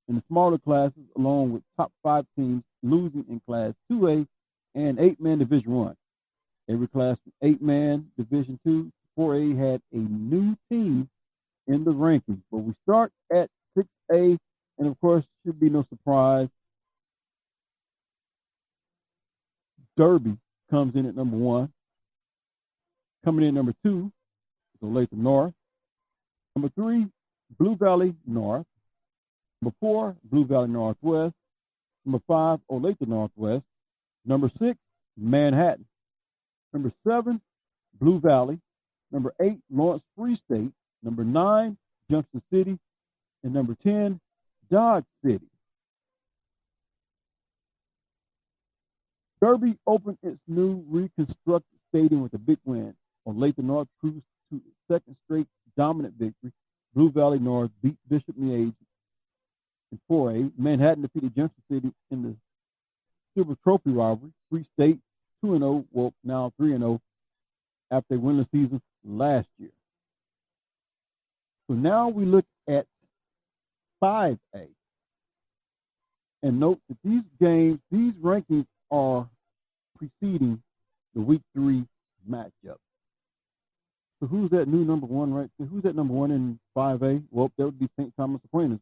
in 0.07 0.16
the 0.16 0.24
smaller 0.28 0.57
classes, 0.57 1.03
along 1.16 1.53
with 1.53 1.63
top 1.78 1.91
five 2.03 2.26
teams 2.38 2.63
losing 2.84 3.26
in 3.30 3.41
Class 3.47 3.74
2A 3.91 4.28
and 4.76 4.99
eight-man 4.99 5.39
Division 5.39 5.72
One. 5.72 5.95
Every 6.70 6.88
class 6.88 7.18
from 7.24 7.32
eight-man 7.41 8.07
Division 8.18 8.59
Two 8.66 8.91
4A 9.18 9.57
had 9.57 9.82
a 9.93 9.97
new 9.97 10.57
team 10.70 11.09
in 11.68 11.84
the 11.84 11.91
rankings. 11.91 12.41
But 12.51 12.59
we 12.59 12.74
start 12.84 13.11
at 13.32 13.49
6A, 13.78 14.38
and 14.78 14.88
of 14.88 14.99
course, 14.99 15.24
should 15.45 15.59
be 15.59 15.70
no 15.70 15.86
surprise. 15.89 16.49
Derby 19.97 20.38
comes 20.70 20.95
in 20.95 21.05
at 21.05 21.16
number 21.16 21.38
one. 21.38 21.72
Coming 23.24 23.47
in 23.47 23.55
number 23.55 23.74
two 23.84 24.11
is 24.76 24.88
Olathe 24.88 25.13
North. 25.13 25.53
Number 26.55 26.70
three, 26.70 27.07
Blue 27.57 27.76
Valley 27.76 28.16
North. 28.26 28.66
Number 29.61 29.76
four, 29.80 30.16
Blue 30.24 30.45
Valley 30.45 30.68
Northwest. 30.68 31.34
Number 32.05 32.22
five, 32.28 32.59
Olathe 32.70 33.07
Northwest. 33.07 33.63
Number 34.26 34.51
six, 34.59 34.78
Manhattan. 35.18 35.86
Number 36.74 36.91
seven, 37.07 37.41
Blue 37.99 38.20
Valley. 38.20 38.59
Number 39.11 39.33
eight, 39.39 39.59
Lawrence 39.69 40.03
Free 40.17 40.35
State. 40.35 40.71
Number 41.03 41.23
nine, 41.23 41.77
Junction 42.09 42.41
City. 42.51 42.79
And 43.43 43.53
number 43.53 43.75
10, 43.83 44.19
Dodge 44.69 45.05
City. 45.23 45.45
Derby 49.41 49.77
opened 49.85 50.17
its 50.23 50.39
new 50.47 50.83
reconstructed 50.87 51.79
stadium 51.91 52.21
with 52.21 52.33
a 52.33 52.39
big 52.39 52.57
win 52.65 52.95
Olathe 53.27 53.59
North 53.59 53.87
cruised 53.99 54.25
to 54.51 54.57
its 54.57 54.75
second 54.89 55.15
straight 55.25 55.47
dominant 55.75 56.15
victory. 56.15 56.51
Blue 56.93 57.11
Valley 57.11 57.39
North 57.39 57.71
beat 57.81 57.97
Bishop 58.07 58.37
Miege 58.37 58.73
in 59.91 59.99
4A. 60.09 60.51
Manhattan 60.57 61.03
defeated 61.03 61.35
Junction 61.35 61.61
City 61.69 61.91
in 62.11 62.21
the 62.23 62.35
Silver 63.35 63.57
Trophy 63.63 63.91
rivalry. 63.91 64.31
Free 64.49 64.65
State 64.77 64.99
2 65.43 65.57
0, 65.57 65.85
well, 65.91 66.13
now 66.23 66.53
3 66.57 66.69
0 66.69 67.01
after 67.91 68.15
a 68.15 68.17
winless 68.17 68.49
season 68.51 68.81
last 69.05 69.47
year. 69.57 69.71
So 71.69 71.75
now 71.75 72.09
we 72.09 72.25
look 72.25 72.45
at 72.67 72.85
5A. 74.03 74.69
And 76.43 76.59
note 76.59 76.79
that 76.89 76.97
these 77.03 77.23
games, 77.41 77.79
these 77.89 78.15
rankings 78.17 78.67
are 78.91 79.27
preceding 79.97 80.61
the 81.15 81.21
week 81.21 81.41
three 81.55 81.85
matchup. 82.29 82.77
So 84.19 84.27
who's 84.27 84.49
that 84.51 84.67
new 84.67 84.85
number 84.85 85.07
one 85.07 85.33
right 85.33 85.49
there? 85.57 85.67
Who's 85.67 85.83
that 85.83 85.95
number 85.95 86.13
one 86.13 86.31
in 86.31 86.59
5A? 86.77 87.23
Well, 87.31 87.51
that 87.57 87.65
would 87.65 87.79
be 87.79 87.89
St. 87.97 88.13
Thomas 88.15 88.41
Aquinas, 88.45 88.79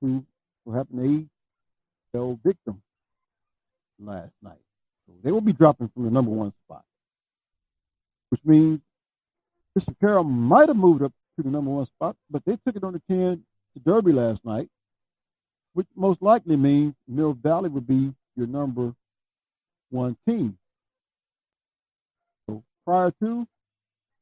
who, 0.00 0.24
happened 0.72 1.02
to 1.02 1.08
be 1.08 1.28
fell 2.12 2.38
victim 2.42 2.82
last 4.00 4.32
night. 4.42 4.58
So 5.06 5.14
they 5.22 5.30
will 5.30 5.40
be 5.40 5.52
dropping 5.52 5.88
from 5.88 6.04
the 6.04 6.10
number 6.10 6.30
one 6.30 6.50
spot, 6.50 6.84
which 8.30 8.40
means 8.44 8.80
Bishop 9.76 10.00
Carroll 10.00 10.24
might 10.24 10.68
have 10.68 10.76
moved 10.78 11.02
up 11.02 11.12
to 11.36 11.42
the 11.42 11.50
number 11.50 11.70
one 11.70 11.84
spot, 11.84 12.16
but 12.30 12.42
they 12.46 12.56
took 12.64 12.76
it 12.76 12.82
on 12.82 12.94
the 12.94 13.02
chin 13.10 13.44
to 13.74 13.80
Derby 13.84 14.10
last 14.10 14.42
night, 14.42 14.70
which 15.74 15.86
most 15.94 16.22
likely 16.22 16.56
means 16.56 16.94
Mill 17.06 17.34
Valley 17.34 17.68
would 17.68 17.86
be 17.86 18.14
your 18.36 18.46
number 18.46 18.94
one 19.90 20.16
team. 20.26 20.56
So 22.48 22.64
prior 22.86 23.12
to 23.22 23.46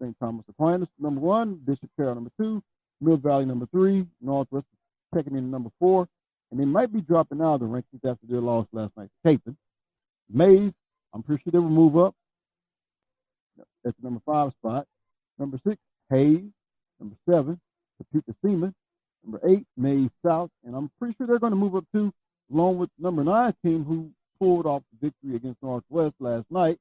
St. 0.02 0.16
Thomas 0.18 0.44
Aquinas, 0.48 0.88
number 0.98 1.20
one, 1.20 1.54
Bishop 1.54 1.88
Carroll, 1.96 2.16
number 2.16 2.32
two, 2.36 2.60
Mill 3.00 3.16
Valley, 3.16 3.44
number 3.44 3.66
three, 3.66 4.08
Northwest 4.20 4.66
checking 5.14 5.36
in 5.36 5.52
number 5.52 5.70
four, 5.78 6.08
and 6.50 6.58
they 6.58 6.64
might 6.64 6.92
be 6.92 7.00
dropping 7.00 7.40
out 7.40 7.54
of 7.54 7.60
the 7.60 7.66
rankings 7.66 8.04
after 8.04 8.26
their 8.26 8.40
loss 8.40 8.66
last 8.72 8.90
night 8.96 9.10
to. 9.24 9.54
Maize, 10.28 10.74
I'm 11.12 11.22
pretty 11.22 11.44
sure 11.44 11.52
they 11.52 11.60
will 11.60 11.70
move 11.70 11.96
up. 11.96 12.16
That's 13.84 13.96
the 14.00 14.02
number 14.02 14.20
five 14.26 14.50
spot. 14.50 14.88
Number 15.38 15.58
six, 15.66 15.80
Hays. 16.10 16.42
Number 17.00 17.16
seven, 17.28 17.60
Topeka 17.98 18.34
Seaman. 18.44 18.74
Number 19.24 19.40
eight, 19.48 19.66
Maize 19.76 20.10
South. 20.24 20.50
And 20.64 20.74
I'm 20.74 20.90
pretty 20.98 21.14
sure 21.16 21.26
they're 21.26 21.38
going 21.38 21.52
to 21.52 21.56
move 21.56 21.74
up 21.74 21.84
too, 21.92 22.12
along 22.52 22.78
with 22.78 22.90
number 22.98 23.24
nine 23.24 23.54
team 23.64 23.84
who 23.84 24.12
pulled 24.38 24.66
off 24.66 24.82
the 24.92 25.08
victory 25.08 25.36
against 25.36 25.62
Northwest 25.62 26.14
last 26.18 26.50
night. 26.50 26.78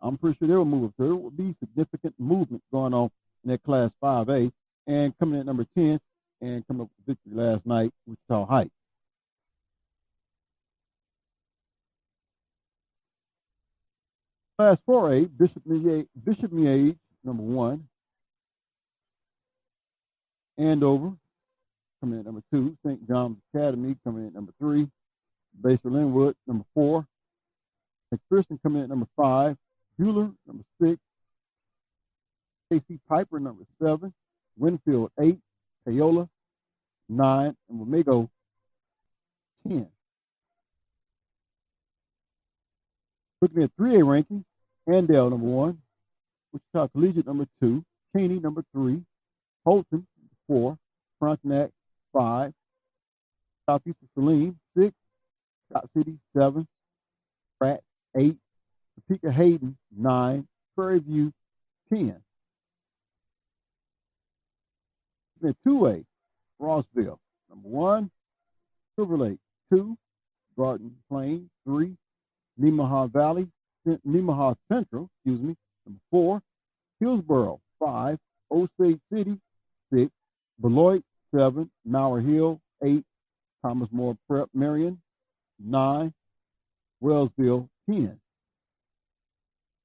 I'm 0.00 0.16
pretty 0.16 0.38
sure 0.38 0.48
they 0.48 0.56
will 0.56 0.64
move 0.64 0.84
up. 0.84 0.94
There 0.98 1.14
will 1.14 1.30
be 1.30 1.54
significant 1.60 2.14
movement 2.18 2.62
going 2.72 2.94
on 2.94 3.10
in 3.44 3.50
that 3.50 3.62
Class 3.62 3.90
5A. 4.02 4.50
And 4.86 5.18
coming 5.18 5.34
in 5.34 5.40
at 5.40 5.46
number 5.46 5.66
10 5.76 6.00
and 6.40 6.66
coming 6.66 6.82
up 6.82 6.88
with 7.06 7.16
victory 7.16 7.44
last 7.44 7.66
night, 7.66 7.92
Wichita 8.06 8.46
Heights. 8.46 8.70
Class 14.56 14.78
4A, 14.88 15.36
Bishop 15.36 15.62
Miege, 15.64 16.06
Bishop 16.24 16.50
Miege, 16.50 16.96
number 17.24 17.42
one. 17.42 17.88
Andover, 20.56 21.12
coming 22.00 22.14
in 22.14 22.20
at 22.20 22.26
number 22.26 22.42
two. 22.52 22.76
St. 22.84 23.06
John's 23.08 23.38
Academy, 23.54 23.96
coming 24.04 24.22
in 24.22 24.28
at 24.28 24.34
number 24.34 24.52
three. 24.58 24.88
Basehor 25.60 25.92
Linwood, 25.92 26.34
number 26.46 26.64
four. 26.74 27.06
McPherson 28.12 28.60
coming 28.62 28.78
in 28.78 28.84
at 28.84 28.88
number 28.88 29.06
five. 29.16 29.56
Buhler, 30.00 30.34
number 30.46 30.64
six. 30.82 31.00
KC 32.72 32.98
Piper, 33.08 33.40
number 33.40 33.64
seven. 33.82 34.12
Winfield, 34.56 35.10
eight. 35.20 35.40
Paola, 35.86 36.28
nine. 37.08 37.56
And 37.68 37.80
Wamego, 37.80 38.28
ten. 39.66 39.88
Looking 43.40 43.62
at 43.62 43.76
3A 43.76 44.02
rankings, 44.02 44.44
Andale, 44.88 45.30
number 45.30 45.46
one. 45.46 45.78
Wichita 46.58 46.88
Collegiate, 46.88 47.26
number 47.26 47.46
two. 47.60 47.84
Cheney, 48.14 48.40
number 48.40 48.64
three. 48.72 49.02
Holton, 49.64 50.06
four. 50.46 50.78
Frontenac, 51.18 51.70
five. 52.12 52.52
Southeast 53.68 53.98
Saline, 54.14 54.58
six. 54.76 54.94
Scott 55.70 55.88
City, 55.96 56.18
seven. 56.36 56.66
Pratt, 57.60 57.80
eight. 58.16 58.38
Topeka 59.08 59.30
Hayden, 59.30 59.76
nine. 59.96 60.46
Prairie 60.76 61.00
View, 61.00 61.32
ten. 61.92 62.22
Then 65.40 65.54
2A, 65.66 66.04
Rossville, 66.58 67.18
number 67.48 67.68
one. 67.68 68.10
Silver 68.96 69.16
Lake, 69.16 69.38
two. 69.72 69.96
Garden 70.56 70.96
Plain, 71.08 71.48
three. 71.64 71.96
Nemaha 72.60 73.10
Valley, 73.12 73.48
Nemaha 73.86 74.56
Central, 74.70 75.08
excuse 75.24 75.40
me, 75.40 75.56
number 75.86 76.00
four. 76.10 76.42
Hillsboro, 77.00 77.60
five. 77.78 78.18
Osage 78.50 79.00
City, 79.12 79.38
six. 79.92 80.10
Beloit, 80.60 81.02
seven. 81.34 81.70
Maur 81.84 82.20
Hill, 82.20 82.60
eight. 82.82 83.04
Thomas 83.62 83.88
More 83.90 84.16
Prep, 84.28 84.48
Marion, 84.54 85.00
nine. 85.58 86.12
Wellsville, 87.02 87.68
ten. 87.88 88.18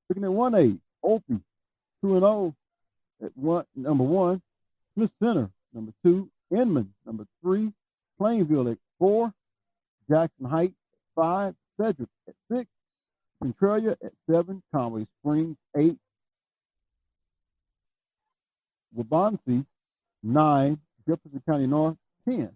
Looking 0.10 0.24
at 0.24 0.32
one 0.32 0.56
A, 0.56 0.78
Olpe, 1.04 1.42
two 2.02 2.14
and 2.14 2.22
zero 2.22 2.56
at 3.24 3.32
one 3.36 3.66
number 3.76 4.04
one. 4.04 4.42
Smith 4.96 5.12
Center, 5.22 5.50
number 5.74 5.92
two. 6.04 6.30
Inman, 6.52 6.94
number 7.06 7.26
three. 7.42 7.72
Plainville 8.20 8.70
at 8.70 8.78
four. 9.00 9.34
Jackson 10.10 10.46
Heights 10.46 10.76
at 10.94 11.22
five. 11.22 11.56
Cedric 11.78 12.10
at 12.28 12.36
six. 12.52 12.70
Centralia 13.42 13.98
at 14.04 14.14
seven. 14.30 14.62
Conway 14.74 15.08
Springs, 15.20 15.58
eight. 15.76 15.98
Wabaunsee, 18.98 19.66
nine. 20.22 20.80
Jefferson 21.08 21.42
County 21.46 21.68
North, 21.68 21.98
ten. 22.28 22.56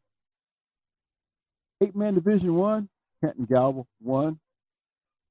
Eight-man 1.82 2.16
Division 2.16 2.56
One, 2.56 2.90
Canton 3.22 3.46
Galva, 3.46 3.86
one. 4.02 4.40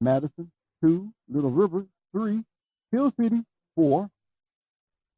Madison, 0.00 0.50
two. 0.82 1.10
Little 1.28 1.50
River, 1.50 1.86
three. 2.12 2.44
Hill 2.92 3.10
City, 3.10 3.42
four. 3.74 4.10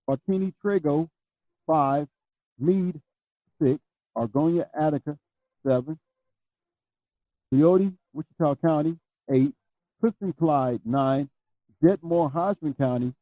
Martini 0.06 0.54
Trego, 0.64 1.08
five. 1.66 2.06
Meade, 2.58 3.00
six. 3.60 3.80
Argonia 4.16 4.66
Attica, 4.74 5.18
seven. 5.66 5.98
Leoti, 7.52 7.94
Wichita 8.12 8.54
County, 8.56 8.98
eight. 9.30 9.54
Clifton 10.00 10.32
Clyde, 10.32 10.80
nine. 10.84 11.28
Jetmore, 11.82 12.30
Hodgman 12.30 12.74
County, 12.74 13.12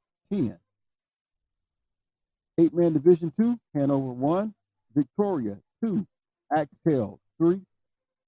ten. 2.56 2.64
Eight-man 2.64 2.92
Division 2.92 3.32
Two, 3.38 3.58
Hanover, 3.74 4.12
one. 4.12 4.54
Victoria, 4.94 5.58
two. 5.82 6.06
Axtell, 6.54 7.20
three. 7.38 7.60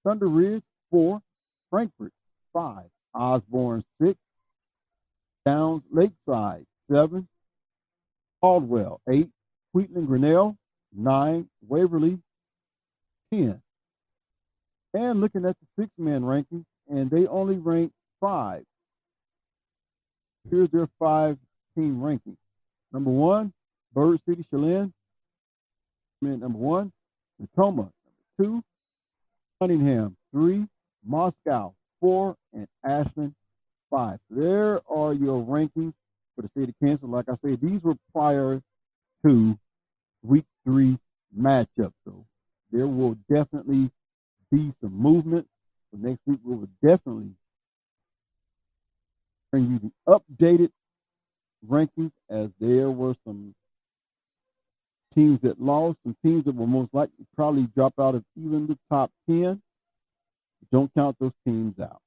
Thunder 0.04 0.26
Ridge, 0.26 0.62
four. 0.90 1.22
Frankfort, 1.70 2.12
five. 2.52 2.86
Osborne, 3.14 3.84
six. 4.00 4.18
Downs 5.46 5.82
Lakeside, 5.90 6.66
seven. 6.90 7.28
Caldwell, 8.42 9.00
eight. 9.08 9.30
Wheatland 9.72 10.06
Grinnell, 10.06 10.56
nine. 10.94 11.48
Waverly, 11.66 12.18
ten. 13.32 13.60
And 14.94 15.20
looking 15.20 15.44
at 15.44 15.56
the 15.60 15.82
six-man 15.82 16.24
ranking, 16.24 16.64
and 16.88 17.10
they 17.10 17.26
only 17.26 17.58
rank 17.58 17.92
five. 18.20 18.64
Here's 20.50 20.70
their 20.70 20.88
five-team 20.98 22.00
ranking. 22.02 22.38
Number 22.90 23.10
one, 23.10 23.52
Bird 23.92 24.20
City 24.28 24.44
Cheylin. 24.52 24.92
Number 26.20 26.58
one, 26.58 26.92
Natoma. 27.40 27.76
Number 27.76 27.92
two, 28.40 28.64
Cunningham. 29.60 30.16
Three, 30.32 30.66
Moscow. 31.04 31.74
Four, 32.00 32.36
and 32.52 32.68
Ashland. 32.84 33.34
Five. 33.90 34.18
There 34.30 34.80
are 34.88 35.12
your 35.14 35.42
rankings 35.42 35.94
for 36.36 36.42
the 36.42 36.48
state 36.48 36.68
of 36.68 36.74
Kansas. 36.82 37.08
Like 37.08 37.28
I 37.28 37.36
said, 37.36 37.60
these 37.60 37.82
were 37.82 37.96
prior 38.12 38.62
to 39.26 39.58
week 40.22 40.44
three 40.64 40.98
matchup. 41.36 41.92
So 42.04 42.26
there 42.70 42.86
will 42.86 43.16
definitely 43.32 43.90
be 44.52 44.72
some 44.80 44.94
movement. 44.94 45.48
So 45.90 45.98
next 46.00 46.20
week 46.26 46.40
we 46.44 46.54
will 46.54 46.68
definitely 46.82 47.30
bring 49.50 49.70
you 49.70 49.92
the 50.06 50.20
updated 50.20 50.70
rankings 51.66 52.12
as 52.28 52.50
there 52.60 52.90
were 52.90 53.14
some 53.24 53.54
teams 55.14 55.40
that 55.40 55.60
lost, 55.60 55.98
and 56.04 56.16
teams 56.24 56.44
that 56.44 56.54
will 56.54 56.66
most 56.66 56.92
likely 56.92 57.26
probably 57.34 57.66
drop 57.74 57.94
out 57.98 58.14
of 58.14 58.24
even 58.36 58.66
the 58.66 58.78
top 58.90 59.10
10. 59.28 59.60
Don't 60.70 60.92
count 60.94 61.16
those 61.18 61.32
teams 61.46 61.78
out. 61.80 62.00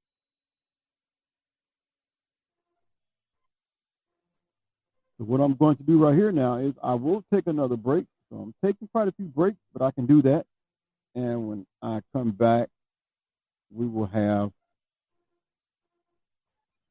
So 5.18 5.26
what 5.26 5.40
I'm 5.40 5.54
going 5.54 5.76
to 5.76 5.84
do 5.84 6.04
right 6.04 6.16
here 6.16 6.32
now 6.32 6.56
is 6.56 6.74
I 6.82 6.96
will 6.96 7.24
take 7.32 7.48
another 7.48 7.78
break. 7.78 8.06
So 8.32 8.38
I'm 8.38 8.54
taking 8.64 8.88
quite 8.88 9.08
a 9.08 9.12
few 9.12 9.26
breaks, 9.26 9.60
but 9.74 9.84
I 9.84 9.92
can 9.92 10.06
do 10.06 10.22
that. 10.24 10.46
And 11.14 11.48
when 11.48 11.66
I 11.82 12.02
come 12.14 12.32
back, 12.32 12.70
we 13.72 13.86
will 13.86 14.08
have 14.08 14.52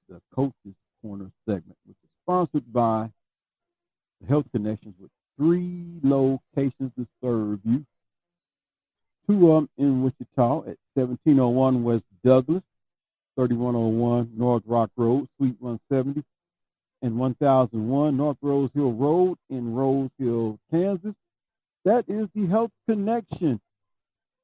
the 0.08 0.20
Coaches 0.34 0.74
Corner 1.02 1.30
segment, 1.46 1.78
which 1.86 1.96
is 2.04 2.10
sponsored 2.24 2.72
by 2.72 3.10
Health 4.28 4.46
Connections 4.52 4.94
with 4.98 5.10
three 5.40 5.86
locations 6.02 6.92
to 6.98 7.06
serve 7.24 7.60
you. 7.64 7.86
Two 9.26 9.50
of 9.50 9.62
them 9.62 9.70
in 9.78 10.02
Wichita 10.02 10.58
at 10.68 10.76
1701 10.92 11.82
West 11.82 12.04
Douglas, 12.22 12.62
3101 13.36 14.32
North 14.36 14.62
Rock 14.66 14.90
Road, 14.98 15.28
Suite 15.38 15.56
170, 15.58 16.22
and 17.00 17.18
1001 17.18 18.16
North 18.16 18.36
Rose 18.42 18.70
Hill 18.74 18.92
Road 18.92 19.38
in 19.48 19.72
Rose 19.72 20.10
Hill, 20.18 20.58
Kansas. 20.70 21.14
That 21.86 22.04
is 22.06 22.28
the 22.34 22.46
Health 22.46 22.72
Connection 22.86 23.62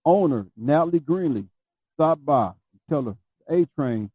owner, 0.03 0.47
Natalie 0.57 1.01
Greenley, 1.01 1.49
Stop 1.94 2.20
by 2.24 2.47
and 2.47 2.80
tell 2.88 3.03
her 3.03 3.16
A 3.51 3.66
Train 3.76 4.11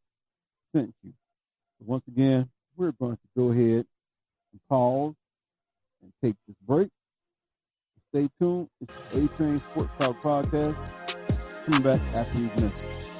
sent 0.74 0.96
you. 1.04 1.14
once 1.86 2.04
again, 2.08 2.50
we're 2.76 2.92
going 2.94 3.18
to 3.18 3.28
go 3.38 3.52
ahead 3.52 3.86
and 4.52 4.62
pause 4.68 5.14
and 6.02 6.12
take 6.24 6.36
this 6.48 6.56
break. 6.66 6.90
Stay 8.14 8.28
tuned. 8.40 8.68
It's 8.82 8.98
A 9.14 9.38
Train 9.38 9.58
Sports 9.58 9.92
Talk 10.00 10.22
Podcast. 10.22 11.66
Come 11.66 11.84
back 11.84 12.02
after 12.18 12.38
these 12.40 12.50
messages. 12.62 13.11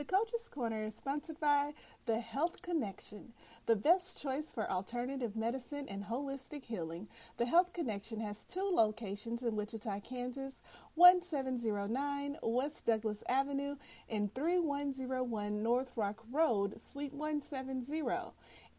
The 0.00 0.06
Coach's 0.06 0.48
Corner 0.48 0.84
is 0.84 0.94
sponsored 0.94 1.38
by 1.40 1.72
The 2.06 2.20
Health 2.20 2.62
Connection, 2.62 3.34
the 3.66 3.76
best 3.76 4.18
choice 4.18 4.50
for 4.50 4.66
alternative 4.70 5.36
medicine 5.36 5.86
and 5.90 6.04
holistic 6.04 6.64
healing. 6.64 7.06
The 7.36 7.44
Health 7.44 7.74
Connection 7.74 8.18
has 8.20 8.46
two 8.46 8.66
locations 8.72 9.42
in 9.42 9.56
Wichita, 9.56 10.00
Kansas 10.00 10.56
1709 10.94 12.38
West 12.42 12.86
Douglas 12.86 13.22
Avenue 13.28 13.76
and 14.08 14.34
3101 14.34 15.62
North 15.62 15.90
Rock 15.96 16.22
Road, 16.32 16.80
Suite 16.80 17.12
170. 17.12 18.02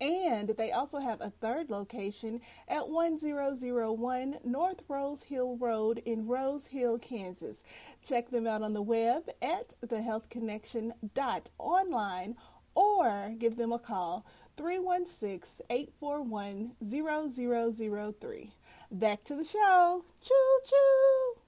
And 0.01 0.49
they 0.57 0.71
also 0.71 0.99
have 0.99 1.21
a 1.21 1.29
third 1.29 1.69
location 1.69 2.41
at 2.67 2.89
1001 2.89 4.39
North 4.43 4.81
Rose 4.87 5.21
Hill 5.21 5.57
Road 5.57 6.01
in 6.03 6.25
Rose 6.25 6.65
Hill, 6.65 6.97
Kansas. 6.97 7.61
Check 8.03 8.31
them 8.31 8.47
out 8.47 8.63
on 8.63 8.73
the 8.73 8.81
web 8.81 9.29
at 9.43 9.75
thehealthconnection.online 9.85 12.35
or 12.73 13.35
give 13.37 13.57
them 13.57 13.71
a 13.71 13.77
call 13.77 14.25
316 14.57 15.67
841 15.69 16.71
0003. 16.83 18.53
Back 18.91 19.23
to 19.25 19.35
the 19.35 19.43
show. 19.43 20.03
Choo 20.19 20.59
choo. 20.65 21.40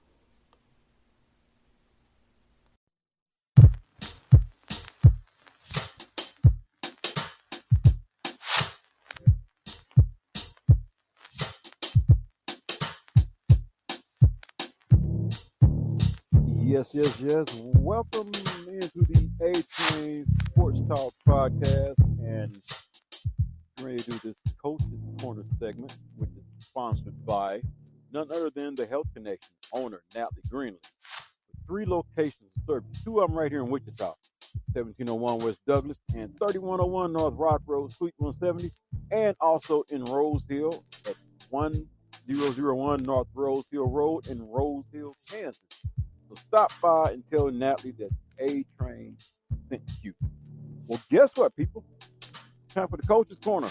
Yes, 16.74 16.90
yes, 16.92 17.20
yes. 17.20 17.62
Welcome 17.76 18.32
into 18.66 19.06
the 19.08 19.30
A 19.42 19.52
Train 19.52 20.26
Sports 20.48 20.80
Talk 20.88 21.14
podcast 21.24 21.94
and 22.18 22.60
we're 23.78 23.90
ready 23.90 23.98
to 23.98 24.10
do 24.10 24.18
this 24.24 24.54
Coach's 24.60 24.88
Corner 25.20 25.44
segment, 25.60 25.96
which 26.16 26.30
is 26.30 26.66
sponsored 26.66 27.24
by 27.24 27.62
none 28.12 28.26
other 28.28 28.50
than 28.50 28.74
the 28.74 28.86
Health 28.86 29.06
Connection 29.14 29.52
owner, 29.72 30.02
Natalie 30.16 30.42
Greenlee. 30.50 30.84
Three 31.68 31.86
locations 31.86 32.50
of 32.68 32.82
two 33.04 33.20
of 33.20 33.28
them 33.28 33.38
right 33.38 33.52
here 33.52 33.60
in 33.60 33.70
Wichita, 33.70 34.14
1701 34.72 35.46
West 35.46 35.60
Douglas 35.68 35.98
and 36.16 36.36
3101 36.40 37.12
North 37.12 37.34
Rock 37.36 37.62
Road, 37.68 37.92
Suite 37.92 38.14
170, 38.16 38.74
and 39.12 39.36
also 39.40 39.84
in 39.90 40.04
Rose 40.06 40.42
Hill 40.48 40.82
at 41.06 41.14
1001 41.50 43.04
North 43.04 43.28
Rose 43.32 43.64
Hill 43.70 43.88
Road 43.88 44.26
in 44.26 44.44
Rose 44.50 44.82
Hill, 44.92 45.14
Kansas. 45.30 45.60
So 46.34 46.42
stop 46.48 46.72
by 46.80 47.12
and 47.12 47.22
tell 47.30 47.50
Natalie 47.50 47.94
that 47.98 48.10
A 48.40 48.64
Train 48.78 49.16
sent 49.68 49.90
you. 50.02 50.12
Well, 50.86 51.00
guess 51.10 51.30
what, 51.34 51.54
people? 51.54 51.84
Time 52.68 52.88
for 52.88 52.96
the 52.96 53.06
coach's 53.06 53.38
corner. 53.38 53.68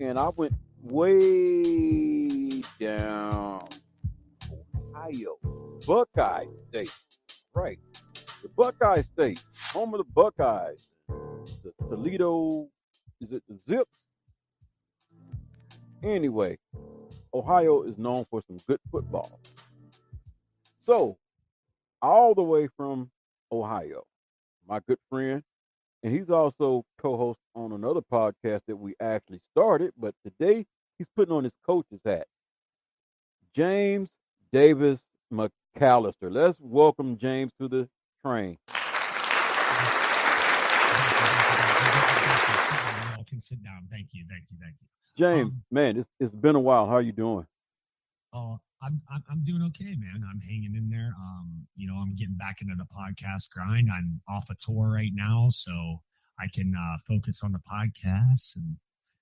And 0.00 0.18
I 0.18 0.28
went 0.30 0.54
way 0.82 2.62
down 2.80 3.68
Ohio, 4.76 5.38
Buckeye 5.86 6.46
State. 6.68 6.94
Right. 7.54 7.78
The 8.42 8.48
Buckeye 8.48 9.02
State, 9.02 9.42
home 9.72 9.94
of 9.94 9.98
the 9.98 10.04
Buckeyes. 10.04 10.88
The 11.08 11.72
Toledo, 11.88 12.68
is 13.20 13.32
it 13.32 13.42
the 13.48 13.58
Zips? 13.68 13.90
Anyway, 16.02 16.58
Ohio 17.34 17.82
is 17.82 17.98
known 17.98 18.24
for 18.30 18.42
some 18.46 18.58
good 18.66 18.80
football. 18.90 19.40
So, 20.88 21.18
all 22.00 22.34
the 22.34 22.42
way 22.42 22.66
from 22.74 23.10
Ohio, 23.52 24.04
my 24.66 24.80
good 24.88 24.96
friend, 25.10 25.42
and 26.02 26.14
he's 26.14 26.30
also 26.30 26.82
co-host 26.98 27.38
on 27.54 27.72
another 27.72 28.00
podcast 28.00 28.62
that 28.68 28.76
we 28.76 28.94
actually 28.98 29.40
started, 29.52 29.92
but 29.98 30.14
today 30.24 30.64
he's 30.96 31.06
putting 31.14 31.34
on 31.34 31.44
his 31.44 31.52
coach's 31.66 32.00
hat. 32.06 32.26
James 33.54 34.08
Davis 34.50 35.00
McAllister. 35.30 36.32
Let's 36.32 36.58
welcome 36.58 37.18
James 37.18 37.52
to 37.60 37.68
the 37.68 37.86
train. 38.24 38.56
Can 43.26 43.40
sit 43.40 43.62
down. 43.62 43.86
Thank 43.90 44.14
you, 44.14 44.24
thank 44.26 44.44
you, 44.50 44.56
thank 44.58 44.76
you. 44.80 44.86
James, 45.18 45.50
Um, 45.50 45.62
man, 45.70 45.98
it's, 45.98 46.08
it's 46.18 46.34
been 46.34 46.56
a 46.56 46.60
while. 46.60 46.86
How 46.86 46.94
are 46.94 47.02
you 47.02 47.12
doing? 47.12 47.46
Oh, 48.32 48.58
I'm, 48.82 49.00
I'm 49.12 49.22
I'm 49.30 49.44
doing 49.44 49.62
okay, 49.68 49.96
man. 49.96 50.22
I'm 50.30 50.40
hanging 50.40 50.74
in 50.76 50.88
there. 50.88 51.12
Um, 51.20 51.66
you 51.76 51.88
know, 51.88 51.94
I'm 51.94 52.14
getting 52.14 52.36
back 52.36 52.60
into 52.60 52.74
the 52.76 52.84
podcast 52.86 53.50
grind. 53.50 53.88
I'm 53.92 54.20
off 54.28 54.48
a 54.50 54.54
tour 54.54 54.90
right 54.92 55.10
now, 55.14 55.48
so 55.50 56.00
I 56.38 56.46
can 56.52 56.74
uh, 56.78 56.96
focus 57.06 57.42
on 57.42 57.52
the 57.52 57.58
podcast. 57.70 58.56
And 58.56 58.76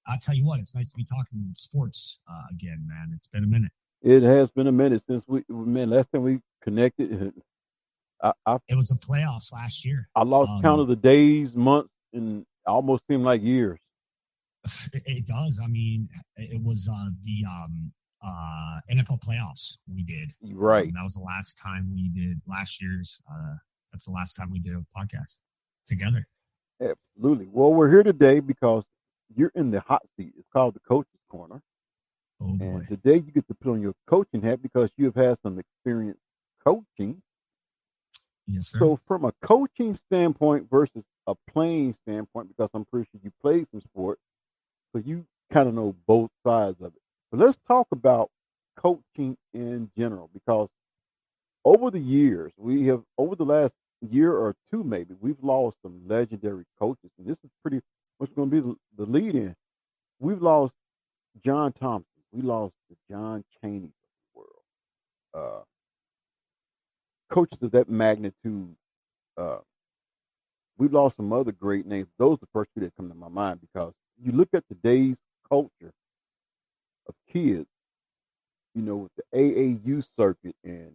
I'll 0.07 0.19
tell 0.19 0.35
you 0.35 0.45
what, 0.45 0.61
it's 0.61 0.75
nice 0.75 0.91
to 0.91 0.97
be 0.97 1.05
talking 1.05 1.53
sports 1.57 2.21
uh, 2.31 2.43
again, 2.51 2.85
man. 2.87 3.13
It's 3.15 3.29
been 3.29 3.45
a 3.45 3.47
minute. 3.47 3.73
It 4.03 4.23
has 4.23 4.51
been 4.51 4.67
a 4.67 4.73
minute 4.73 5.03
since 5.09 5.25
we, 5.27 5.43
man, 5.49 5.91
last 5.91 6.09
time 6.13 6.23
we 6.23 6.41
connected. 6.63 7.33
I, 8.23 8.33
I, 8.45 8.59
It 8.69 8.77
was 8.77 8.89
the 8.89 8.95
playoffs 8.97 9.53
last 9.53 9.85
year. 9.85 10.09
I 10.15 10.23
lost 10.23 10.51
Um, 10.51 10.63
count 10.63 10.81
of 10.81 10.89
the 10.89 10.97
days, 10.97 11.55
months, 11.55 11.91
and 12.13 12.45
almost 12.67 13.07
seemed 13.09 13.25
like 13.25 13.43
years. 13.43 13.79
It, 14.93 15.03
it 15.07 15.27
does. 15.27 15.61
I 15.63 15.67
mean, 15.67 16.09
it 16.37 16.63
was 16.63 16.89
uh, 16.93 17.09
the 17.25 17.45
um, 17.49 17.93
uh, 18.27 18.81
NFL 18.91 19.22
playoffs 19.22 19.79
we 19.93 20.03
did. 20.03 20.31
Right. 20.43 20.89
Um, 20.89 20.93
that 20.95 21.05
was 21.05 21.14
the 21.14 21.22
last 21.22 21.59
time 21.62 21.91
we 21.95 22.09
did 22.09 22.41
last 22.47 22.83
year's. 22.83 23.20
Uh, 23.31 23.55
that's 23.93 24.07
the 24.07 24.12
last 24.12 24.35
time 24.35 24.51
we 24.51 24.59
did 24.59 24.74
a 24.74 24.85
podcast 24.99 25.39
together. 25.87 26.27
Absolutely. 26.81 27.49
Well, 27.51 27.72
we're 27.72 27.91
here 27.91 28.03
today 28.03 28.41
because 28.41 28.85
you're 29.35 29.53
in 29.55 29.70
the 29.70 29.81
hot 29.81 30.03
seat. 30.16 30.33
It's 30.39 30.49
called 30.53 30.74
the 30.74 30.81
Coach's 30.81 31.20
Corner. 31.31 31.62
Oh. 32.41 32.57
And 32.61 32.87
today 32.89 33.14
you 33.14 33.33
get 33.33 33.49
to 33.49 33.55
put 33.55 33.70
on 33.70 33.81
your 33.81 33.95
coaching 34.07 34.43
hat 34.43 34.61
because 34.62 34.91
you've 34.97 35.14
had 35.14 35.39
some 35.43 35.59
experience 35.59 36.18
coaching. 36.64 37.22
Yes, 38.47 38.68
sir. 38.68 38.79
So, 38.79 39.01
from 39.09 39.24
a 39.24 39.33
coaching 39.43 39.95
standpoint 39.95 40.68
versus 40.70 41.03
a 41.27 41.35
playing 41.51 41.97
standpoint, 42.03 42.49
because 42.49 42.70
I'm 42.74 42.85
pretty 42.85 43.09
sure 43.11 43.20
you 43.24 43.33
played 43.41 43.66
some 43.70 43.81
sport, 43.81 44.18
so 44.93 45.03
you 45.05 45.24
kind 45.51 45.68
of 45.68 45.74
know 45.74 45.97
both 46.07 46.31
sides 46.47 46.77
of 46.81 46.93
it. 46.95 47.01
But 47.37 47.45
let's 47.45 47.59
talk 47.68 47.89
about 47.93 48.30
coaching 48.78 49.37
in 49.53 49.91
general, 49.95 50.30
because 50.32 50.68
over 51.66 51.91
the 51.91 51.99
years, 51.99 52.51
we 52.57 52.87
have, 52.87 53.03
over 53.18 53.37
the 53.37 53.45
last 53.45 53.74
year 54.01 54.32
or 54.32 54.55
two, 54.70 54.82
maybe, 54.82 55.14
we've 55.20 55.43
lost 55.43 55.76
some 55.82 56.01
legendary 56.09 56.64
coaches. 56.78 57.11
And 57.18 57.26
this 57.26 57.37
is 57.45 57.51
pretty 57.61 57.82
much 58.18 58.34
going 58.34 58.51
to 58.51 58.62
be 58.62 58.76
the, 58.97 59.05
lead 59.05 59.34
in. 59.34 59.55
We've 60.18 60.41
lost 60.41 60.72
John 61.45 61.74
Thompson. 61.74 62.07
We 62.32 62.41
lost 62.41 62.72
the 62.89 62.97
John 63.11 63.45
Chaney 63.61 63.93
of 63.93 63.93
the 64.32 64.41
world. 64.41 64.62
Uh, 65.34 65.64
coaches 67.34 67.59
of 67.61 67.72
that 67.72 67.91
magnitude. 67.91 68.74
Uh, 69.37 69.59
we've 70.78 70.93
lost 70.93 71.18
some 71.18 71.34
other 71.34 71.53
great 71.53 71.84
names. 71.84 72.09
Those 72.18 72.37
are 72.37 72.41
the 72.41 72.49
first 72.55 72.70
two 72.74 72.80
that 72.80 72.97
come 72.97 73.11
to 73.11 73.14
my 73.14 73.28
mind 73.28 73.61
because 73.61 73.93
you 74.22 74.32
look 74.32 74.49
at 74.55 74.64
today's 74.68 75.16
culture 75.47 75.93
of 77.09 77.15
kids, 77.33 77.67
you 78.75 78.83
know, 78.83 78.97
with 78.97 79.13
the 79.17 79.25
AAU 79.39 80.05
circuit 80.17 80.57
and, 80.65 80.93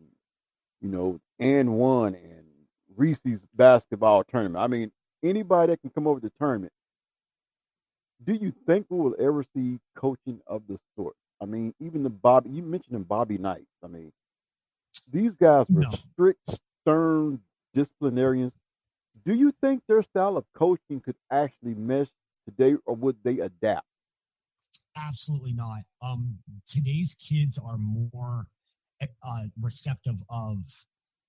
you 0.81 0.89
know, 0.89 1.19
and 1.39 1.73
one 1.73 2.15
and 2.15 2.45
Reese's 2.95 3.41
basketball 3.55 4.23
tournament. 4.23 4.63
I 4.63 4.67
mean, 4.67 4.91
anybody 5.23 5.73
that 5.73 5.81
can 5.81 5.89
come 5.91 6.07
over 6.07 6.19
to 6.19 6.27
the 6.27 6.33
tournament. 6.39 6.73
Do 8.23 8.33
you 8.33 8.53
think 8.67 8.85
we 8.89 8.99
will 8.99 9.15
ever 9.19 9.43
see 9.55 9.79
coaching 9.95 10.41
of 10.47 10.63
the 10.67 10.79
sort? 10.95 11.15
I 11.41 11.45
mean, 11.45 11.73
even 11.79 12.03
the 12.03 12.09
Bobby, 12.09 12.51
you 12.51 12.61
mentioned 12.61 12.95
him, 12.95 13.03
Bobby 13.03 13.37
Knight. 13.37 13.65
I 13.83 13.87
mean, 13.87 14.11
these 15.11 15.33
guys 15.35 15.65
were 15.73 15.85
No. 15.85 15.91
strict, 16.13 16.39
stern 16.83 17.41
disciplinarians. 17.73 18.53
Do 19.25 19.33
you 19.33 19.53
think 19.61 19.83
their 19.87 20.03
style 20.03 20.37
of 20.37 20.45
coaching 20.53 20.99
could 20.99 21.15
actually 21.31 21.75
mesh 21.75 22.09
today, 22.45 22.75
or 22.85 22.95
would 22.95 23.17
they 23.23 23.39
adapt? 23.39 23.85
Absolutely 24.97 25.53
not. 25.53 25.81
Um, 26.01 26.37
today's 26.69 27.15
kids 27.15 27.57
are 27.57 27.77
more 27.77 28.45
uh, 29.01 29.43
receptive 29.59 30.21
of 30.29 30.57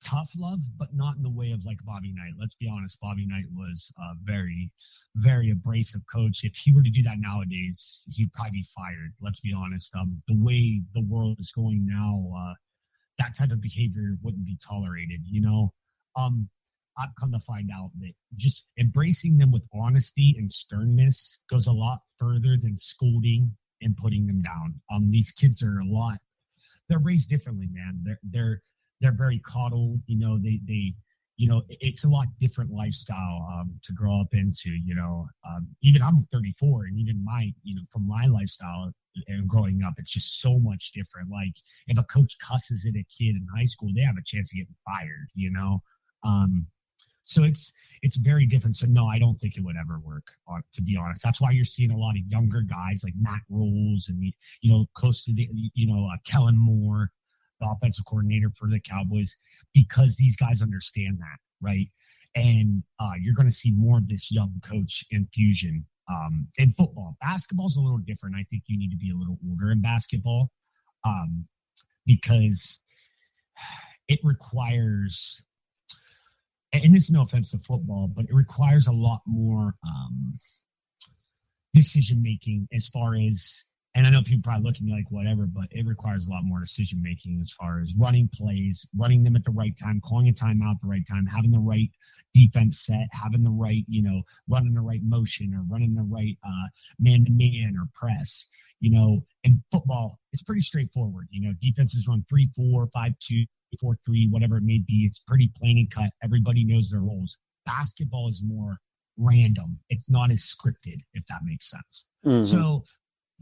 tough 0.04 0.30
love, 0.36 0.60
but 0.76 0.88
not 0.94 1.16
in 1.16 1.22
the 1.22 1.30
way 1.30 1.52
of 1.52 1.64
like 1.64 1.78
Bobby 1.84 2.12
Knight. 2.12 2.32
Let's 2.38 2.54
be 2.56 2.68
honest. 2.68 3.00
Bobby 3.00 3.26
Knight 3.26 3.44
was 3.54 3.92
a 3.98 4.14
very, 4.24 4.70
very 5.16 5.50
abrasive 5.50 6.02
coach. 6.12 6.44
If 6.44 6.56
he 6.56 6.72
were 6.72 6.82
to 6.82 6.90
do 6.90 7.02
that 7.04 7.18
nowadays, 7.18 8.04
he'd 8.14 8.32
probably 8.32 8.58
be 8.58 8.66
fired. 8.74 9.12
Let's 9.20 9.40
be 9.40 9.52
honest. 9.52 9.94
Um, 9.94 10.20
the 10.26 10.36
way 10.36 10.82
the 10.94 11.02
world 11.02 11.36
is 11.38 11.52
going 11.52 11.86
now, 11.86 12.30
uh, 12.36 12.54
that 13.18 13.36
type 13.36 13.52
of 13.52 13.60
behavior 13.60 14.16
wouldn't 14.22 14.44
be 14.44 14.56
tolerated. 14.66 15.20
You 15.24 15.42
know, 15.42 15.72
um, 16.16 16.48
I've 16.98 17.14
come 17.18 17.32
to 17.32 17.40
find 17.40 17.70
out 17.74 17.90
that 18.00 18.12
just 18.36 18.66
embracing 18.78 19.38
them 19.38 19.50
with 19.50 19.62
honesty 19.72 20.34
and 20.38 20.50
sternness 20.50 21.38
goes 21.48 21.66
a 21.66 21.72
lot 21.72 22.00
further 22.18 22.56
than 22.60 22.76
scolding 22.76 23.54
and 23.80 23.96
putting 23.96 24.26
them 24.26 24.42
down. 24.42 24.80
Um, 24.92 25.10
these 25.10 25.30
kids 25.32 25.62
are 25.62 25.78
a 25.78 25.84
lot. 25.84 26.18
They're 26.88 26.98
raised 26.98 27.30
differently, 27.30 27.68
man. 27.72 28.00
They're 28.02 28.20
they're 28.22 28.62
they're 29.00 29.16
very 29.16 29.40
coddled. 29.40 30.00
You 30.06 30.18
know, 30.18 30.38
they 30.38 30.60
they 30.66 30.94
you 31.36 31.48
know 31.48 31.62
it's 31.68 32.04
a 32.04 32.08
lot 32.08 32.26
different 32.38 32.70
lifestyle 32.70 33.48
um, 33.52 33.74
to 33.84 33.92
grow 33.92 34.20
up 34.20 34.34
into. 34.34 34.70
You 34.70 34.94
know, 34.94 35.26
um, 35.48 35.68
even 35.82 36.02
I'm 36.02 36.18
34, 36.32 36.84
and 36.86 36.98
even 36.98 37.24
my 37.24 37.52
you 37.62 37.74
know 37.74 37.82
from 37.90 38.06
my 38.06 38.26
lifestyle 38.26 38.92
and 39.26 39.48
growing 39.48 39.82
up, 39.82 39.94
it's 39.98 40.12
just 40.12 40.40
so 40.40 40.58
much 40.58 40.92
different. 40.92 41.30
Like 41.30 41.54
if 41.86 41.98
a 41.98 42.04
coach 42.04 42.36
cusses 42.38 42.86
at 42.86 42.96
a 42.96 43.04
kid 43.04 43.36
in 43.36 43.46
high 43.54 43.64
school, 43.64 43.90
they 43.94 44.02
have 44.02 44.16
a 44.16 44.24
chance 44.24 44.52
of 44.52 44.58
getting 44.58 44.74
fired. 44.84 45.28
You 45.34 45.50
know. 45.50 45.82
Um, 46.24 46.66
so 47.22 47.44
it's 47.44 47.72
it's 48.02 48.16
very 48.16 48.46
different. 48.46 48.76
So 48.76 48.86
no, 48.86 49.06
I 49.06 49.18
don't 49.18 49.38
think 49.40 49.56
it 49.56 49.64
would 49.64 49.76
ever 49.76 49.98
work. 50.00 50.26
uh, 50.50 50.60
To 50.74 50.82
be 50.82 50.96
honest, 50.96 51.22
that's 51.22 51.40
why 51.40 51.52
you're 51.52 51.64
seeing 51.64 51.90
a 51.90 51.96
lot 51.96 52.16
of 52.16 52.26
younger 52.28 52.62
guys 52.62 53.02
like 53.04 53.14
Matt 53.18 53.42
Rolls 53.48 54.08
and 54.08 54.22
you 54.60 54.72
know 54.72 54.86
close 54.94 55.24
to 55.24 55.32
the 55.32 55.48
you 55.74 55.86
know 55.86 56.08
uh, 56.12 56.16
Kellen 56.26 56.58
Moore, 56.58 57.10
the 57.60 57.68
offensive 57.68 58.04
coordinator 58.06 58.50
for 58.56 58.68
the 58.68 58.80
Cowboys, 58.80 59.36
because 59.72 60.16
these 60.16 60.36
guys 60.36 60.62
understand 60.62 61.18
that, 61.20 61.38
right? 61.60 61.88
And 62.34 62.82
uh, 62.98 63.12
you're 63.20 63.34
going 63.34 63.48
to 63.48 63.54
see 63.54 63.72
more 63.72 63.98
of 63.98 64.08
this 64.08 64.32
young 64.32 64.54
coach 64.64 65.04
infusion 65.10 65.84
um, 66.10 66.48
in 66.56 66.72
football. 66.72 67.16
Basketball's 67.20 67.76
a 67.76 67.80
little 67.80 67.98
different. 67.98 68.34
I 68.34 68.44
think 68.50 68.64
you 68.66 68.78
need 68.78 68.90
to 68.90 68.96
be 68.96 69.10
a 69.10 69.14
little 69.14 69.38
older 69.48 69.70
in 69.70 69.80
basketball 69.80 70.50
um, 71.04 71.46
because 72.06 72.80
it 74.08 74.18
requires 74.22 75.44
and 76.72 76.96
it's 76.96 77.10
no 77.10 77.22
offense 77.22 77.50
to 77.50 77.58
football, 77.58 78.08
but 78.08 78.24
it 78.24 78.34
requires 78.34 78.86
a 78.86 78.92
lot 78.92 79.20
more 79.26 79.74
um, 79.86 80.32
decision 81.74 82.22
making 82.22 82.68
as 82.72 82.88
far 82.88 83.14
as, 83.14 83.64
and 83.94 84.06
I 84.06 84.10
know 84.10 84.22
people 84.22 84.42
probably 84.42 84.64
look 84.64 84.76
at 84.76 84.82
me 84.82 84.92
like 84.92 85.10
whatever, 85.10 85.46
but 85.46 85.66
it 85.70 85.84
requires 85.86 86.26
a 86.26 86.30
lot 86.30 86.44
more 86.44 86.60
decision 86.60 87.02
making 87.02 87.38
as 87.42 87.52
far 87.52 87.80
as 87.80 87.94
running 87.96 88.28
plays, 88.32 88.86
running 88.96 89.22
them 89.22 89.36
at 89.36 89.44
the 89.44 89.50
right 89.50 89.76
time, 89.76 90.00
calling 90.00 90.28
a 90.28 90.32
timeout 90.32 90.72
at 90.72 90.80
the 90.80 90.88
right 90.88 91.06
time, 91.06 91.26
having 91.26 91.50
the 91.50 91.58
right 91.58 91.90
defense 92.32 92.80
set, 92.80 93.06
having 93.12 93.42
the 93.42 93.50
right, 93.50 93.84
you 93.88 94.02
know, 94.02 94.22
running 94.48 94.72
the 94.72 94.80
right 94.80 95.02
motion 95.02 95.52
or 95.54 95.62
running 95.70 95.94
the 95.94 96.02
right 96.02 96.38
man 96.98 97.24
to 97.24 97.30
man 97.30 97.76
or 97.78 97.86
press. 97.94 98.46
You 98.80 98.90
know, 98.90 99.24
in 99.44 99.62
football, 99.70 100.18
it's 100.32 100.42
pretty 100.42 100.62
straightforward. 100.62 101.28
You 101.30 101.48
know, 101.48 101.54
defenses 101.60 102.08
run 102.08 102.24
three, 102.28 102.48
four, 102.56 102.88
five, 102.94 103.12
two, 103.18 103.44
four, 103.78 103.98
three, 104.04 104.26
whatever 104.28 104.56
it 104.56 104.64
may 104.64 104.78
be. 104.78 105.04
It's 105.04 105.18
pretty 105.18 105.52
plain 105.56 105.78
and 105.78 105.90
cut. 105.90 106.10
Everybody 106.22 106.64
knows 106.64 106.90
their 106.90 107.00
roles. 107.00 107.38
Basketball 107.66 108.28
is 108.28 108.42
more 108.42 108.78
random. 109.18 109.78
It's 109.90 110.08
not 110.08 110.30
as 110.30 110.40
scripted, 110.40 111.00
if 111.12 111.26
that 111.26 111.40
makes 111.44 111.70
sense. 111.70 112.08
Mhm. 112.24 112.44
So 112.44 112.84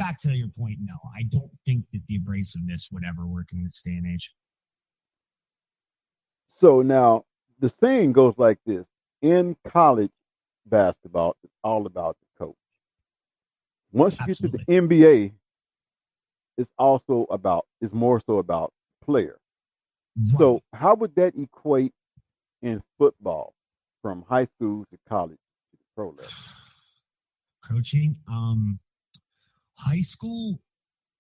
back 0.01 0.19
to 0.23 0.33
your 0.33 0.49
point, 0.59 0.79
no, 0.83 0.95
I 1.17 1.23
don't 1.31 1.51
think 1.67 1.85
that 1.93 2.01
the 2.09 2.19
abrasiveness 2.19 2.91
would 2.91 3.05
ever 3.07 3.27
work 3.27 3.53
in 3.53 3.63
this 3.63 3.83
day 3.83 3.93
and 3.93 4.07
age. 4.07 4.35
So 6.57 6.81
now 6.83 7.25
the 7.59 7.69
saying 7.69 8.13
goes 8.13 8.35
like 8.39 8.59
this: 8.67 8.87
in 9.23 9.57
college 9.65 10.11
basketball, 10.67 11.37
it's 11.45 11.55
all 11.63 11.87
about 11.87 12.17
the 12.21 12.45
coach. 12.45 12.57
Once 13.93 14.17
you 14.19 14.27
get 14.27 14.37
to 14.39 14.49
the 14.49 14.65
NBA, 14.67 15.33
it's 16.57 16.71
also 16.79 17.27
about 17.31 17.67
it's 17.81 17.93
more 17.93 18.21
so 18.21 18.39
about 18.39 18.73
player. 19.05 19.39
So 20.39 20.61
how 20.75 20.95
would 20.97 21.15
that 21.15 21.35
equate 21.37 21.93
in 22.63 22.83
football 22.99 23.55
from 24.03 24.25
high 24.29 24.45
school 24.45 24.85
to 24.91 24.99
college 25.09 25.39
to 25.71 25.77
the 25.77 25.85
pro 25.95 26.09
level? 26.11 26.25
coaching. 27.65 28.17
Um, 28.29 28.79
high 29.81 30.01
school 30.01 30.61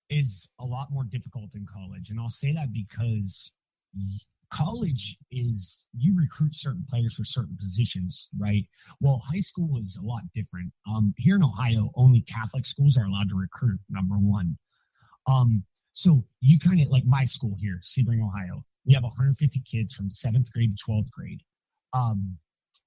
is 0.09 0.51
a 0.59 0.65
lot 0.65 0.89
more 0.91 1.05
difficult 1.05 1.53
than 1.53 1.67
college, 1.73 2.11
and 2.11 2.21
I'll 2.21 2.29
say 2.29 2.53
that 2.53 2.73
because 2.73 3.53
college 4.51 5.17
is 5.31 5.85
you 5.97 6.17
recruit 6.19 6.55
certain 6.55 6.85
players 6.89 7.15
for 7.15 7.25
certain 7.25 7.57
positions, 7.57 8.29
right? 8.39 8.65
Well, 9.01 9.19
high 9.19 9.39
school 9.39 9.79
is 9.81 9.97
a 9.97 10.05
lot 10.05 10.23
different. 10.35 10.73
Um, 10.89 11.15
here 11.17 11.37
in 11.37 11.45
Ohio, 11.45 11.91
only 11.95 12.21
Catholic 12.23 12.67
schools 12.67 12.97
are 12.97 13.05
allowed 13.05 13.29
to 13.31 13.37
recruit. 13.37 13.81
Number 13.89 14.17
one. 14.17 14.59
Um, 15.27 15.65
so 15.93 16.25
you 16.41 16.59
kind 16.59 16.81
of 16.81 16.89
like 16.89 17.05
my 17.05 17.25
school 17.25 17.57
here, 17.61 17.79
Sebring, 17.83 18.23
Ohio. 18.25 18.65
We 18.87 18.95
have 18.95 19.03
150 19.05 19.61
kids 19.61 19.95
from 19.95 20.11
seventh 20.11 20.53
grade 20.53 20.77
to 20.77 20.85
12th 20.85 21.11
grade. 21.11 21.43
Um, 21.93 22.37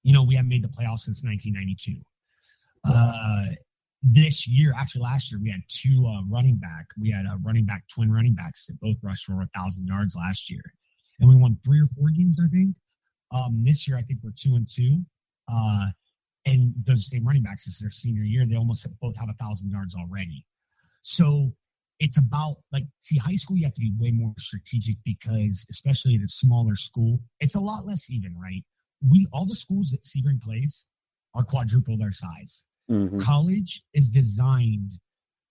you 0.02 0.14
know, 0.14 0.24
we 0.24 0.36
haven't 0.36 0.50
made 0.50 0.64
the 0.64 0.68
playoffs 0.68 1.02
since 1.02 1.24
1992. 1.24 2.02
Uh, 2.86 3.56
this 4.04 4.48
year, 4.48 4.74
actually 4.78 5.02
last 5.02 5.32
year, 5.32 5.40
we 5.42 5.50
had 5.50 5.62
two 5.70 6.06
uh, 6.06 6.24
running 6.30 6.58
back. 6.58 6.88
We 7.00 7.10
had 7.10 7.26
a 7.26 7.38
running 7.42 7.66
back, 7.66 7.86
twin 7.88 8.12
running 8.12 8.34
backs 8.34 8.66
that 8.66 8.80
both 8.82 8.98
rushed 9.02 9.26
for 9.26 9.42
a 9.42 9.50
thousand 9.56 9.88
yards 9.88 10.16
last 10.16 10.52
year, 10.52 10.64
and 11.20 11.30
we 11.30 11.36
won 11.36 11.58
three 11.64 11.82
or 11.82 11.88
four 11.98 12.10
games, 12.10 12.40
I 12.44 12.48
think. 12.50 12.76
Um, 13.32 13.64
this 13.64 13.88
year, 13.88 13.98
I 13.98 14.02
think 14.02 14.20
we're 14.22 14.34
two 14.38 14.56
and 14.56 14.68
two. 14.68 15.02
Uh, 15.52 15.88
and 16.46 16.74
those 16.86 17.10
same 17.10 17.26
running 17.26 17.44
backs 17.44 17.68
is 17.68 17.80
their 17.80 17.90
senior 17.90 18.24
year. 18.24 18.46
They 18.46 18.56
almost 18.56 18.86
both 19.00 19.16
have 19.16 19.30
a 19.30 19.34
thousand 19.34 19.72
yards 19.72 19.96
already. 19.96 20.46
So 21.02 21.54
it's 22.00 22.18
about 22.18 22.58
like 22.72 22.84
see 23.00 23.18
high 23.18 23.36
school 23.36 23.56
you 23.56 23.64
have 23.64 23.74
to 23.74 23.80
be 23.80 23.94
way 23.98 24.12
more 24.12 24.34
strategic 24.38 24.96
because 25.06 25.66
especially 25.70 26.16
at 26.16 26.22
a 26.22 26.28
smaller 26.28 26.76
school 26.76 27.20
it's 27.40 27.56
a 27.56 27.60
lot 27.60 27.86
less 27.86 28.10
even 28.10 28.36
right 28.38 28.64
we 29.08 29.28
all 29.32 29.46
the 29.46 29.56
schools 29.56 29.92
that 29.92 30.02
sebring 30.02 30.42
plays 30.42 30.86
are 31.36 31.44
quadruple 31.44 31.96
their 31.98 32.12
size 32.12 32.66
Mhm. 32.90 33.20
College 33.22 33.84
is 33.94 34.10
designed 34.10 34.94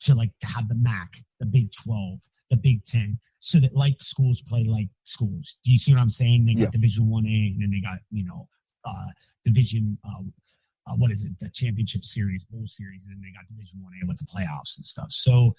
to 0.01 0.15
like 0.15 0.33
to 0.41 0.47
have 0.47 0.69
the 0.69 0.75
MAC, 0.75 1.15
the 1.41 1.47
Big 1.47 1.73
12, 1.73 2.21
the 2.51 2.57
Big 2.57 2.85
10, 2.85 3.19
so 3.41 3.59
that 3.61 3.75
like 3.75 3.97
schools 4.03 4.43
play 4.43 4.65
like 4.65 4.89
schools. 5.05 5.59
Do 5.65 5.71
you 5.71 5.79
see 5.79 5.93
what 5.93 6.01
I'm 6.01 6.11
saying? 6.11 6.45
They 6.47 6.55
got 6.55 6.65
Yeah. 6.65 6.71
Division 6.71 7.07
1A 7.07 7.53
and 7.55 7.63
then 7.63 7.71
they 7.71 7.81
got, 7.81 7.99
you 8.11 8.25
know, 8.25 8.49
uh 8.85 9.07
Division 9.45 9.99
uh, 10.05 10.23
uh 10.87 10.95
what 10.97 11.11
is 11.11 11.25
it? 11.25 11.39
The 11.39 11.49
championship 11.51 12.05
series, 12.05 12.45
bowl 12.45 12.67
series, 12.67 13.07
and 13.07 13.15
then 13.15 13.23
they 13.23 13.33
got 13.33 13.47
Division 13.49 13.81
1A 13.81 14.09
with 14.09 14.19
the 14.19 14.25
playoffs 14.25 14.77
and 14.77 14.85
stuff. 14.85 15.11
So 15.11 15.55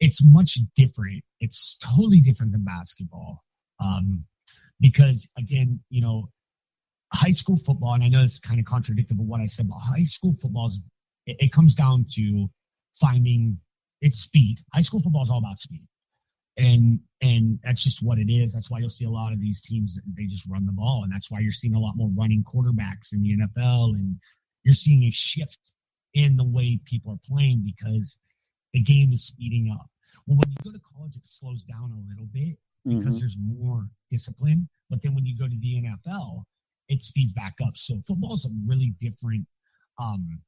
it's 0.00 0.24
much 0.24 0.58
different. 0.76 1.22
It's 1.40 1.78
totally 1.78 2.20
different 2.20 2.52
than 2.52 2.64
basketball. 2.64 3.44
Um 3.80 4.24
because 4.80 5.30
again, 5.36 5.80
you 5.90 6.00
know, 6.00 6.28
high 7.12 7.30
school 7.30 7.56
football, 7.58 7.94
and 7.94 8.02
I 8.02 8.08
know 8.08 8.22
it's 8.22 8.38
kind 8.40 8.58
of 8.58 8.66
contradictory 8.66 9.16
with 9.18 9.26
what 9.26 9.40
I 9.40 9.46
said, 9.46 9.68
but 9.68 9.78
high 9.78 10.02
school 10.04 10.34
football 10.40 10.68
is 10.68 10.80
it, 11.26 11.36
it 11.40 11.52
comes 11.52 11.74
down 11.74 12.04
to 12.14 12.50
finding 12.94 13.58
its 14.00 14.18
speed. 14.20 14.58
High 14.74 14.80
school 14.82 15.00
football 15.00 15.22
is 15.22 15.30
all 15.30 15.38
about 15.38 15.58
speed. 15.58 15.86
And 16.58 17.00
and 17.22 17.58
that's 17.64 17.82
just 17.82 18.02
what 18.02 18.18
it 18.18 18.30
is. 18.30 18.52
That's 18.52 18.70
why 18.70 18.78
you'll 18.80 18.90
see 18.90 19.06
a 19.06 19.10
lot 19.10 19.32
of 19.32 19.40
these 19.40 19.62
teams 19.62 19.98
they 20.16 20.26
just 20.26 20.46
run 20.50 20.66
the 20.66 20.72
ball, 20.72 21.02
and 21.04 21.10
that's 21.12 21.30
why 21.30 21.40
you're 21.40 21.50
seeing 21.50 21.74
a 21.74 21.80
lot 21.80 21.96
more 21.96 22.10
running 22.14 22.44
quarterbacks 22.44 23.14
in 23.14 23.22
the 23.22 23.38
NFL, 23.38 23.94
and 23.94 24.18
you're 24.62 24.74
seeing 24.74 25.04
a 25.04 25.10
shift 25.10 25.58
in 26.12 26.36
the 26.36 26.44
way 26.44 26.78
people 26.84 27.10
are 27.10 27.20
playing 27.24 27.62
because 27.64 28.18
the 28.74 28.80
game 28.82 29.14
is 29.14 29.24
speeding 29.24 29.70
up. 29.72 29.88
Well, 30.26 30.36
when 30.36 30.50
you 30.50 30.56
go 30.62 30.72
to 30.76 30.82
college, 30.94 31.16
it 31.16 31.24
slows 31.24 31.64
down 31.64 31.90
a 31.92 32.08
little 32.10 32.26
bit 32.26 32.58
because 32.84 33.16
Mhm. 33.16 33.20
there's 33.20 33.38
more 33.38 33.88
discipline. 34.10 34.68
But 34.90 35.00
then 35.00 35.14
when 35.14 35.24
you 35.24 35.34
go 35.36 35.48
to 35.48 35.56
the 35.56 35.76
NFL, 35.78 36.44
it 36.88 37.02
speeds 37.02 37.32
back 37.32 37.54
up. 37.64 37.78
So 37.78 38.02
football 38.06 38.34
is 38.34 38.44
a 38.44 38.50
really 38.66 38.90
different. 39.00 39.46
Um, 39.98 40.42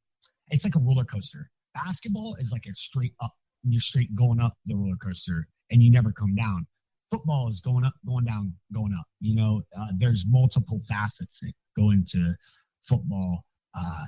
it's 0.51 0.65
like 0.65 0.77
a 0.77 0.81
roller 0.81 1.05
coaster. 1.05 1.51
Basketball 1.75 2.37
is 2.39 2.53
like 2.53 2.67
a 2.67 2.75
straight 2.75 3.15
up. 3.21 3.33
You're 3.63 3.81
straight 3.81 4.15
going 4.15 4.41
up 4.41 4.55
the 4.67 4.75
roller 4.75 4.97
coaster, 4.97 5.49
and 5.71 5.83
you 5.83 5.91
never 5.91 6.13
come 6.13 6.35
down. 6.35 6.67
Football 7.11 7.49
is 7.49 7.61
going 7.61 7.85
up, 7.85 7.95
going 8.07 8.25
down, 8.25 8.53
going 8.73 8.95
up. 8.99 9.07
You 9.21 9.37
know, 9.37 9.63
uh, 9.79 9.89
there's 9.99 10.25
multiple 10.27 10.81
facets 10.89 11.41
that 11.41 11.53
go 11.77 11.91
into 11.91 12.35
football 12.83 13.45
uh, 13.75 14.05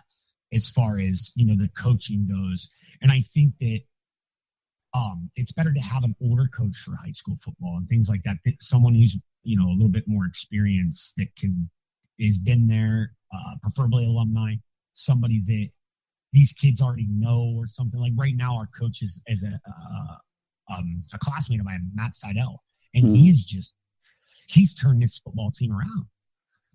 as 0.53 0.68
far 0.68 0.99
as 0.99 1.32
you 1.34 1.47
know 1.47 1.57
the 1.57 1.70
coaching 1.76 2.28
goes, 2.28 2.70
and 3.03 3.11
I 3.11 3.20
think 3.34 3.55
that 3.61 3.80
um, 4.95 5.30
it's 5.37 5.53
better 5.53 5.72
to 5.72 5.80
have 5.80 6.05
an 6.05 6.14
older 6.22 6.49
coach 6.57 6.76
for 6.76 6.95
high 6.97 7.12
school 7.12 7.37
football 7.43 7.76
and 7.76 7.89
things 7.89 8.09
like 8.09 8.22
that. 8.24 8.37
that 8.45 8.61
someone 8.61 8.95
who's 8.95 9.18
you 9.43 9.59
know 9.59 9.68
a 9.68 9.76
little 9.76 9.89
bit 9.89 10.07
more 10.07 10.26
experienced 10.26 11.14
that 11.16 11.34
can 11.37 11.68
has 12.20 12.39
been 12.39 12.66
there, 12.66 13.12
uh, 13.34 13.55
preferably 13.62 14.07
alumni, 14.07 14.55
somebody 14.95 15.43
that 15.47 15.68
these 16.37 16.53
kids 16.53 16.82
already 16.82 17.07
know 17.09 17.55
or 17.57 17.66
something. 17.66 17.99
Like 17.99 18.12
right 18.14 18.37
now, 18.37 18.55
our 18.57 18.68
coach 18.78 19.01
is, 19.01 19.22
is 19.26 19.43
a 19.43 19.59
uh, 19.66 20.16
um, 20.74 21.03
a 21.14 21.18
classmate 21.18 21.61
of 21.61 21.64
mine, 21.66 21.91
Matt 21.95 22.14
Seidel, 22.14 22.62
and 22.95 23.09
he 23.09 23.28
Mhm. 23.28 23.30
is 23.30 23.45
just 23.45 23.74
he's 24.47 24.74
turned 24.74 25.01
this 25.03 25.18
football 25.18 25.51
team 25.51 25.72
around 25.72 26.07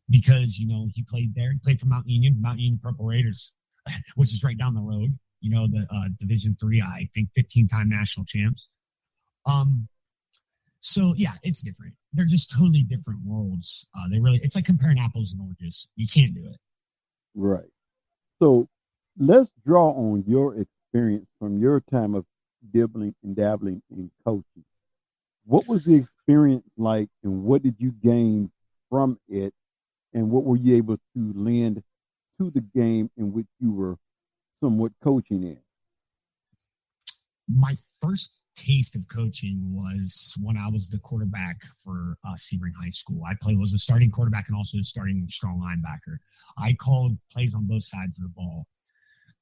because 0.09 0.57
you 0.57 0.68
know 0.68 0.88
he 0.95 1.03
played 1.03 1.36
there, 1.36 1.51
he 1.53 1.59
played 1.59 1.80
for 1.80 1.86
Mount 1.86 2.07
Union, 2.07 2.41
Mount 2.41 2.59
Union 2.59 2.80
Purple 2.82 3.05
Raiders, 3.05 3.53
which 4.16 4.34
is 4.34 4.43
right 4.43 4.57
down 4.57 4.74
the 4.74 4.82
road. 4.82 5.16
You 5.41 5.51
know 5.51 5.68
the 5.68 5.86
uh, 5.93 6.07
Division 6.20 6.57
Three, 6.59 6.82
I 6.82 7.07
think, 7.14 7.30
15 7.36 7.68
time 7.68 7.88
national 7.88 8.26
champs. 8.26 8.70
Um, 9.45 9.88
so 10.80 11.14
yeah, 11.16 11.34
it's 11.43 11.62
different. 11.62 11.93
They're 12.14 12.26
just 12.26 12.49
totally 12.51 12.82
different 12.82 13.20
worlds. 13.24 13.88
Uh, 13.95 14.09
they 14.09 14.20
really, 14.20 14.39
it's 14.43 14.55
like 14.55 14.66
comparing 14.66 14.97
apples 14.97 15.34
and 15.34 15.41
oranges. 15.41 15.89
You 15.95 16.07
can't 16.07 16.34
do 16.34 16.47
it. 16.49 16.57
Right. 17.36 17.70
So 18.41 18.68
let's 19.22 19.51
draw 19.63 19.91
on 19.91 20.24
your 20.26 20.55
experience 20.55 21.28
from 21.38 21.59
your 21.59 21.80
time 21.91 22.15
of 22.15 22.26
dibbling 22.74 23.13
and 23.24 23.36
dabbling 23.36 23.82
in 23.91 24.09
coaching. 24.26 24.65
What 25.45 25.67
was 25.67 25.84
the 25.84 25.95
experience 25.95 26.65
like 26.76 27.09
and 27.24 27.43
what 27.43 27.61
did 27.61 27.76
you 27.78 27.91
gain 27.91 28.51
from 28.89 29.19
it? 29.30 29.53
And 30.13 30.30
what 30.32 30.43
were 30.43 30.57
you 30.57 30.76
able 30.76 30.97
to 30.97 31.34
lend 31.36 31.84
to 32.39 32.49
the 32.49 32.61
game 32.61 33.09
in 33.15 33.32
which 33.32 33.45
you 33.59 33.72
were 33.72 33.95
somewhat 34.59 34.91
coaching 35.03 35.43
in? 35.43 35.59
My 37.47 37.76
first 38.01 38.39
taste 38.55 38.95
of 38.95 39.07
coaching 39.07 39.61
was 39.72 40.34
when 40.41 40.57
I 40.57 40.67
was 40.67 40.89
the 40.89 40.99
quarterback 40.99 41.61
for 41.84 42.17
uh, 42.26 42.34
Sebring 42.34 42.74
High 42.80 42.89
School. 42.89 43.24
I 43.26 43.36
played 43.39 43.59
was 43.59 43.74
a 43.74 43.80
starting 43.80 44.09
quarterback 44.09 44.47
and 44.47 44.57
also 44.57 44.80
a 44.80 44.84
starting 44.84 45.28
strong 45.30 45.61
linebacker. 45.61 46.17
I 46.57 46.74
called 46.74 47.17
plays 47.32 47.53
on 47.53 47.65
both 47.65 47.84
sides 47.84 48.17
of 48.17 48.24
the 48.24 48.30
ball. 48.30 48.65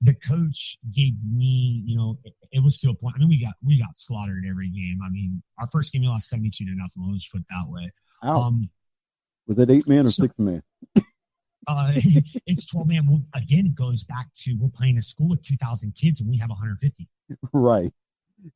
The 0.02 0.14
coach 0.16 0.78
gave 0.96 1.14
me, 1.30 1.84
you 1.86 1.98
know, 1.98 2.18
it, 2.24 2.34
it 2.54 2.64
was 2.64 2.80
to 2.80 2.90
a 2.90 2.94
point. 2.94 3.16
I 3.16 3.20
mean, 3.20 3.30
we 3.30 3.42
got 3.42 3.54
we 3.64 3.78
got 3.78 3.98
slaughtered 3.98 4.44
every 4.50 4.70
game. 4.70 5.00
I 5.06 5.10
mean, 5.10 5.42
our 5.60 5.68
first 5.68 5.92
game 5.92 6.04
we 6.04 6.08
lost 6.08 6.30
seventy 6.30 6.50
two 6.50 6.66
to 6.66 6.72
nothing. 6.76 7.12
Let's 7.12 7.28
put 7.28 7.44
that 7.50 7.66
way. 7.68 7.92
Ouch. 8.24 8.38
Um, 8.38 8.70
was 9.48 9.58
that 9.58 9.70
eight 9.70 9.88
man 9.88 10.06
or 10.06 10.12
so- 10.12 10.24
six 10.24 10.34
man? 10.38 10.64
uh, 11.68 11.92
it's 11.96 12.68
12 12.68 12.88
man. 12.88 13.08
Well, 13.08 13.22
again, 13.36 13.66
it 13.66 13.76
goes 13.76 14.04
back 14.06 14.28
to 14.38 14.54
we're 14.54 14.70
playing 14.70 14.98
a 14.98 15.02
school 15.02 15.30
with 15.30 15.44
2,000 15.44 15.94
kids 15.96 16.22
and 16.22 16.30
we 16.30 16.38
have 16.38 16.50
150. 16.50 17.08
right. 17.54 17.92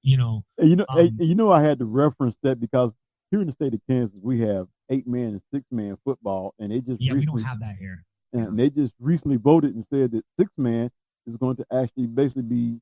You 0.02 0.18
know, 0.18 0.46
And 0.58 0.70
you 0.70 0.76
know, 0.78 0.86
Um, 0.88 1.10
you 1.20 1.36
know, 1.36 1.52
I 1.52 1.62
had 1.62 1.80
to 1.80 1.86
reference 1.86 2.36
that 2.44 2.60
because 2.60 2.92
here 3.32 3.42
in 3.42 3.48
the 3.48 3.54
state 3.54 3.74
of 3.74 3.82
Kansas, 3.90 4.18
we 4.22 4.40
have 4.42 4.68
eight 4.90 5.08
man 5.08 5.28
and 5.30 5.42
six 5.54 5.66
man 5.72 5.98
football, 6.06 6.54
and 6.60 6.72
they 6.72 6.80
just 6.80 7.02
yeah, 7.02 7.14
we 7.14 7.26
don't 7.26 7.42
have 7.42 7.60
that 7.60 7.76
here. 7.78 8.06
and 8.32 8.58
they 8.58 8.70
just 8.70 8.94
recently 9.00 9.38
voted 9.38 9.74
and 9.76 9.86
said 9.86 10.12
that 10.12 10.24
six 10.40 10.52
man 10.58 10.90
is 11.28 11.38
going 11.38 11.56
to 11.56 11.66
actually 11.72 12.08
basically 12.08 12.44
be 12.44 12.80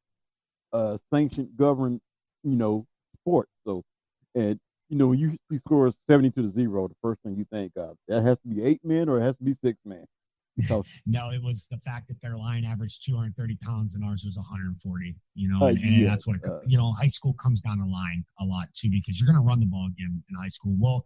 uh 0.74 0.98
sanctioned 1.14 1.50
governed 1.58 2.00
you 2.44 2.56
know 2.56 2.86
sport 3.20 3.48
so 3.66 3.84
and 4.36 4.60
you 4.90 4.98
know 4.98 5.08
when 5.08 5.20
you 5.20 5.38
see 5.52 5.58
scores 5.58 5.96
72 6.10 6.42
to 6.42 6.52
0 6.52 6.88
the 6.88 6.96
first 7.02 7.22
thing 7.22 7.36
you 7.36 7.46
think 7.52 7.72
of 7.78 7.96
that 8.08 8.22
has 8.22 8.38
to 8.40 8.48
be 8.48 8.64
eight 8.64 8.80
men 8.84 9.10
or 9.10 9.20
it 9.20 9.22
has 9.24 9.36
to 9.38 9.44
be 9.44 9.54
six 9.64 9.78
men 9.86 10.06
because 10.58 10.86
No, 11.06 11.30
it 11.32 11.42
was 11.42 11.68
the 11.72 11.78
fact 11.78 12.08
that 12.10 12.22
their 12.22 12.36
line 12.36 12.66
averaged 12.66 13.06
230 13.06 13.56
pounds 13.58 13.96
and 13.96 14.04
ours 14.04 14.24
was 14.26 14.38
140. 14.38 15.16
You 15.36 15.50
know, 15.50 15.66
Uh, 15.66 15.70
and, 15.70 15.78
and 15.80 15.98
yeah, 15.98 16.08
that's 16.10 16.28
what 16.28 16.38
it, 16.38 16.46
uh, 16.46 16.60
you 16.66 16.78
know. 16.78 16.92
High 16.92 17.08
school 17.08 17.34
comes 17.34 17.62
down 17.62 17.80
the 17.80 17.86
line 17.86 18.24
a 18.40 18.46
lot 18.46 18.68
too 18.74 18.90
because 18.90 19.20
you're 19.20 19.28
going 19.28 19.42
to 19.42 19.48
run 19.48 19.60
the 19.60 19.66
ball 19.66 19.88
again 19.88 20.22
in 20.30 20.36
high 20.36 20.50
school. 20.50 20.76
Well, 20.80 21.06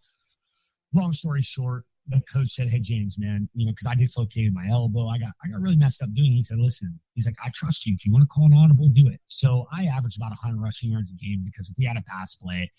long 0.94 1.14
story 1.14 1.42
short, 1.42 1.86
the 2.08 2.22
coach 2.32 2.50
said, 2.50 2.70
"Hey 2.70 2.80
James, 2.80 3.18
man, 3.18 3.50
you 3.54 3.66
know, 3.66 3.72
because 3.72 3.88
I 3.88 3.96
dislocated 3.96 4.54
my 4.54 4.68
elbow, 4.70 5.08
I 5.08 5.18
got 5.18 5.32
I 5.44 5.50
got 5.50 5.62
really 5.62 5.76
messed 5.76 6.02
up 6.02 6.14
doing." 6.14 6.34
it. 6.34 6.36
He 6.36 6.44
said, 6.44 6.60
"Listen, 6.60 7.00
he's 7.14 7.26
like, 7.26 7.36
I 7.44 7.50
trust 7.54 7.86
you. 7.86 7.96
If 7.96 8.06
you 8.06 8.14
want 8.14 8.24
to 8.24 8.28
call 8.28 8.46
an 8.46 8.54
audible, 8.54 8.90
do 8.90 9.08
it." 9.08 9.20
So 9.26 9.68
I 9.72 9.86
averaged 9.86 10.18
about 10.18 10.32
100 10.32 10.62
rushing 10.62 10.92
yards 10.92 11.12
a 11.12 11.16
game 11.16 11.44
because 11.46 11.70
if 11.70 11.76
we 11.78 11.86
had 11.86 11.98
a 11.98 12.04
pass 12.04 12.36
play, 12.36 12.72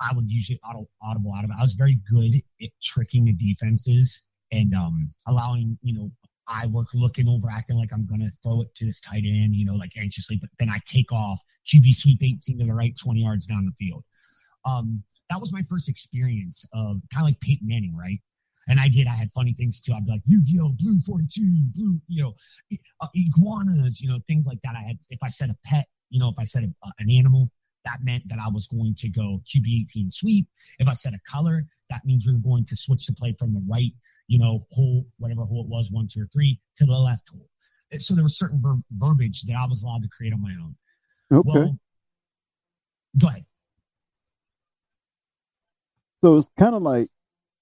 I 0.00 0.14
would 0.14 0.30
usually 0.30 0.58
auto, 0.68 0.88
audible 1.02 1.34
out 1.34 1.44
of 1.44 1.50
it. 1.50 1.56
I 1.58 1.62
was 1.62 1.74
very 1.74 2.00
good 2.10 2.42
at 2.62 2.70
tricking 2.82 3.24
the 3.26 3.32
defenses 3.32 4.26
and 4.50 4.74
um, 4.74 5.10
allowing, 5.26 5.78
you 5.82 5.94
know, 5.94 6.10
I 6.48 6.66
work 6.66 6.88
looking 6.94 7.28
over, 7.28 7.48
acting 7.50 7.76
like 7.76 7.92
I'm 7.92 8.06
to 8.08 8.30
throw 8.42 8.62
it 8.62 8.74
to 8.76 8.86
this 8.86 9.00
tight 9.00 9.24
end, 9.24 9.54
you 9.54 9.64
know, 9.64 9.74
like 9.74 9.92
anxiously, 9.96 10.36
but 10.36 10.50
then 10.58 10.68
I 10.68 10.80
take 10.84 11.12
off, 11.12 11.40
QB 11.66 11.94
sweep 11.94 12.22
18 12.22 12.58
to 12.58 12.64
the 12.64 12.72
right, 12.72 12.96
20 12.96 13.20
yards 13.20 13.46
down 13.46 13.66
the 13.66 13.84
field. 13.84 14.02
Um, 14.64 15.04
that 15.28 15.40
was 15.40 15.52
my 15.52 15.62
first 15.68 15.88
experience 15.88 16.66
of 16.72 17.00
kind 17.12 17.22
of 17.22 17.26
like 17.26 17.40
Peyton 17.40 17.68
Manning, 17.68 17.96
right? 17.96 18.18
And 18.68 18.78
I 18.78 18.88
did. 18.88 19.06
I 19.06 19.14
had 19.14 19.30
funny 19.34 19.52
things 19.52 19.80
too. 19.80 19.94
I'd 19.94 20.04
be 20.04 20.12
like, 20.12 20.22
Yu-Gi-Oh, 20.26 20.70
Blue 20.78 20.98
42, 21.00 21.42
Blue, 21.74 22.00
you 22.08 22.22
know, 22.22 22.34
uh, 23.00 23.08
iguanas, 23.14 24.00
you 24.00 24.08
know, 24.08 24.18
things 24.26 24.46
like 24.46 24.58
that. 24.62 24.74
I 24.76 24.82
had, 24.82 24.98
if 25.08 25.22
I 25.22 25.28
said 25.28 25.50
a 25.50 25.56
pet, 25.64 25.86
you 26.10 26.20
know, 26.20 26.28
if 26.28 26.38
I 26.38 26.44
said 26.44 26.64
a, 26.64 26.88
an 26.98 27.10
animal, 27.10 27.50
that 27.84 27.98
meant 28.02 28.28
that 28.28 28.38
I 28.38 28.48
was 28.48 28.66
going 28.66 28.94
to 28.96 29.08
go 29.08 29.40
QB 29.46 29.82
18 29.84 30.10
sweep. 30.10 30.46
If 30.78 30.88
I 30.88 30.94
said 30.94 31.14
a 31.14 31.30
color, 31.30 31.62
that 31.88 32.04
means 32.04 32.26
we 32.26 32.32
were 32.34 32.38
going 32.38 32.64
to 32.66 32.76
switch 32.76 33.06
the 33.06 33.14
play 33.14 33.34
from 33.38 33.54
the 33.54 33.64
right, 33.68 33.92
you 34.28 34.38
know, 34.38 34.66
hole, 34.70 35.06
whatever 35.18 35.44
hole 35.44 35.64
it 35.64 35.68
was, 35.68 35.90
one, 35.90 36.06
two, 36.06 36.22
or 36.22 36.28
three, 36.32 36.60
to 36.76 36.84
the 36.84 36.92
left 36.92 37.30
hole. 37.30 37.48
So 37.98 38.14
there 38.14 38.22
was 38.22 38.38
certain 38.38 38.60
ver- 38.60 38.82
verbiage 38.98 39.42
that 39.44 39.54
I 39.54 39.66
was 39.66 39.82
allowed 39.82 40.02
to 40.02 40.08
create 40.08 40.32
on 40.32 40.42
my 40.42 40.52
own. 40.62 40.76
okay 41.32 41.48
Well, 41.48 41.78
go 43.18 43.28
ahead. 43.28 43.44
so 46.22 46.36
it's 46.36 46.48
kind 46.58 46.74
of 46.74 46.82
like 46.82 47.10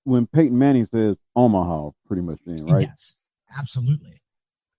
when 0.08 0.26
Peyton 0.26 0.58
Manning 0.58 0.86
says 0.86 1.16
Omaha 1.36 1.90
pretty 2.06 2.22
much 2.22 2.40
then 2.46 2.64
right 2.66 2.88
Yes, 2.88 3.20
absolutely. 3.56 4.20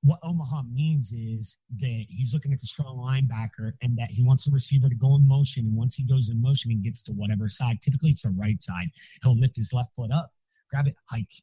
What 0.02 0.20
Omaha 0.24 0.64
means 0.64 1.12
is 1.12 1.58
that 1.78 2.06
he's 2.10 2.34
looking 2.34 2.54
at 2.54 2.60
the 2.60 2.66
strong 2.66 2.98
linebacker 2.98 3.74
and 3.82 3.98
that 3.98 4.10
he 4.10 4.24
wants 4.24 4.46
the 4.46 4.52
receiver 4.52 4.88
to 4.90 4.96
go 4.96 5.16
in 5.16 5.28
motion. 5.28 5.66
And 5.66 5.76
once 5.76 5.96
he 5.96 6.04
goes 6.04 6.30
in 6.30 6.42
motion 6.42 6.72
and 6.72 6.84
gets 6.84 7.04
to 7.04 7.12
whatever 7.12 7.50
side, 7.50 7.82
typically 7.82 8.12
it's 8.12 8.22
the 8.22 8.30
right 8.30 8.60
side, 8.62 8.88
he'll 9.22 9.38
lift 9.38 9.58
his 9.58 9.74
left 9.74 9.94
foot 9.96 10.12
up, 10.12 10.32
grab 10.72 10.88
it, 10.88 10.96
hike. 11.06 11.34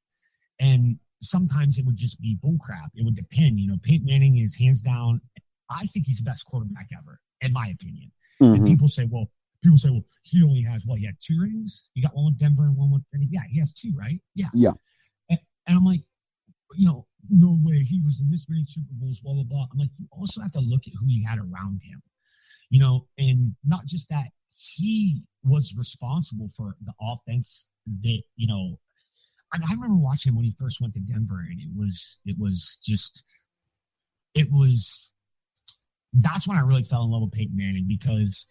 And 0.58 0.98
sometimes 1.20 1.78
it 1.78 1.84
would 1.84 1.96
just 1.96 2.20
be 2.20 2.38
bullcrap. 2.42 2.88
It 2.94 3.04
would 3.04 3.14
depend. 3.14 3.60
You 3.60 3.68
know, 3.68 3.76
Peyton 3.82 4.06
Manning 4.06 4.38
is 4.38 4.56
hands 4.56 4.80
down. 4.80 5.20
I 5.70 5.86
think 5.86 6.06
he's 6.06 6.18
the 6.18 6.24
best 6.24 6.46
quarterback 6.46 6.88
ever, 6.96 7.20
in 7.42 7.52
my 7.52 7.68
opinion. 7.68 8.10
And 8.40 8.62
Mhm. 8.62 8.66
people 8.66 8.88
say, 8.88 9.04
well, 9.04 9.30
people 9.66 9.78
say, 9.78 9.90
well, 9.90 10.04
he 10.22 10.42
only 10.42 10.62
has 10.62 10.84
what? 10.86 10.98
He 10.98 11.06
had 11.06 11.16
two 11.20 11.40
rings. 11.40 11.90
He 11.94 12.02
got 12.02 12.14
one 12.14 12.26
with 12.26 12.38
Denver 12.38 12.64
and 12.64 12.76
one 12.76 12.90
with, 12.90 13.02
and 13.12 13.26
yeah, 13.30 13.42
he 13.48 13.58
has 13.58 13.72
two, 13.72 13.92
right? 13.96 14.20
Yeah. 14.34 14.48
Yeah. 14.54 14.72
And, 15.30 15.38
and 15.66 15.78
I'm 15.78 15.84
like, 15.84 16.02
you 16.74 16.86
know, 16.86 17.06
no 17.30 17.58
way 17.62 17.82
he 17.82 18.00
was 18.04 18.20
in 18.20 18.30
this 18.30 18.46
many 18.48 18.64
Super 18.66 18.92
Bowls, 18.92 19.20
blah 19.20 19.34
blah 19.34 19.44
blah. 19.44 19.66
I'm 19.72 19.78
like, 19.78 19.90
you 19.98 20.06
also 20.10 20.40
have 20.40 20.52
to 20.52 20.60
look 20.60 20.86
at 20.86 20.92
who 20.98 21.06
he 21.06 21.24
had 21.24 21.38
around 21.38 21.80
him, 21.82 22.02
you 22.70 22.80
know, 22.80 23.06
and 23.18 23.54
not 23.64 23.86
just 23.86 24.08
that 24.10 24.26
he 24.50 25.22
was 25.44 25.74
responsible 25.76 26.50
for 26.56 26.76
the 26.84 26.92
offense 27.00 27.70
that 28.02 28.22
you 28.36 28.46
know. 28.46 28.78
I, 29.52 29.58
I 29.58 29.74
remember 29.74 29.96
watching 29.96 30.30
him 30.30 30.36
when 30.36 30.44
he 30.44 30.54
first 30.58 30.80
went 30.80 30.94
to 30.94 31.00
Denver, 31.00 31.46
and 31.48 31.60
it 31.60 31.70
was 31.76 32.20
it 32.24 32.36
was 32.38 32.80
just 32.84 33.24
it 34.34 34.50
was 34.50 35.12
that's 36.12 36.46
when 36.46 36.56
I 36.56 36.62
really 36.62 36.84
fell 36.84 37.04
in 37.04 37.10
love 37.10 37.22
with 37.22 37.32
Peyton 37.32 37.56
Manning 37.56 37.86
because 37.88 38.46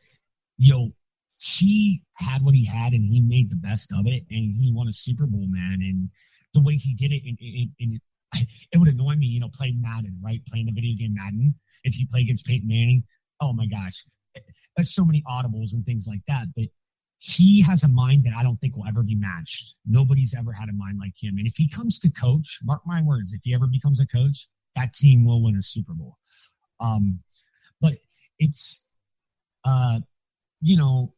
you 0.58 0.72
know 0.72 0.92
he 1.38 2.02
had 2.14 2.44
what 2.44 2.56
he 2.56 2.66
had 2.66 2.94
and 2.94 3.04
he 3.04 3.22
made 3.22 3.50
the 3.50 3.56
best 3.56 3.92
of 3.94 4.08
it 4.08 4.24
and 4.30 4.56
he 4.56 4.72
won 4.74 4.88
a 4.88 4.94
Super 4.94 5.26
Bowl, 5.26 5.48
man. 5.48 5.80
And 5.82 6.10
the 6.54 6.62
way 6.62 6.76
he 6.76 6.94
did 6.94 7.12
it, 7.12 7.24
and, 7.26 7.38
and, 7.40 7.70
and 7.80 8.48
it 8.72 8.78
would 8.78 8.88
annoy 8.88 9.16
me, 9.16 9.28
you 9.28 9.40
know, 9.40 9.50
playing 9.54 9.82
Madden, 9.82 10.18
right? 10.24 10.42
Playing 10.48 10.68
the 10.68 10.72
video 10.72 10.96
game 10.98 11.16
Madden. 11.16 11.54
If 11.84 12.00
you 12.00 12.08
play 12.08 12.22
against 12.22 12.46
Peyton 12.46 12.68
Manning, 12.68 13.04
oh 13.42 13.54
my 13.54 13.68
gosh, 13.68 14.06
there's 14.76 14.94
so 14.94 15.06
many 15.06 15.24
audibles 15.30 15.74
and 15.74 15.86
things 15.86 16.08
like 16.08 16.22
that. 16.28 16.48
But 16.56 16.66
he 17.20 17.62
has 17.62 17.84
a 17.84 17.88
mind 17.88 18.24
that 18.26 18.34
I 18.38 18.44
don't 18.44 18.60
think 18.60 18.76
will 18.76 18.88
ever 18.88 19.04
be 19.04 19.16
matched. 19.16 19.76
Nobody's 19.86 20.36
ever 20.38 20.52
had 20.52 20.70
a 20.70 20.74
mind 20.74 21.00
like 21.00 21.14
him. 21.22 21.38
And 21.38 21.48
if 21.48 21.56
he 21.56 21.68
comes 21.68 22.00
to 22.00 22.10
coach, 22.10 22.60
mark 22.64 22.82
my 22.86 23.02
words, 23.02 23.34
if 23.34 23.42
he 23.44 23.54
ever 23.54 23.68
becomes 23.68 24.00
a 24.00 24.08
coach, 24.08 24.48
that 24.76 24.94
team 24.94 25.26
will 25.26 25.44
win 25.44 25.56
a 25.56 25.62
Super 25.62 25.94
Bowl. 25.94 26.18
Um, 26.80 27.20
but 27.82 27.94
it's, 28.40 28.88
uh, 29.64 30.00
you 30.62 30.78
know, 30.78 31.14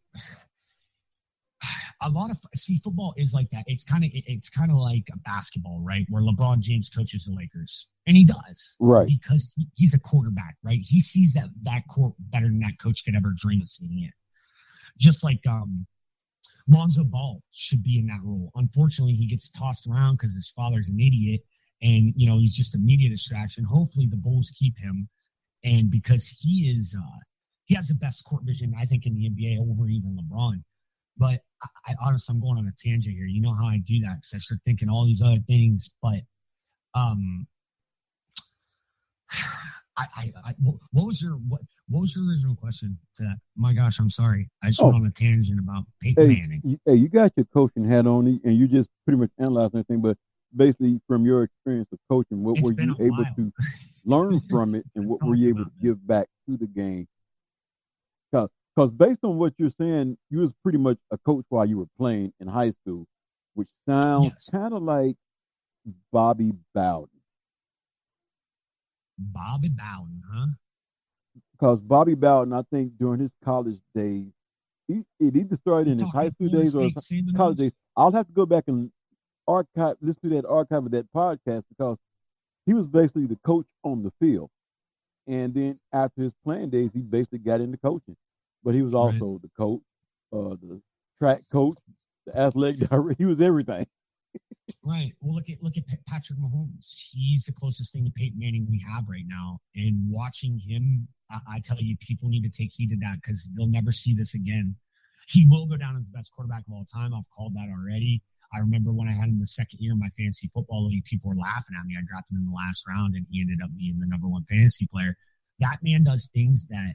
a 2.01 2.09
lot 2.09 2.31
of 2.31 2.37
see 2.55 2.77
football 2.77 3.13
is 3.17 3.33
like 3.33 3.49
that. 3.51 3.63
It's 3.67 3.83
kind 3.83 4.03
of 4.03 4.11
it's 4.13 4.49
kind 4.49 4.71
of 4.71 4.77
like 4.77 5.07
basketball, 5.25 5.81
right? 5.81 6.05
Where 6.09 6.21
LeBron 6.21 6.59
James 6.59 6.89
coaches 6.89 7.25
the 7.25 7.33
Lakers, 7.33 7.89
and 8.05 8.15
he 8.15 8.25
does, 8.25 8.75
right? 8.79 9.07
Because 9.07 9.55
he's 9.75 9.93
a 9.93 9.99
quarterback, 9.99 10.55
right? 10.63 10.79
He 10.81 10.99
sees 10.99 11.33
that 11.33 11.49
that 11.63 11.83
court 11.89 12.13
better 12.19 12.47
than 12.47 12.59
that 12.59 12.79
coach 12.81 13.03
could 13.05 13.15
ever 13.15 13.33
dream 13.35 13.61
of 13.61 13.67
seeing 13.67 14.03
it. 14.03 14.13
Just 14.97 15.23
like 15.23 15.45
um, 15.47 15.85
Lonzo 16.67 17.03
Ball 17.03 17.41
should 17.51 17.83
be 17.83 17.99
in 17.99 18.07
that 18.07 18.21
role. 18.23 18.51
Unfortunately, 18.55 19.13
he 19.13 19.27
gets 19.27 19.49
tossed 19.49 19.87
around 19.87 20.15
because 20.15 20.35
his 20.35 20.49
father's 20.49 20.89
an 20.89 20.99
idiot, 20.99 21.41
and 21.81 22.13
you 22.15 22.27
know 22.27 22.37
he's 22.37 22.55
just 22.55 22.75
a 22.75 22.79
media 22.79 23.09
distraction. 23.09 23.63
Hopefully, 23.63 24.07
the 24.07 24.17
Bulls 24.17 24.51
keep 24.57 24.77
him, 24.77 25.07
and 25.63 25.89
because 25.89 26.27
he 26.27 26.69
is, 26.69 26.95
uh, 26.97 27.19
he 27.67 27.75
has 27.75 27.89
the 27.89 27.95
best 27.95 28.25
court 28.25 28.43
vision 28.43 28.73
I 28.79 28.85
think 28.85 29.05
in 29.05 29.13
the 29.13 29.29
NBA 29.29 29.59
over 29.59 29.87
even 29.87 30.17
LeBron. 30.17 30.63
But 31.17 31.41
I, 31.61 31.91
I 31.91 31.95
honestly, 32.01 32.33
I'm 32.33 32.41
going 32.41 32.57
on 32.57 32.67
a 32.67 32.73
tangent 32.89 33.15
here. 33.15 33.25
You 33.25 33.41
know 33.41 33.53
how 33.53 33.67
I 33.67 33.77
do 33.85 33.99
that 34.01 34.15
because 34.15 34.31
I 34.33 34.37
start 34.39 34.61
thinking 34.65 34.89
all 34.89 35.05
these 35.05 35.21
other 35.21 35.41
things. 35.47 35.89
But 36.01 36.21
um, 36.95 37.45
I, 39.97 40.05
I, 40.15 40.31
I, 40.45 40.53
what 40.91 41.07
was 41.07 41.21
your 41.21 41.33
what 41.33 41.61
what 41.89 42.01
was 42.01 42.15
your 42.15 42.29
original 42.29 42.55
question 42.55 42.97
to 43.17 43.23
that? 43.23 43.37
My 43.55 43.73
gosh, 43.73 43.99
I'm 43.99 44.09
sorry. 44.09 44.49
I 44.63 44.67
just 44.67 44.81
oh. 44.81 44.85
went 44.85 44.97
on 44.97 45.05
a 45.07 45.11
tangent 45.11 45.59
about 45.59 45.83
Peyton 46.01 46.29
hey, 46.29 46.39
Manning. 46.39 46.61
You, 46.63 46.79
hey, 46.85 46.95
you 46.95 47.09
got 47.09 47.33
your 47.35 47.47
coaching 47.53 47.83
hat 47.83 48.07
on, 48.07 48.39
and 48.43 48.57
you 48.57 48.67
just 48.67 48.89
pretty 49.05 49.19
much 49.19 49.31
analyzed 49.39 49.73
everything. 49.73 50.01
But 50.01 50.17
basically, 50.55 51.01
from 51.07 51.25
your 51.25 51.43
experience 51.43 51.87
of 51.91 51.99
coaching, 52.09 52.43
what 52.43 52.59
it's 52.59 52.61
were 52.61 52.73
you 52.73 52.95
able 52.99 53.17
while. 53.17 53.35
to 53.35 53.51
learn 54.05 54.39
from 54.49 54.75
it, 54.75 54.85
and 54.95 55.07
what 55.09 55.25
were 55.25 55.35
you 55.35 55.49
able 55.49 55.65
to 55.65 55.71
give 55.81 56.05
back 56.07 56.27
to 56.47 56.55
the 56.55 56.67
game? 56.67 57.07
Because 58.31 58.49
because 58.75 58.91
based 58.91 59.23
on 59.23 59.37
what 59.37 59.53
you're 59.57 59.71
saying, 59.71 60.17
you 60.29 60.39
was 60.39 60.53
pretty 60.63 60.77
much 60.77 60.97
a 61.11 61.17
coach 61.17 61.45
while 61.49 61.65
you 61.65 61.79
were 61.79 61.87
playing 61.97 62.31
in 62.39 62.47
high 62.47 62.71
school, 62.71 63.07
which 63.55 63.69
sounds 63.87 64.25
yes. 64.25 64.49
kind 64.51 64.73
of 64.73 64.83
like 64.83 65.15
Bobby 66.11 66.51
Bowden. 66.75 67.09
Bobby 69.17 69.69
Bowden, 69.69 70.21
huh? 70.31 70.47
Because 71.53 71.81
Bobby 71.81 72.13
Bowden, 72.13 72.53
I 72.53 72.61
think 72.71 72.97
during 72.99 73.19
his 73.19 73.31
college 73.43 73.79
days, 73.95 74.27
he, 74.87 75.03
it 75.19 75.35
either 75.35 75.55
started 75.55 75.93
in 75.93 75.97
his 75.97 76.13
high 76.13 76.29
school 76.29 76.49
days 76.49 76.75
or 76.75 76.89
college 77.35 77.57
days. 77.57 77.71
I'll 77.95 78.11
have 78.11 78.27
to 78.27 78.33
go 78.33 78.45
back 78.45 78.65
and 78.67 78.91
archive, 79.47 79.95
listen 80.01 80.29
to 80.29 80.35
that 80.35 80.45
archive 80.45 80.85
of 80.85 80.91
that 80.91 81.11
podcast 81.15 81.63
because 81.69 81.97
he 82.67 82.73
was 82.73 82.85
basically 82.85 83.25
the 83.25 83.39
coach 83.43 83.65
on 83.83 84.03
the 84.03 84.11
field. 84.19 84.51
And 85.27 85.53
then 85.53 85.79
after 85.91 86.23
his 86.23 86.33
playing 86.43 86.69
days, 86.69 86.91
he 86.93 86.99
basically 86.99 87.39
got 87.39 87.61
into 87.61 87.77
coaching 87.77 88.15
but 88.67 88.75
he 88.75 88.81
was 88.81 88.93
also 88.93 89.25
right. 89.25 89.41
the 89.41 89.49
coach, 89.57 89.81
uh, 90.33 90.55
the 90.61 90.81
track 91.19 91.41
coach, 91.51 91.77
the 92.25 92.37
athletic 92.37 92.79
director. 92.89 93.15
He 93.17 93.23
was 93.23 93.39
everything. 93.39 93.87
right. 94.83 95.13
Well, 95.21 95.35
look 95.35 95.49
at 95.49 95.63
look 95.63 95.77
at 95.77 95.83
Patrick 96.07 96.37
Mahomes. 96.37 97.09
He's 97.11 97.45
the 97.45 97.53
closest 97.53 97.93
thing 97.93 98.03
to 98.03 98.11
Peyton 98.11 98.37
Manning 98.37 98.67
we 98.69 98.83
have 98.85 99.05
right 99.07 99.23
now. 99.25 99.59
And 99.75 100.03
watching 100.09 100.59
him, 100.59 101.07
I, 101.31 101.39
I 101.55 101.59
tell 101.63 101.79
you, 101.79 101.95
people 102.01 102.27
need 102.27 102.43
to 102.43 102.49
take 102.49 102.71
heed 102.73 102.91
of 102.91 102.99
that 102.99 103.21
because 103.21 103.49
they'll 103.55 103.67
never 103.67 103.93
see 103.93 104.13
this 104.13 104.35
again. 104.35 104.75
He 105.29 105.47
will 105.47 105.65
go 105.65 105.77
down 105.77 105.95
as 105.97 106.07
the 106.07 106.17
best 106.17 106.31
quarterback 106.33 106.63
of 106.67 106.73
all 106.73 106.85
time. 106.93 107.13
I've 107.13 107.29
called 107.35 107.53
that 107.55 107.69
already. 107.71 108.21
I 108.53 108.59
remember 108.59 108.91
when 108.91 109.07
I 109.07 109.11
had 109.11 109.29
him 109.29 109.39
the 109.39 109.47
second 109.47 109.79
year 109.79 109.93
in 109.93 109.99
my 109.99 110.09
fantasy 110.09 110.49
football 110.53 110.87
league, 110.87 111.05
people 111.05 111.29
were 111.29 111.35
laughing 111.35 111.75
at 111.77 111.85
me. 111.85 111.95
I 111.97 112.03
drafted 112.07 112.35
him 112.35 112.43
in 112.43 112.49
the 112.49 112.55
last 112.55 112.83
round, 112.87 113.15
and 113.15 113.25
he 113.29 113.41
ended 113.41 113.59
up 113.63 113.69
being 113.77 113.99
the 113.99 114.07
number 114.07 114.27
one 114.27 114.45
fantasy 114.49 114.87
player. 114.87 115.15
That 115.59 115.79
man 115.83 116.03
does 116.03 116.29
things 116.33 116.65
that 116.67 116.93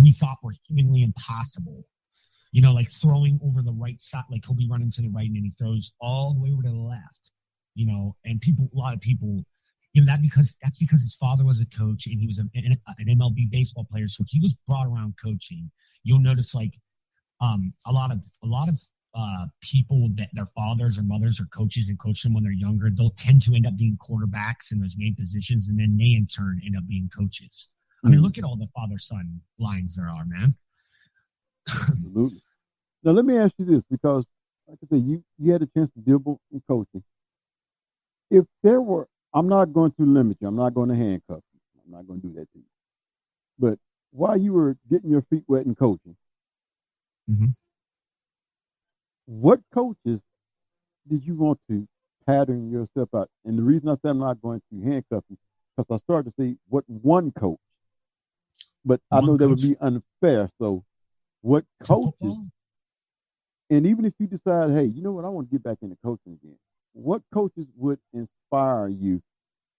we 0.00 0.12
thought 0.12 0.38
were 0.42 0.54
humanly 0.66 1.02
impossible. 1.02 1.84
You 2.52 2.62
know, 2.62 2.72
like 2.72 2.90
throwing 2.90 3.40
over 3.42 3.62
the 3.62 3.72
right 3.72 4.00
side, 4.00 4.24
like 4.30 4.44
he'll 4.46 4.56
be 4.56 4.68
running 4.68 4.90
to 4.92 5.02
the 5.02 5.08
right 5.08 5.26
and 5.26 5.36
then 5.36 5.44
he 5.44 5.50
throws 5.58 5.92
all 6.00 6.34
the 6.34 6.40
way 6.40 6.52
over 6.52 6.62
to 6.62 6.68
the 6.70 6.74
left. 6.74 7.32
You 7.74 7.86
know, 7.86 8.16
and 8.24 8.40
people, 8.40 8.70
a 8.74 8.78
lot 8.78 8.94
of 8.94 9.00
people, 9.00 9.44
you 9.92 10.00
know, 10.00 10.06
that 10.06 10.22
because 10.22 10.56
that's 10.62 10.78
because 10.78 11.02
his 11.02 11.14
father 11.16 11.44
was 11.44 11.60
a 11.60 11.66
coach 11.66 12.06
and 12.06 12.18
he 12.18 12.26
was 12.26 12.38
an, 12.38 12.50
an 12.54 13.06
MLB 13.08 13.50
baseball 13.50 13.86
player, 13.90 14.08
so 14.08 14.24
he 14.28 14.40
was 14.40 14.54
brought 14.66 14.86
around 14.86 15.14
coaching. 15.22 15.70
You'll 16.04 16.20
notice 16.20 16.54
like 16.54 16.74
um, 17.40 17.74
a 17.86 17.92
lot 17.92 18.12
of 18.12 18.20
a 18.42 18.46
lot 18.46 18.68
of 18.68 18.80
uh, 19.16 19.46
people 19.62 20.10
that 20.16 20.28
their 20.34 20.48
fathers 20.54 20.98
or 20.98 21.02
mothers 21.02 21.40
or 21.40 21.46
coaches 21.46 21.88
and 21.88 21.98
coach 21.98 22.22
them 22.22 22.34
when 22.34 22.44
they're 22.44 22.52
younger, 22.52 22.90
they'll 22.90 23.10
tend 23.10 23.40
to 23.42 23.54
end 23.54 23.66
up 23.66 23.76
being 23.76 23.96
quarterbacks 23.96 24.72
in 24.72 24.80
those 24.80 24.96
main 24.98 25.14
positions, 25.14 25.68
and 25.68 25.78
then 25.78 25.96
they 25.96 26.12
in 26.12 26.26
turn 26.26 26.60
end 26.64 26.76
up 26.76 26.86
being 26.86 27.08
coaches. 27.16 27.70
I 28.04 28.08
mean, 28.08 28.20
look 28.20 28.38
at 28.38 28.44
all 28.44 28.56
the 28.56 28.68
father 28.74 28.98
son 28.98 29.40
lines 29.58 29.96
there 29.96 30.08
are, 30.08 30.24
man. 30.26 30.54
Absolutely. 31.68 32.42
Now 33.02 33.12
let 33.12 33.24
me 33.24 33.36
ask 33.38 33.52
you 33.58 33.64
this, 33.64 33.82
because 33.90 34.26
like 34.68 34.78
I 34.84 34.86
said, 34.88 35.04
you 35.04 35.24
you 35.38 35.52
had 35.52 35.62
a 35.62 35.66
chance 35.66 35.90
to 35.94 36.00
dibble 36.00 36.40
in 36.52 36.62
coaching. 36.68 37.02
If 38.30 38.44
there 38.62 38.80
were, 38.80 39.08
I'm 39.32 39.48
not 39.48 39.72
going 39.72 39.92
to 39.92 40.04
limit 40.04 40.38
you. 40.40 40.48
I'm 40.48 40.56
not 40.56 40.74
going 40.74 40.88
to 40.90 40.96
handcuff 40.96 41.42
you. 41.54 41.60
I'm 41.84 41.92
not 41.92 42.06
going 42.06 42.20
to 42.20 42.26
do 42.26 42.34
that 42.34 42.52
to 42.52 42.58
you. 42.58 42.64
But 43.58 43.78
while 44.10 44.36
you 44.36 44.52
were 44.52 44.76
getting 44.90 45.10
your 45.10 45.22
feet 45.22 45.44
wet 45.46 45.66
in 45.66 45.74
coaching, 45.74 46.16
mm-hmm. 47.30 47.46
What 49.26 49.60
coaches 49.74 50.20
did 51.08 51.24
you 51.24 51.36
want 51.36 51.60
to 51.68 51.86
pattern 52.26 52.70
yourself 52.70 53.08
out? 53.14 53.30
And 53.44 53.58
the 53.58 53.62
reason 53.62 53.88
I 53.88 53.94
said 54.02 54.10
I'm 54.10 54.18
not 54.18 54.40
going 54.40 54.62
to 54.72 54.82
handcuff 54.82 55.24
you, 55.28 55.36
because 55.76 55.94
I 55.94 55.98
started 56.04 56.30
to 56.30 56.42
see 56.42 56.56
what 56.68 56.84
one 56.88 57.30
coach 57.32 57.58
but 58.86 59.00
I 59.10 59.20
know 59.20 59.36
that 59.36 59.48
would 59.48 59.60
be 59.60 59.76
unfair. 59.80 60.48
So, 60.60 60.84
what 61.42 61.64
coaches? 61.82 62.36
And 63.68 63.84
even 63.84 64.04
if 64.04 64.14
you 64.20 64.28
decide, 64.28 64.70
hey, 64.70 64.84
you 64.84 65.02
know 65.02 65.10
what, 65.10 65.24
I 65.24 65.28
want 65.28 65.50
to 65.50 65.52
get 65.52 65.64
back 65.64 65.78
into 65.82 65.96
coaching 66.04 66.38
again. 66.40 66.56
What 66.92 67.22
coaches 67.34 67.66
would 67.76 67.98
inspire 68.14 68.86
you, 68.88 69.20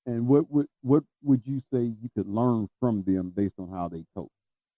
and 0.05 0.27
what 0.27 0.51
would 0.51 0.67
what 0.81 1.03
would 1.23 1.41
you 1.45 1.61
say 1.73 1.79
you 1.79 2.09
could 2.15 2.27
learn 2.27 2.69
from 2.81 3.03
them 3.03 3.31
based 3.35 3.55
on 3.57 3.69
how 3.71 3.87
they 3.87 4.03
coach? 4.13 4.29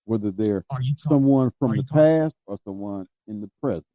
Whether 0.05 0.31
they're 0.31 0.63
someone 0.97 1.51
from 1.59 1.75
the 1.75 1.83
past 1.83 2.35
or 2.45 2.59
someone 2.65 3.07
in 3.27 3.41
the 3.41 3.49
present. 3.61 3.85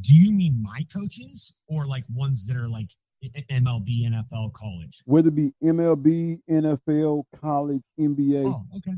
Do 0.00 0.14
you 0.14 0.32
mean 0.32 0.62
my 0.62 0.86
coaches 0.92 1.54
or 1.68 1.86
like 1.86 2.04
ones 2.12 2.46
that 2.46 2.56
are 2.56 2.68
like 2.68 2.90
MLB, 3.22 4.08
NFL, 4.08 4.52
college. 4.54 5.02
Whether 5.04 5.28
it 5.28 5.34
be 5.34 5.52
MLB, 5.62 6.40
NFL, 6.50 7.24
college, 7.40 7.82
NBA. 7.98 8.46
Oh, 8.46 8.64
okay. 8.78 8.96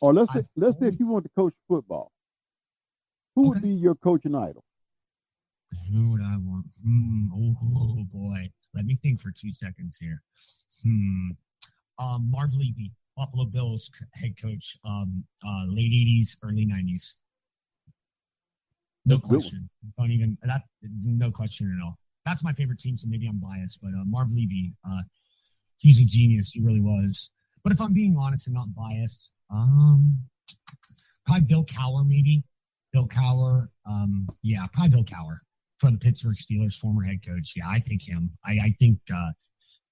Or 0.00 0.14
let's 0.14 0.32
say, 0.32 0.44
let's 0.56 0.78
say 0.78 0.86
if 0.86 0.98
you 0.98 1.06
want 1.06 1.24
to 1.24 1.30
coach 1.36 1.54
football, 1.68 2.10
who 3.34 3.42
okay. 3.42 3.48
would 3.48 3.62
be 3.62 3.70
your 3.70 3.94
coaching 3.96 4.34
idol? 4.34 4.64
Who 5.90 6.10
would 6.10 6.20
I 6.20 6.36
want? 6.36 6.66
Hmm. 6.84 7.26
Oh, 7.34 7.56
oh, 7.62 8.04
boy. 8.12 8.50
Let 8.74 8.84
me 8.84 8.96
think 8.96 9.20
for 9.20 9.30
two 9.30 9.52
seconds 9.52 9.98
here. 9.98 10.22
Hmm. 10.82 11.30
Um, 11.98 12.30
Marv 12.30 12.52
Levy, 12.54 12.92
Buffalo 13.16 13.44
Bills 13.44 13.90
head 14.14 14.34
coach, 14.40 14.76
um, 14.84 15.24
uh, 15.46 15.64
late 15.68 15.92
80s, 15.92 16.36
early 16.42 16.66
90s. 16.66 17.16
No 19.04 19.18
question. 19.18 19.68
Don't 19.98 20.10
even 20.10 20.38
that. 20.44 20.62
No 20.82 21.30
question 21.30 21.76
at 21.78 21.84
all 21.84 21.98
that's 22.24 22.44
my 22.44 22.52
favorite 22.52 22.78
team, 22.78 22.96
so 22.96 23.08
maybe 23.08 23.26
I'm 23.26 23.38
biased. 23.38 23.80
But 23.82 23.88
uh, 23.88 24.04
Marv 24.06 24.30
Levy, 24.30 24.74
uh, 24.88 25.02
he's 25.78 26.00
a 26.00 26.04
genius. 26.04 26.52
He 26.52 26.60
really 26.60 26.80
was. 26.80 27.32
But 27.64 27.72
if 27.72 27.80
I'm 27.80 27.92
being 27.92 28.16
honest 28.18 28.46
and 28.46 28.54
not 28.54 28.74
biased, 28.74 29.34
um, 29.50 30.18
probably 31.26 31.44
Bill 31.44 31.64
Cowher, 31.64 32.06
maybe. 32.06 32.44
Bill 32.92 33.08
Cowher. 33.08 33.68
Um, 33.86 34.28
yeah, 34.42 34.66
probably 34.72 34.90
Bill 34.90 35.04
Cowher. 35.04 35.38
for 35.78 35.90
the 35.90 35.98
Pittsburgh 35.98 36.36
Steelers, 36.36 36.78
former 36.78 37.02
head 37.02 37.24
coach. 37.26 37.54
Yeah, 37.56 37.68
I 37.68 37.80
think 37.80 38.02
him. 38.02 38.30
I, 38.44 38.52
I 38.52 38.76
think 38.78 38.98
uh, 39.12 39.30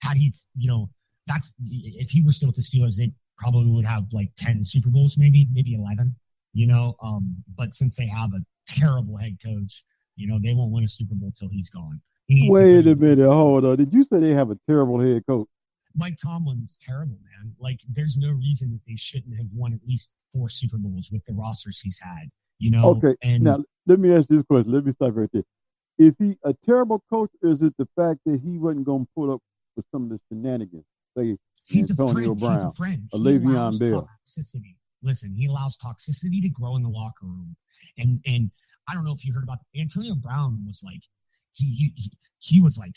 had 0.02 0.16
he, 0.16 0.32
you 0.56 0.68
know, 0.68 0.90
that's 1.26 1.54
if 1.60 2.10
he 2.10 2.22
were 2.22 2.32
still 2.32 2.48
with 2.48 2.56
the 2.56 2.62
Steelers, 2.62 2.96
they 2.96 3.12
probably 3.38 3.70
would 3.70 3.86
have 3.86 4.04
like 4.12 4.30
ten 4.36 4.64
Super 4.64 4.90
Bowls, 4.90 5.16
maybe, 5.16 5.48
maybe 5.52 5.74
eleven. 5.74 6.14
You 6.52 6.66
know, 6.66 6.96
um, 7.00 7.36
but 7.56 7.74
since 7.74 7.96
they 7.96 8.08
have 8.08 8.30
a 8.34 8.40
terrible 8.70 9.16
head 9.16 9.36
coach, 9.42 9.84
you 10.16 10.26
know, 10.28 10.38
they 10.42 10.54
won't 10.54 10.72
win 10.72 10.84
a 10.84 10.88
Super 10.88 11.14
Bowl 11.14 11.32
till 11.36 11.48
he's 11.48 11.70
gone. 11.70 12.00
He 12.26 12.48
Wait 12.48 12.86
a 12.86 12.94
minute, 12.94 13.28
hold 13.28 13.64
on. 13.64 13.76
Did 13.76 13.92
you 13.92 14.04
say 14.04 14.20
they 14.20 14.32
have 14.32 14.50
a 14.50 14.58
terrible 14.68 15.00
head 15.00 15.26
coach? 15.26 15.48
Mike 15.96 16.16
Tomlin's 16.22 16.78
terrible, 16.80 17.18
man. 17.24 17.52
Like, 17.58 17.80
there's 17.88 18.16
no 18.16 18.30
reason 18.30 18.70
that 18.70 18.80
they 18.86 18.94
shouldn't 18.96 19.36
have 19.36 19.48
won 19.52 19.72
at 19.72 19.80
least 19.86 20.14
four 20.32 20.48
Super 20.48 20.78
Bowls 20.78 21.10
with 21.10 21.24
the 21.24 21.32
rosters 21.32 21.80
he's 21.80 21.98
had. 21.98 22.30
You 22.58 22.70
know. 22.70 22.90
Okay. 22.90 23.16
And 23.22 23.42
now 23.42 23.64
let 23.86 23.98
me 23.98 24.14
ask 24.14 24.30
you 24.30 24.36
this 24.36 24.46
question. 24.46 24.70
Let 24.72 24.84
me 24.84 24.92
stop 24.92 25.12
right 25.14 25.28
there. 25.32 25.42
Is 25.98 26.14
he 26.18 26.36
a 26.44 26.54
terrible 26.64 27.02
coach, 27.10 27.30
or 27.42 27.50
is 27.50 27.62
it 27.62 27.74
the 27.78 27.88
fact 27.96 28.20
that 28.26 28.40
he 28.40 28.58
wasn't 28.58 28.84
going 28.84 29.06
to 29.06 29.10
put 29.16 29.32
up 29.32 29.40
with 29.76 29.84
some 29.92 30.04
of 30.04 30.10
the 30.10 30.20
shenanigans? 30.28 30.84
Say 31.16 31.36
he's 31.64 31.90
Antonio 31.90 32.32
a 32.32 32.36
friend. 32.36 32.40
Brown, 32.40 32.54
He's 32.54 32.64
a 32.64 32.72
friend. 32.72 33.10
a 33.12 33.16
Le'Veon 33.18 33.78
Bell. 33.78 34.08
Toxicity. 34.26 34.76
Listen, 35.02 35.34
he 35.34 35.46
allows 35.46 35.76
toxicity 35.76 36.42
to 36.42 36.48
grow 36.48 36.76
in 36.76 36.82
the 36.82 36.88
locker 36.88 37.26
room, 37.26 37.56
and 37.98 38.20
and 38.26 38.50
I 38.88 38.94
don't 38.94 39.04
know 39.04 39.12
if 39.12 39.24
you 39.24 39.32
heard 39.32 39.44
about 39.44 39.58
Antonio 39.76 40.14
Brown 40.14 40.64
was 40.66 40.82
like 40.84 41.02
he 41.52 41.66
he 41.70 41.92
he, 41.96 42.10
he 42.38 42.60
was 42.60 42.76
like 42.78 42.94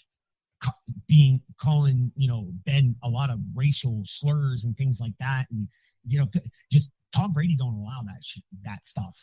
being 1.07 1.41
calling 1.59 2.11
you 2.15 2.27
know 2.27 2.47
Ben 2.65 2.95
a 3.03 3.09
lot 3.09 3.29
of 3.29 3.39
racial 3.55 4.01
slurs 4.05 4.65
and 4.65 4.75
things 4.77 4.99
like 4.99 5.13
that, 5.19 5.45
and 5.51 5.67
you 6.07 6.19
know 6.19 6.27
just 6.71 6.91
Tom 7.13 7.31
Brady 7.33 7.55
don't 7.55 7.75
allow 7.75 8.01
that 8.05 8.23
sh- 8.23 8.39
that 8.63 8.85
stuff. 8.85 9.15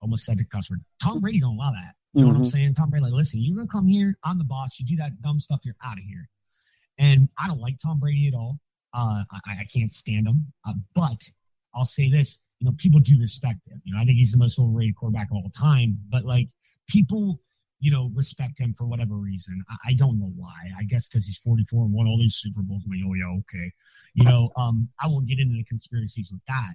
Almost 0.00 0.24
said 0.24 0.38
the 0.38 0.44
cuss 0.44 0.70
word. 0.70 0.80
Tom 1.02 1.20
Brady 1.20 1.40
don't 1.40 1.56
allow 1.56 1.72
that. 1.72 1.94
You 2.14 2.22
know 2.22 2.28
what 2.28 2.36
I'm 2.36 2.42
Mhm. 2.42 2.50
saying? 2.50 2.74
Tom 2.74 2.90
Brady 2.90 3.04
like, 3.04 3.12
listen, 3.12 3.42
you're 3.42 3.56
gonna 3.56 3.68
come 3.68 3.86
here. 3.86 4.16
I'm 4.22 4.38
the 4.38 4.44
boss. 4.44 4.78
You 4.78 4.86
do 4.86 4.96
that 4.96 5.20
dumb 5.22 5.40
stuff, 5.40 5.60
you're 5.64 5.76
out 5.84 5.98
of 5.98 6.04
here. 6.04 6.28
And 6.98 7.28
I 7.38 7.46
don't 7.48 7.60
like 7.60 7.78
Tom 7.78 7.98
Brady 7.98 8.28
at 8.28 8.34
all. 8.34 8.60
Uh, 8.92 9.24
I, 9.30 9.58
I 9.60 9.64
can't 9.72 9.90
stand 9.90 10.26
him. 10.26 10.52
Uh, 10.64 10.74
but 10.94 11.22
I'll 11.74 11.84
say 11.84 12.10
this, 12.10 12.42
you 12.58 12.66
know, 12.66 12.74
people 12.76 13.00
do 13.00 13.18
respect 13.20 13.60
him. 13.68 13.80
You 13.84 13.94
know, 13.94 14.00
I 14.00 14.04
think 14.04 14.18
he's 14.18 14.32
the 14.32 14.38
most 14.38 14.58
overrated 14.58 14.96
quarterback 14.96 15.30
of 15.30 15.36
all 15.36 15.50
time. 15.56 15.98
But 16.08 16.24
like 16.24 16.48
people, 16.88 17.40
you 17.80 17.90
know, 17.90 18.10
respect 18.14 18.58
him 18.58 18.74
for 18.74 18.86
whatever 18.86 19.14
reason. 19.14 19.62
I, 19.70 19.90
I 19.90 19.92
don't 19.94 20.18
know 20.18 20.32
why. 20.36 20.70
I 20.78 20.84
guess 20.84 21.08
because 21.08 21.26
he's 21.26 21.38
44 21.38 21.84
and 21.84 21.92
won 21.92 22.06
all 22.06 22.18
these 22.18 22.36
Super 22.36 22.62
Bowls. 22.62 22.82
I'm 22.84 22.90
like, 22.90 23.00
oh 23.06 23.14
yeah, 23.14 23.38
okay. 23.40 23.72
You 24.14 24.24
know, 24.24 24.50
um, 24.56 24.88
I 25.00 25.06
won't 25.06 25.28
get 25.28 25.38
into 25.38 25.54
the 25.54 25.64
conspiracies 25.64 26.32
with 26.32 26.40
that. 26.48 26.74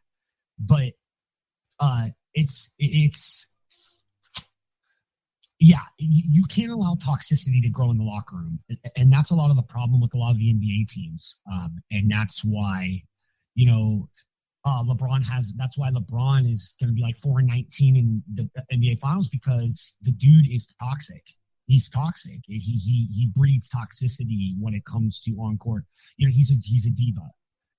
But 0.60 0.94
uh, 1.80 2.08
it's 2.34 2.72
it's 2.80 3.50
yeah, 5.64 5.80
you, 5.98 6.44
can't 6.44 6.72
allow 6.72 6.96
toxicity 6.96 7.62
to 7.62 7.70
grow 7.70 7.90
in 7.92 7.98
the 7.98 8.04
locker 8.04 8.36
room, 8.36 8.60
and 8.98 9.12
that's 9.12 9.32
a 9.32 9.36
lot 9.36 9.50
of 9.50 9.56
the 9.56 9.64
problem 9.64 10.02
with 10.02 10.14
a 10.14 10.18
lot 10.18 10.32
of 10.32 10.38
the 10.38 10.54
NBA 10.54 10.90
teams, 10.90 11.40
um, 11.50 11.82
and 11.90 12.12
that's 12.12 12.44
why, 12.44 13.02
you 13.56 13.68
know, 13.68 14.10
uh, 14.66 14.84
LeBron 14.84 15.24
has. 15.26 15.54
That's 15.58 15.78
why 15.78 15.90
LeBron 15.92 16.50
is 16.50 16.76
going 16.80 16.90
to 16.90 16.94
be 16.94 17.02
like 17.02 17.18
four 17.18 17.40
and 17.40 17.48
nineteen 17.48 17.96
in 17.96 18.24
the 18.34 18.50
NBA 18.72 19.00
Finals 19.00 19.30
because 19.30 19.98
the 20.02 20.12
dude 20.12 20.50
is 20.50 20.74
toxic. 20.80 21.24
He's 21.66 21.90
toxic. 21.90 22.40
He 22.46 22.60
he 22.60 23.08
he 23.12 23.32
breeds 23.34 23.70
toxicity 23.70 24.56
when 24.60 24.74
it 24.74 24.86
comes 24.86 25.22
to 25.22 25.32
on 25.34 25.58
court. 25.58 25.86
You 26.18 26.28
know, 26.28 26.34
he's 26.34 26.52
a 26.52 26.56
he's 26.62 26.86
a 26.86 26.92
diva. 26.92 27.30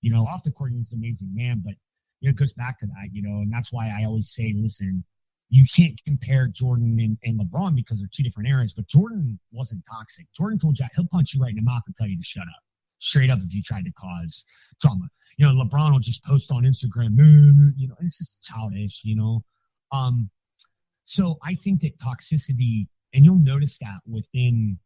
You 0.01 0.12
know, 0.12 0.27
off 0.27 0.43
the 0.43 0.51
court 0.51 0.73
he's 0.73 0.93
an 0.93 0.98
amazing 0.98 1.31
man, 1.35 1.62
but 1.65 1.74
you 2.20 2.28
know, 2.28 2.31
it 2.31 2.36
goes 2.36 2.52
back 2.52 2.78
to 2.81 2.86
that. 2.86 3.09
You 3.12 3.23
know, 3.23 3.40
and 3.40 3.52
that's 3.52 3.73
why 3.73 3.89
I 3.89 4.05
always 4.05 4.31
say, 4.35 4.55
listen, 4.56 5.05
you 5.51 5.65
can't 5.74 6.01
compare 6.05 6.48
Jordan 6.48 6.98
and, 6.98 7.19
and 7.23 7.40
LeBron 7.40 7.74
because 7.74 7.98
they're 7.98 8.09
two 8.12 8.23
different 8.23 8.48
eras. 8.48 8.73
But 8.74 8.89
Jordan 8.89 9.39
wasn't 9.52 9.85
toxic. 9.90 10.27
Jordan 10.35 10.59
told 10.59 10.78
you 10.78 10.86
he'll 10.94 11.06
punch 11.06 11.35
you 11.35 11.40
right 11.40 11.51
in 11.51 11.56
the 11.56 11.62
mouth 11.62 11.82
and 11.86 11.94
tell 11.94 12.06
you 12.06 12.16
to 12.16 12.23
shut 12.24 12.43
up, 12.43 12.62
straight 12.98 13.30
up 13.30 13.38
if 13.42 13.54
you 13.54 13.62
tried 13.62 13.84
to 13.84 13.92
cause 13.92 14.44
drama. 14.80 15.08
You 15.36 15.46
know, 15.46 15.64
LeBron 15.64 15.92
will 15.92 15.98
just 15.98 16.24
post 16.24 16.52
on 16.52 16.62
Instagram, 16.62 17.16
you 17.76 17.88
know, 17.88 17.94
it's 18.00 18.18
just 18.18 18.44
childish. 18.44 19.02
You 19.04 19.16
know, 19.16 19.44
um, 19.92 20.30
so 21.04 21.38
I 21.42 21.54
think 21.54 21.80
that 21.80 21.98
toxicity, 21.98 22.86
and 23.12 23.24
you'll 23.24 23.36
notice 23.36 23.78
that 23.78 24.00
within 24.06 24.78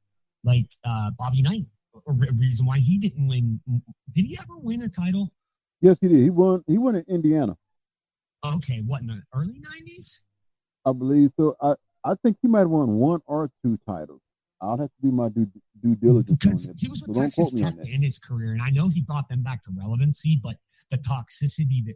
like 0.44 0.66
uh, 0.84 1.10
Bobby 1.18 1.42
Knight, 1.42 1.66
a 2.06 2.12
re- 2.12 2.30
reason 2.36 2.66
why 2.66 2.78
he 2.78 2.98
didn't 2.98 3.26
win. 3.28 3.60
Did 4.12 4.24
he 4.24 4.38
ever 4.38 4.56
win 4.58 4.82
a 4.82 4.88
title? 4.88 5.32
Yes, 5.80 5.98
he 6.00 6.08
did. 6.08 6.18
He 6.18 6.30
won. 6.30 6.64
He 6.66 6.78
won 6.78 6.96
in 6.96 7.04
Indiana, 7.08 7.56
Okay, 8.44 8.82
what 8.86 9.00
in 9.02 9.08
the 9.08 9.22
early 9.34 9.60
nineties? 9.60 10.22
I 10.84 10.92
believe. 10.92 11.30
So 11.36 11.56
I, 11.60 11.74
I 12.04 12.14
think 12.22 12.38
he 12.40 12.48
might 12.48 12.60
have 12.60 12.70
won 12.70 12.94
one 12.96 13.20
or 13.26 13.50
two 13.64 13.78
titles. 13.86 14.20
I'll 14.60 14.78
have 14.78 14.88
to 14.88 15.02
do 15.02 15.10
my 15.12 15.28
due 15.28 15.46
due 15.80 15.94
diligence 15.94 16.30
on 16.30 16.50
because 16.50 16.66
that. 16.66 16.78
he 16.78 16.88
was 16.88 17.02
with 17.02 17.14
don't 17.14 17.24
Texas 17.24 17.54
on 17.54 17.76
Tech 17.76 17.86
in 17.86 18.02
his 18.02 18.18
career, 18.18 18.52
and 18.52 18.62
I 18.62 18.70
know 18.70 18.88
he 18.88 19.02
brought 19.02 19.28
them 19.28 19.42
back 19.42 19.62
to 19.64 19.70
relevancy, 19.76 20.40
but 20.42 20.56
the 20.90 20.98
toxicity 20.98 21.84
that 21.84 21.94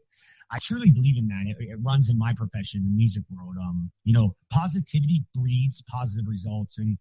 I 0.50 0.58
truly 0.58 0.90
believe 0.90 1.16
in 1.16 1.26
that 1.28 1.44
it, 1.46 1.56
it 1.60 1.78
runs 1.80 2.10
in 2.10 2.18
my 2.18 2.34
profession, 2.34 2.84
the 2.84 2.90
music 2.90 3.24
world. 3.30 3.56
Um, 3.60 3.90
you 4.04 4.12
know, 4.12 4.36
positivity 4.50 5.24
breeds 5.34 5.82
positive 5.88 6.26
results, 6.28 6.78
and 6.78 6.98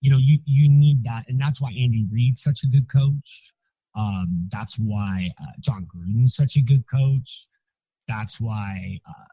you 0.00 0.10
know, 0.10 0.18
you 0.18 0.38
you 0.44 0.68
need 0.68 1.02
that, 1.04 1.24
and 1.28 1.40
that's 1.40 1.60
why 1.60 1.70
Andy 1.70 2.06
Reid's 2.10 2.42
such 2.42 2.62
a 2.64 2.66
good 2.66 2.90
coach. 2.90 3.52
Um, 3.96 4.48
that's 4.50 4.78
why 4.78 5.30
uh, 5.40 5.52
Jon 5.60 5.86
Gruden's 5.86 6.34
such 6.34 6.56
a 6.56 6.62
good 6.62 6.84
coach. 6.88 7.46
That's 8.06 8.40
why 8.40 9.00
uh, 9.08 9.24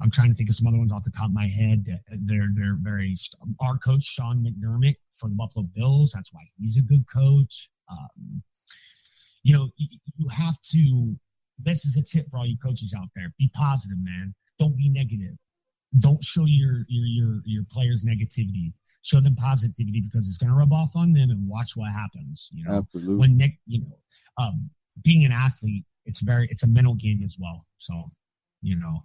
I'm 0.00 0.10
trying 0.10 0.30
to 0.30 0.34
think 0.34 0.48
of 0.48 0.54
some 0.54 0.66
other 0.66 0.78
ones 0.78 0.92
off 0.92 1.04
the 1.04 1.10
top 1.10 1.26
of 1.26 1.34
my 1.34 1.46
head. 1.46 1.84
They're 2.10 2.48
they're 2.54 2.78
very 2.80 3.14
our 3.60 3.76
coach 3.78 4.04
Sean 4.04 4.44
McDermott 4.44 4.96
for 5.12 5.28
the 5.28 5.34
Buffalo 5.34 5.66
Bills. 5.74 6.12
That's 6.14 6.32
why 6.32 6.42
he's 6.58 6.78
a 6.78 6.82
good 6.82 7.04
coach. 7.12 7.70
Um, 7.90 8.42
you 9.42 9.54
know, 9.54 9.68
you, 9.76 9.98
you 10.16 10.28
have 10.28 10.60
to. 10.72 11.16
This 11.58 11.84
is 11.84 11.96
a 11.96 12.02
tip 12.02 12.30
for 12.30 12.38
all 12.38 12.46
you 12.46 12.56
coaches 12.58 12.94
out 12.96 13.08
there: 13.14 13.32
be 13.38 13.50
positive, 13.54 13.98
man. 14.02 14.34
Don't 14.58 14.76
be 14.76 14.88
negative. 14.88 15.36
Don't 15.98 16.22
show 16.24 16.46
your 16.46 16.84
your 16.88 17.06
your 17.06 17.42
your 17.44 17.64
players 17.70 18.04
negativity. 18.04 18.72
Show 19.02 19.20
them 19.20 19.34
positivity 19.34 20.02
because 20.02 20.28
it's 20.28 20.38
going 20.38 20.50
to 20.50 20.56
rub 20.56 20.72
off 20.72 20.94
on 20.94 21.12
them, 21.12 21.30
and 21.30 21.46
watch 21.48 21.76
what 21.76 21.90
happens. 21.90 22.48
You 22.52 22.64
know, 22.64 22.78
Absolutely. 22.78 23.16
when 23.16 23.36
Nick, 23.36 23.58
you 23.66 23.80
know, 23.80 23.98
um, 24.38 24.70
being 25.02 25.24
an 25.24 25.32
athlete, 25.32 25.84
it's 26.06 26.20
very 26.20 26.48
it's 26.50 26.62
a 26.62 26.66
mental 26.66 26.94
game 26.94 27.22
as 27.24 27.36
well. 27.38 27.66
So, 27.78 28.10
you 28.62 28.76
know, 28.76 29.02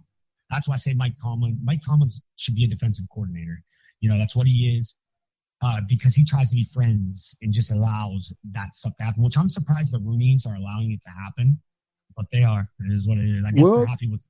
that's 0.50 0.68
why 0.68 0.74
I 0.74 0.78
say 0.78 0.94
Mike 0.94 1.14
Tomlin. 1.20 1.58
Mike 1.62 1.80
Tomlin 1.86 2.10
should 2.36 2.54
be 2.54 2.64
a 2.64 2.68
defensive 2.68 3.06
coordinator. 3.12 3.62
You 4.00 4.10
know, 4.10 4.18
that's 4.18 4.36
what 4.36 4.46
he 4.46 4.76
is. 4.78 4.96
Uh, 5.62 5.80
because 5.88 6.14
he 6.14 6.24
tries 6.24 6.50
to 6.50 6.56
be 6.56 6.64
friends 6.64 7.34
and 7.40 7.50
just 7.52 7.72
allows 7.72 8.34
that 8.52 8.74
stuff 8.74 8.94
to 8.98 9.04
happen, 9.04 9.22
which 9.22 9.38
I'm 9.38 9.48
surprised 9.48 9.90
the 9.90 9.98
Rooneys 9.98 10.46
are 10.46 10.54
allowing 10.54 10.92
it 10.92 11.00
to 11.02 11.08
happen, 11.08 11.58
but 12.14 12.26
they 12.30 12.44
are. 12.44 12.68
It 12.80 12.92
is 12.92 13.08
what 13.08 13.16
it 13.16 13.24
is. 13.24 13.42
I 13.44 13.52
guess 13.52 13.62
Well, 13.62 13.78
they're 13.78 13.86
happy 13.86 14.10
with, 14.10 14.20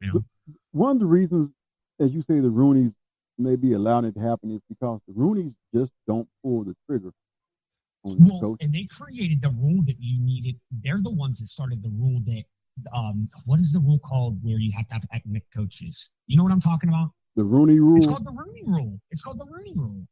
you 0.00 0.12
know. 0.12 0.24
One 0.70 0.92
of 0.92 1.00
the 1.00 1.06
reasons, 1.06 1.52
as 1.98 2.12
you 2.12 2.22
say, 2.22 2.38
the 2.38 2.48
Rooneys 2.48 2.94
may 3.38 3.56
be 3.56 3.72
allowing 3.72 4.04
it 4.04 4.14
to 4.14 4.20
happen 4.20 4.52
is 4.52 4.60
because 4.68 5.00
the 5.08 5.14
Rooneys 5.14 5.52
just 5.74 5.92
don't 6.06 6.28
pull 6.44 6.62
the 6.62 6.76
trigger 6.86 7.12
Well, 8.04 8.56
and 8.60 8.72
they 8.72 8.86
created 8.90 9.42
the 9.42 9.50
rule 9.50 9.82
that 9.86 9.96
you 9.98 10.20
needed. 10.24 10.56
They're 10.70 11.02
the 11.02 11.10
ones 11.10 11.40
that 11.40 11.48
started 11.48 11.82
the 11.82 11.90
rule 11.90 12.20
that, 12.26 12.44
um, 12.94 13.28
what 13.44 13.60
is 13.60 13.72
the 13.72 13.80
rule 13.80 13.98
called 13.98 14.38
where 14.42 14.58
you 14.58 14.72
have 14.76 14.86
to 14.88 14.94
have 14.94 15.04
ethnic 15.12 15.44
coaches? 15.54 16.10
You 16.26 16.36
know 16.36 16.42
what 16.42 16.52
I'm 16.52 16.60
talking 16.60 16.88
about? 16.88 17.10
The 17.36 17.44
Rooney 17.44 17.78
rule. 17.78 17.96
It's 17.98 18.06
called 18.06 18.26
the 18.26 18.32
Rooney 18.32 18.62
Rule. 18.66 19.00
It's 19.10 19.22
called 19.22 19.38
the 19.38 19.46
Rooney 19.46 19.74
Rule. 19.76 20.06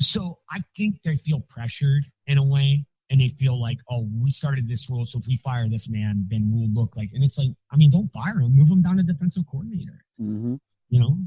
So 0.00 0.38
I 0.50 0.62
think 0.76 1.02
they 1.04 1.16
feel 1.16 1.40
pressured 1.48 2.04
in 2.26 2.38
a 2.38 2.44
way, 2.44 2.84
and 3.10 3.20
they 3.20 3.28
feel 3.28 3.60
like, 3.60 3.78
oh, 3.90 4.08
we 4.22 4.30
started 4.30 4.68
this 4.68 4.88
rule, 4.88 5.04
so 5.04 5.18
if 5.18 5.26
we 5.26 5.36
fire 5.36 5.68
this 5.68 5.88
man, 5.88 6.24
then 6.28 6.50
we'll 6.52 6.70
look 6.72 6.96
like. 6.96 7.10
And 7.12 7.24
it's 7.24 7.38
like, 7.38 7.50
I 7.70 7.76
mean, 7.76 7.90
don't 7.90 8.12
fire 8.12 8.40
him, 8.40 8.56
move 8.56 8.70
him 8.70 8.82
down 8.82 8.96
to 8.96 9.02
defensive 9.02 9.44
coordinator. 9.50 10.04
hmm 10.18 10.54
You 10.88 11.00
know, 11.00 11.18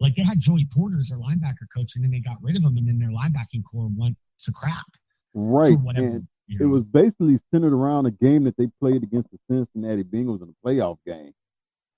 like 0.00 0.14
they 0.16 0.22
had 0.22 0.40
Joey 0.40 0.66
Porter 0.72 0.98
as 0.98 1.08
their 1.08 1.18
linebacker 1.18 1.66
coach, 1.74 1.96
and 1.96 2.04
then 2.04 2.10
they 2.10 2.20
got 2.20 2.36
rid 2.42 2.56
of 2.56 2.62
him, 2.62 2.76
and 2.76 2.88
then 2.88 2.98
their 2.98 3.10
linebacking 3.10 3.62
core 3.70 3.88
went 3.96 4.16
to 4.40 4.52
crap. 4.52 4.86
Right. 5.34 5.78
And 5.96 6.26
you 6.48 6.58
it 6.60 6.66
was 6.66 6.82
basically 6.84 7.38
centered 7.52 7.72
around 7.72 8.06
a 8.06 8.10
game 8.10 8.44
that 8.44 8.56
they 8.56 8.66
played 8.80 9.02
against 9.02 9.28
the 9.30 9.38
Cincinnati 9.50 10.02
Bengals 10.04 10.42
in 10.42 10.48
a 10.48 10.66
playoff 10.66 10.98
game. 11.06 11.32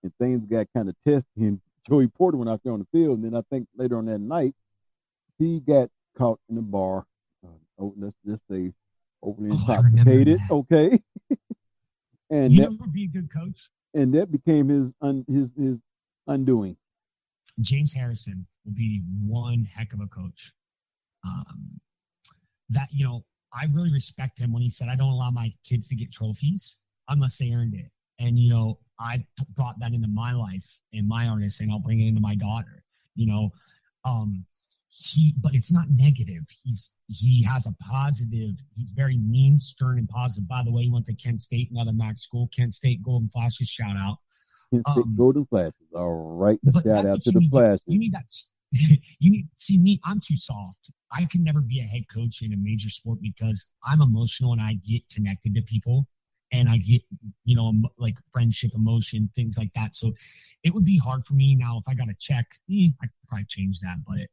And 0.02 0.12
things 0.18 0.42
got 0.46 0.66
kind 0.74 0.88
of 0.88 0.94
testy, 1.06 1.26
and 1.46 1.60
Joey 1.88 2.08
Porter 2.08 2.36
went 2.38 2.50
out 2.50 2.60
there 2.64 2.72
on 2.72 2.78
the 2.80 2.86
field. 2.92 3.18
And 3.18 3.24
then 3.24 3.34
I 3.38 3.42
think 3.50 3.68
later 3.76 3.98
on 3.98 4.06
that 4.06 4.18
night, 4.18 4.54
he 5.38 5.60
got 5.60 5.88
caught 6.16 6.40
in 6.48 6.56
the 6.56 6.62
bar. 6.62 7.06
Uh, 7.44 7.48
oh, 7.78 7.94
let's 7.98 8.16
just 8.26 8.40
say 8.50 8.72
overly 9.22 9.50
Oh, 9.52 9.54
intoxicated. 9.58 10.40
Okay. 10.50 11.00
and 12.30 12.52
You 12.52 12.62
that 12.62 12.70
know 12.70 12.76
who 12.78 12.86
be 12.90 13.04
a 13.04 13.08
good 13.08 13.32
coach? 13.32 13.68
and 13.94 14.14
that 14.14 14.30
became 14.30 14.68
his 14.68 14.90
un, 15.02 15.24
his 15.28 15.50
his 15.58 15.78
undoing. 16.26 16.76
James 17.60 17.92
Harrison 17.92 18.46
will 18.64 18.72
be 18.72 19.02
one 19.26 19.64
heck 19.64 19.92
of 19.92 20.00
a 20.00 20.06
coach. 20.06 20.52
Um, 21.26 21.80
that 22.70 22.88
you 22.92 23.04
know, 23.04 23.24
I 23.52 23.66
really 23.72 23.92
respect 23.92 24.38
him 24.38 24.52
when 24.52 24.62
he 24.62 24.70
said, 24.70 24.88
"I 24.88 24.96
don't 24.96 25.12
allow 25.12 25.30
my 25.30 25.52
kids 25.64 25.88
to 25.88 25.96
get 25.96 26.12
trophies 26.12 26.78
unless 27.08 27.38
they 27.38 27.52
earned 27.52 27.74
it." 27.74 27.90
And 28.18 28.38
you 28.38 28.50
know, 28.50 28.78
I 28.98 29.18
t- 29.18 29.46
brought 29.56 29.78
that 29.80 29.92
into 29.92 30.08
my 30.08 30.32
life 30.32 30.80
and 30.92 31.08
my 31.08 31.28
artist, 31.28 31.60
and 31.60 31.70
I'll 31.70 31.78
bring 31.78 32.00
it 32.00 32.08
into 32.08 32.20
my 32.20 32.34
daughter. 32.34 32.82
You 33.14 33.26
know, 33.26 33.52
um, 34.04 34.44
he 34.88 35.34
but 35.40 35.54
it's 35.54 35.70
not 35.70 35.88
negative 35.88 36.42
he's 36.64 36.94
he 37.06 37.44
has 37.44 37.66
a 37.66 37.74
positive 37.80 38.56
he's 38.74 38.90
very 38.90 39.16
mean 39.18 39.56
stern 39.56 39.98
and 39.98 40.08
positive 40.08 40.48
by 40.48 40.64
the 40.64 40.72
way 40.72 40.82
he 40.82 40.90
went 40.90 41.06
to 41.06 41.14
kent 41.14 41.40
state 41.40 41.70
another 41.70 41.92
mac 41.92 42.18
school 42.18 42.48
kent 42.54 42.74
state 42.74 43.00
golden 43.04 43.28
flashes 43.28 43.68
shout 43.68 43.96
out 43.96 44.18
Kent 44.70 44.84
State 44.88 45.04
Um, 45.04 45.14
Golden 45.16 45.46
Flashes. 45.46 45.74
All 45.94 46.36
right. 46.36 46.58
Shout 46.84 47.06
out 47.06 47.22
to 47.22 47.32
the. 47.32 47.48
Flashes. 47.50 47.80
You 47.86 47.98
need 47.98 48.12
that. 48.14 48.24
You 49.18 49.30
need 49.30 49.48
see 49.56 49.78
me. 49.78 50.00
I'm 50.04 50.20
too 50.20 50.36
soft. 50.36 50.90
I 51.12 51.24
can 51.26 51.42
never 51.42 51.60
be 51.60 51.80
a 51.80 51.84
head 51.84 52.04
coach 52.12 52.42
in 52.42 52.52
a 52.52 52.56
major 52.56 52.88
sport 52.88 53.18
because 53.20 53.72
I'm 53.84 54.00
emotional 54.00 54.52
and 54.52 54.60
I 54.60 54.74
get 54.86 55.02
connected 55.10 55.54
to 55.54 55.62
people 55.62 56.06
and 56.52 56.68
I 56.68 56.78
get 56.78 57.02
you 57.44 57.56
know 57.56 57.72
like 57.98 58.16
friendship, 58.32 58.72
emotion, 58.74 59.30
things 59.34 59.58
like 59.58 59.72
that. 59.74 59.94
So 59.94 60.12
it 60.62 60.72
would 60.72 60.84
be 60.84 60.98
hard 60.98 61.26
for 61.26 61.34
me 61.34 61.54
now 61.54 61.78
if 61.78 61.88
I 61.88 61.94
got 61.94 62.08
a 62.08 62.14
check. 62.18 62.46
Eh, 62.70 62.88
I 63.02 63.06
could 63.06 63.28
probably 63.28 63.46
change 63.48 63.80
that, 63.80 63.98
but 64.06 64.28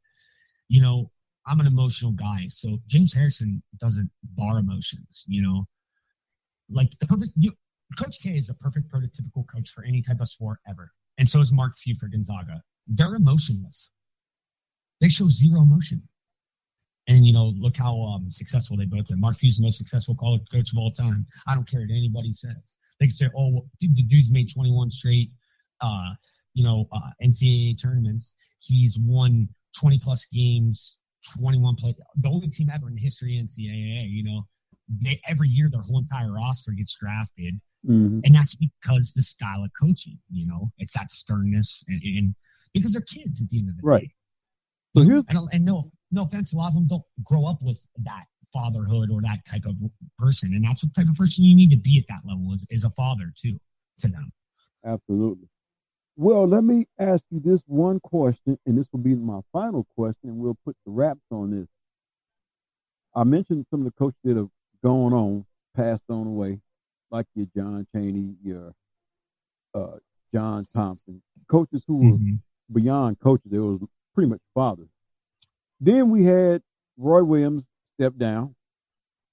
you 0.68 0.80
know 0.80 1.10
I'm 1.46 1.60
an 1.60 1.66
emotional 1.66 2.12
guy. 2.12 2.46
So 2.48 2.78
James 2.86 3.14
Harrison 3.14 3.62
doesn't 3.80 4.10
bar 4.36 4.58
emotions. 4.58 5.24
You 5.26 5.42
know, 5.42 5.68
like 6.70 6.96
the 6.98 7.06
perfect. 7.06 7.32
You, 7.36 7.52
Coach 7.98 8.20
K 8.20 8.36
is 8.36 8.50
a 8.50 8.54
perfect 8.54 8.92
prototypical 8.92 9.46
coach 9.48 9.70
for 9.70 9.82
any 9.82 10.02
type 10.02 10.20
of 10.20 10.28
sport 10.28 10.58
ever. 10.68 10.92
And 11.16 11.28
so 11.28 11.40
is 11.40 11.52
Mark 11.52 11.78
Few 11.78 11.96
for 11.98 12.06
Gonzaga. 12.06 12.62
They're 12.86 13.14
emotionless. 13.14 13.90
They 15.00 15.08
show 15.08 15.28
zero 15.28 15.62
emotion. 15.62 16.02
And 17.06 17.26
you 17.26 17.32
know, 17.32 17.54
look 17.56 17.76
how 17.76 17.98
um, 18.02 18.28
successful 18.28 18.76
they 18.76 18.84
both 18.84 19.10
are. 19.10 19.16
Mark 19.16 19.36
Few's 19.36 19.56
the 19.56 19.62
most 19.62 19.78
successful 19.78 20.14
college 20.14 20.42
coach 20.52 20.72
of 20.72 20.78
all 20.78 20.90
time. 20.90 21.26
I 21.46 21.54
don't 21.54 21.68
care 21.68 21.80
what 21.80 21.90
anybody 21.90 22.32
says. 22.34 22.56
They 23.00 23.06
can 23.06 23.16
say, 23.16 23.28
"Oh, 23.36 23.48
well, 23.48 23.66
dude, 23.80 23.96
the 23.96 24.02
dude's 24.02 24.30
made 24.30 24.52
21 24.52 24.90
straight, 24.90 25.30
uh, 25.80 26.14
you 26.52 26.64
know, 26.64 26.86
uh, 26.92 27.10
NCAA 27.22 27.80
tournaments. 27.80 28.34
He's 28.60 28.98
won 28.98 29.48
20 29.78 29.98
plus 30.00 30.26
games, 30.26 30.98
21 31.38 31.76
play. 31.76 31.94
The 32.20 32.28
only 32.28 32.48
team 32.48 32.68
ever 32.70 32.88
in 32.88 32.94
the 32.94 33.00
history 33.00 33.38
of 33.38 33.46
NCAA. 33.46 34.10
You 34.10 34.24
know, 34.24 34.46
they 35.02 35.20
every 35.28 35.48
year 35.48 35.70
their 35.70 35.82
whole 35.82 35.98
entire 35.98 36.32
roster 36.32 36.72
gets 36.72 36.94
drafted. 36.96 37.58
Mhm. 37.86 38.20
And 38.24 38.34
that's 38.34 38.56
because 38.56 39.12
the 39.14 39.22
style 39.22 39.62
of 39.64 39.70
coaching, 39.80 40.18
you 40.30 40.46
know, 40.46 40.70
it's 40.78 40.92
that 40.94 41.10
sternness 41.10 41.84
and, 41.88 42.02
and 42.02 42.34
because 42.74 42.92
they're 42.92 43.02
kids 43.02 43.40
at 43.40 43.48
the 43.48 43.60
end 43.60 43.68
of 43.70 43.76
the 43.76 43.82
Right. 43.82 44.08
day. 44.08 44.14
So 44.96 45.02
here's 45.04 45.24
And, 45.28 45.48
and 45.52 45.64
no, 45.64 45.90
no 46.10 46.22
offense, 46.24 46.52
a 46.52 46.56
lot 46.56 46.68
of 46.68 46.74
them 46.74 46.86
don't 46.86 47.02
grow 47.24 47.46
up 47.46 47.58
with 47.62 47.84
that 48.04 48.24
fatherhood 48.52 49.10
or 49.10 49.20
that 49.22 49.44
type 49.44 49.64
of 49.66 49.74
person. 50.18 50.54
And 50.54 50.64
that's 50.64 50.82
what 50.82 50.94
type 50.94 51.08
of 51.08 51.16
person 51.16 51.44
you 51.44 51.54
need 51.54 51.70
to 51.70 51.76
be 51.76 51.98
at 51.98 52.06
that 52.08 52.28
level 52.28 52.54
is, 52.54 52.66
is 52.70 52.84
a 52.84 52.90
father 52.90 53.32
too 53.36 53.58
to 53.98 54.08
them. 54.08 54.32
Absolutely. 54.84 55.48
Well, 56.16 56.48
let 56.48 56.64
me 56.64 56.86
ask 56.98 57.22
you 57.30 57.40
this 57.40 57.60
one 57.66 58.00
question, 58.00 58.58
and 58.66 58.76
this 58.76 58.86
will 58.92 59.00
be 59.00 59.14
my 59.14 59.40
final 59.52 59.86
question, 59.96 60.30
and 60.30 60.38
we'll 60.38 60.56
put 60.64 60.76
the 60.84 60.90
wraps 60.90 61.20
on 61.30 61.50
this. 61.50 61.68
I 63.14 63.24
mentioned 63.24 63.66
some 63.70 63.80
of 63.80 63.84
the 63.86 63.92
coaches 63.92 64.18
that 64.24 64.36
have 64.36 64.48
gone 64.82 65.12
on, 65.12 65.44
passed 65.76 66.02
on 66.08 66.26
away, 66.26 66.60
like 67.10 67.26
your 67.34 67.46
John 67.56 67.86
Cheney, 67.94 68.34
your 68.42 68.72
uh, 69.74 69.98
John 70.34 70.66
Thompson, 70.74 71.22
coaches 71.48 71.82
who 71.86 71.96
were 71.96 72.16
Mm-hmm. 72.16 72.34
beyond 72.72 73.20
coaches. 73.20 73.50
They 73.50 73.58
was 73.58 73.80
pretty 74.18 74.30
much 74.30 74.40
fathers. 74.52 74.88
Then 75.80 76.10
we 76.10 76.24
had 76.24 76.60
Roy 76.96 77.22
Williams 77.22 77.64
step 77.96 78.14
down, 78.16 78.56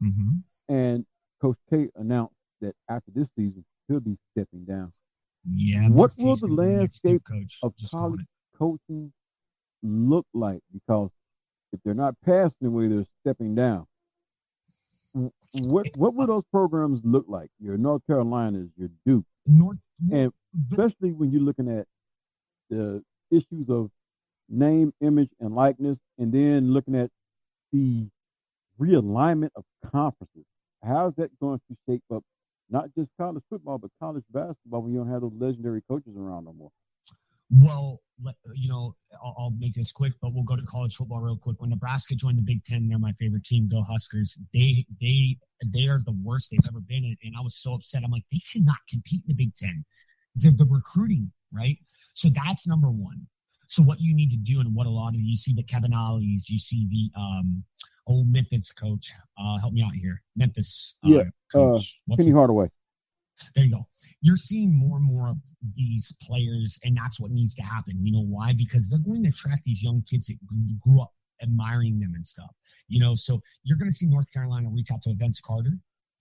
Mm-hmm. 0.04 0.74
and 0.74 1.06
Coach 1.42 1.58
K 1.72 1.90
announced 1.96 2.36
that 2.62 2.76
after 2.90 3.10
this 3.16 3.30
season 3.36 3.66
he'll 3.88 4.00
be 4.02 4.16
stepping 4.32 4.64
down. 4.66 4.92
Yeah. 5.50 5.88
What 5.88 6.12
will 6.18 6.36
the 6.36 6.48
gonna 6.48 6.56
be 6.56 6.56
the 6.74 6.78
next 6.82 7.04
landscape 7.06 7.24
coach. 7.28 7.60
of 7.64 7.74
college 7.90 8.26
coaching 8.60 9.12
look 9.82 10.28
like? 10.36 10.62
Because 10.72 11.10
if 11.74 11.80
they're 11.84 11.94
not 11.96 12.14
passing 12.24 12.68
away, 12.68 12.90
they're 12.90 13.06
stepping 13.22 13.56
down. 13.56 13.88
What 15.54 15.88
what 15.96 16.14
will 16.14 16.28
those 16.28 16.44
programs 16.52 17.00
look 17.04 17.26
like? 17.28 17.50
Your 17.60 17.78
North 17.78 18.02
Carolinas, 18.06 18.70
your 18.78 18.90
Duke, 19.06 19.26
North, 19.48 19.78
and 20.12 20.32
especially 20.70 21.14
when 21.14 21.32
you're 21.32 21.42
looking 21.42 21.70
at 21.70 21.88
the 22.70 23.02
issues 23.32 23.70
of 23.70 23.90
name, 24.50 24.94
image, 25.02 25.30
and 25.40 25.56
likeness, 25.56 26.00
and 26.18 26.32
then 26.32 26.72
looking 26.72 26.96
at 26.96 27.10
the 27.72 28.08
realignment 28.80 29.50
of 29.56 29.64
conferences. 29.92 30.46
How 30.84 31.08
is 31.08 31.14
that 31.18 31.38
going 31.40 31.60
to 31.70 31.78
shape 31.90 32.04
up 32.14 32.24
not 32.70 32.90
just 32.98 33.10
college 33.20 33.44
football, 33.50 33.78
but 33.78 33.92
college 34.00 34.24
basketball 34.32 34.82
when 34.82 34.94
you 34.94 35.00
don't 35.00 35.12
have 35.12 35.22
those 35.22 35.34
legendary 35.38 35.82
coaches 35.88 36.16
around 36.18 36.46
no 36.46 36.54
more? 36.54 36.72
Well, 37.52 38.02
you 38.56 38.70
know, 38.70 38.96
I'll, 39.24 39.36
I'll 39.38 39.54
make 39.60 39.74
this 39.74 39.92
quick, 39.92 40.14
but 40.22 40.34
we'll 40.34 40.44
go 40.44 40.56
to 40.56 40.64
college 40.64 40.96
football 40.96 41.20
real 41.20 41.38
quick. 41.38 41.60
When 41.60 41.70
Nebraska 41.70 42.16
joined 42.16 42.40
the 42.40 42.44
Big 42.44 42.64
Ten, 42.64 42.88
they're 42.88 42.98
my 42.98 43.14
favorite 43.14 43.44
team. 43.44 43.70
Go 43.72 43.84
Huskers! 43.84 44.40
They 44.52 44.86
they 45.00 45.38
they 45.68 45.88
are 45.88 46.00
the 46.04 46.18
worst 46.24 46.50
they've 46.52 46.60
ever 46.68 46.80
been, 46.80 47.16
and, 47.24 47.34
I 47.38 47.42
was 47.42 47.58
so 47.58 47.76
upset. 47.76 48.04
I'm 48.04 48.12
like, 48.12 48.26
they 48.32 48.42
cannot 48.52 48.78
compete 48.90 49.24
in 49.28 49.36
the 49.36 49.46
Big 49.46 49.56
Ten. 49.56 49.86
The, 50.38 50.52
the 50.52 50.66
recruiting, 50.66 51.32
right? 51.54 51.78
So 52.14 52.30
that's 52.30 52.68
number 52.68 52.90
one. 52.90 53.28
So 53.68 53.84
what 53.84 54.00
you 54.00 54.16
need 54.16 54.30
to 54.32 54.38
do, 54.38 54.60
and 54.60 54.74
what 54.74 54.88
a 54.88 54.90
lot 54.90 55.10
of 55.10 55.22
you 55.22 55.36
see 55.36 55.54
the 55.54 55.64
Kevin 55.64 55.92
Ollies, 55.92 56.50
you 56.50 56.58
see 56.58 56.88
the 56.90 57.20
um 57.20 57.64
old 58.08 58.28
Memphis 58.28 58.72
coach. 58.72 59.12
Uh, 59.40 59.58
help 59.60 59.74
me 59.74 59.84
out 59.84 59.94
here, 59.94 60.22
Memphis. 60.36 60.98
Uh, 61.06 61.10
Yeah, 61.10 61.20
uh, 61.20 61.24
coach. 61.52 62.02
What's 62.06 62.24
Penny 62.24 62.34
Hardaway. 62.34 62.70
there 63.56 63.66
you 63.66 63.72
go. 63.72 63.88
You're 64.22 64.38
seeing 64.38 64.74
more 64.74 64.98
and 64.98 65.06
more 65.06 65.30
of 65.30 65.38
these 65.76 66.16
players, 66.22 66.80
and 66.84 66.96
that's 66.96 67.20
what 67.20 67.32
needs 67.32 67.56
to 67.56 67.64
happen. 67.64 68.06
You 68.06 68.12
know 68.12 68.24
why? 68.24 68.54
Because 68.54 68.90
they're 68.90 69.00
going 69.00 69.24
to 69.24 69.30
attract 69.30 69.64
these 69.64 69.84
young 69.84 70.04
kids 70.10 70.28
that 70.28 70.38
grew 70.80 71.02
up 71.02 71.14
admiring 71.42 72.00
them 72.00 72.14
and 72.16 72.26
stuff. 72.26 72.54
You 72.88 73.00
know, 73.00 73.16
so 73.16 73.42
you're 73.64 73.78
going 73.78 73.90
to 73.90 73.96
see 73.96 74.06
North 74.06 74.32
Carolina 74.32 74.70
reach 74.72 74.92
out 74.92 75.02
to 75.04 75.10
a 75.10 75.14
Vince 75.16 75.42
Carter. 75.42 75.72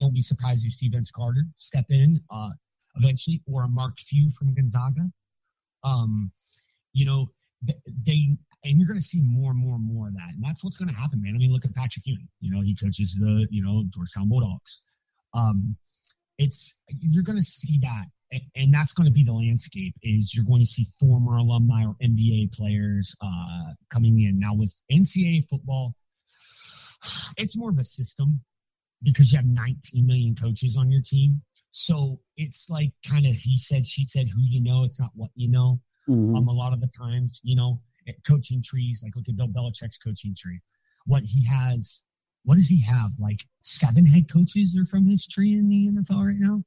Don't 0.01 0.15
be 0.15 0.23
surprised 0.23 0.65
you 0.65 0.71
see 0.71 0.89
Vince 0.89 1.11
Carter 1.11 1.45
step 1.57 1.85
in 1.91 2.21
uh, 2.31 2.51
eventually, 2.97 3.43
or 3.47 3.65
a 3.65 3.69
Mark 3.69 3.99
Few 3.99 4.31
from 4.31 4.55
Gonzaga. 4.55 5.11
Um, 5.85 6.33
you 6.95 7.05
know, 7.05 7.31
they 7.63 8.37
and 8.65 8.79
you're 8.79 8.89
going 8.89 8.99
to 8.99 9.05
see 9.05 9.21
more 9.21 9.51
and 9.51 9.61
more 9.61 9.75
and 9.75 9.85
more 9.85 10.09
of 10.09 10.15
that, 10.15 10.31
and 10.35 10.43
that's 10.43 10.65
what's 10.65 10.79
going 10.79 10.89
to 10.89 10.95
happen, 10.95 11.21
man. 11.21 11.35
I 11.35 11.39
mean, 11.39 11.53
look 11.53 11.67
at 11.67 11.75
Patrick 11.75 12.07
Ewing. 12.07 12.29
You 12.41 12.51
know, 12.51 12.63
he 12.63 12.75
coaches 12.75 13.15
the 13.21 13.47
you 13.51 13.63
know 13.63 13.85
Georgetown 13.91 14.29
Bulldogs. 14.29 14.81
Um, 15.35 15.77
it's 16.39 16.81
you're 16.89 17.23
going 17.23 17.39
to 17.39 17.45
see 17.45 17.79
that 17.83 18.07
and 18.57 18.73
that's 18.73 18.93
going 18.93 19.07
to 19.07 19.13
be 19.13 19.25
the 19.25 19.33
landscape 19.33 19.95
is 20.03 20.35
you're 20.35 20.45
going 20.45 20.61
to 20.61 20.67
see 20.67 20.87
former 20.99 21.37
alumni 21.37 21.85
or 21.85 21.95
nba 22.03 22.53
players 22.53 23.17
uh, 23.21 23.73
coming 23.91 24.23
in 24.23 24.39
now 24.39 24.55
with 24.55 24.73
ncaa 24.93 25.47
football 25.49 25.95
it's 27.37 27.57
more 27.57 27.71
of 27.71 27.79
a 27.79 27.85
system 27.85 28.41
because 29.03 29.31
you 29.31 29.37
have 29.37 29.47
19 29.47 30.07
million 30.07 30.35
coaches 30.35 30.77
on 30.77 30.91
your 30.91 31.03
team 31.03 31.41
so 31.71 32.19
it's 32.37 32.71
like 32.71 32.93
kind 33.09 33.27
of 33.27 33.35
he 33.35 33.57
said 33.57 33.87
she 33.87 34.05
said 34.05 34.29
who 34.29 34.43
you 34.43 34.61
know 34.61 34.85
it's 34.85 35.01
not 35.01 35.11
what 35.15 35.31
you 35.35 35.49
know 35.51 35.81
Mhm. 36.09 36.37
um, 36.37 36.49
a 36.49 36.53
lot 36.53 36.73
of 36.73 36.81
the 36.81 36.89
times, 36.89 37.41
you 37.43 37.57
know, 37.57 37.81
coaching 38.27 38.63
trees, 38.63 39.03
like 39.03 39.17
look 39.17 39.29
at 39.29 39.37
Bill 39.37 39.49
Belichick's 39.49 39.99
coaching 39.99 40.35
tree. 40.39 40.61
What 41.07 41.23
he 41.25 41.45
has, 41.47 42.03
what 42.45 42.57
does 42.57 42.69
he 42.69 42.83
have? 42.83 43.13
Like 43.19 43.41
seven 43.63 44.05
head 44.05 44.31
coaches 44.31 44.77
are 44.77 44.87
from 44.87 45.07
his 45.07 45.27
tree 45.27 45.55
in 45.55 45.69
the 45.69 45.89
NFL 45.89 46.27
right 46.27 46.37
now. 46.39 46.63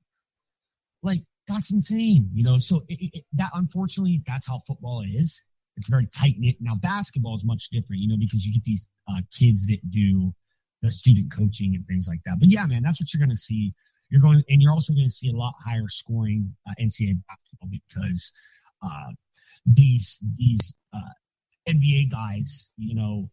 Like 1.04 1.24
that's 1.48 1.72
insane, 1.72 2.30
you 2.34 2.44
know. 2.44 2.58
So 2.58 2.84
it, 2.88 3.10
it, 3.14 3.26
that 3.34 3.52
unfortunately, 3.54 4.22
that's 4.26 4.48
how 4.48 4.60
football 4.68 5.02
is. 5.02 5.42
It's 5.76 5.90
very 5.90 6.08
tight 6.08 6.36
knit. 6.40 6.56
Now 6.60 6.76
basketball 6.76 7.36
is 7.36 7.46
much 7.46 7.70
different, 7.70 8.02
you 8.02 8.08
know, 8.08 8.18
because 8.18 8.46
you 8.46 8.54
get 8.54 8.64
these 8.64 8.90
uh, 9.08 9.22
kids 9.32 9.68
that 9.68 9.80
do 9.92 10.34
the 10.82 10.90
student 10.92 11.32
coaching 11.32 11.76
and 11.76 11.86
things 11.88 12.08
like 12.08 12.22
that. 12.26 12.40
But 12.40 12.50
yeah, 12.50 12.66
man, 12.66 12.82
that's 12.84 13.00
what 13.00 13.14
you're 13.14 13.20
going 13.20 13.36
to 13.36 13.38
see. 13.38 13.74
You're 14.10 14.22
going, 14.22 14.44
and 14.50 14.62
you're 14.62 14.72
also 14.72 14.94
going 14.94 15.08
to 15.08 15.14
see 15.14 15.30
a 15.30 15.36
lot 15.36 15.54
higher 15.64 15.88
scoring 15.88 16.56
uh, 16.68 16.74
NCAA 16.80 17.20
basketball 17.28 17.70
because 17.70 18.32
uh, 18.82 19.12
these 19.68 20.18
these 20.38 20.76
uh, 20.94 21.14
NBA 21.70 22.12
guys, 22.12 22.72
you 22.78 22.96
know, 22.96 23.30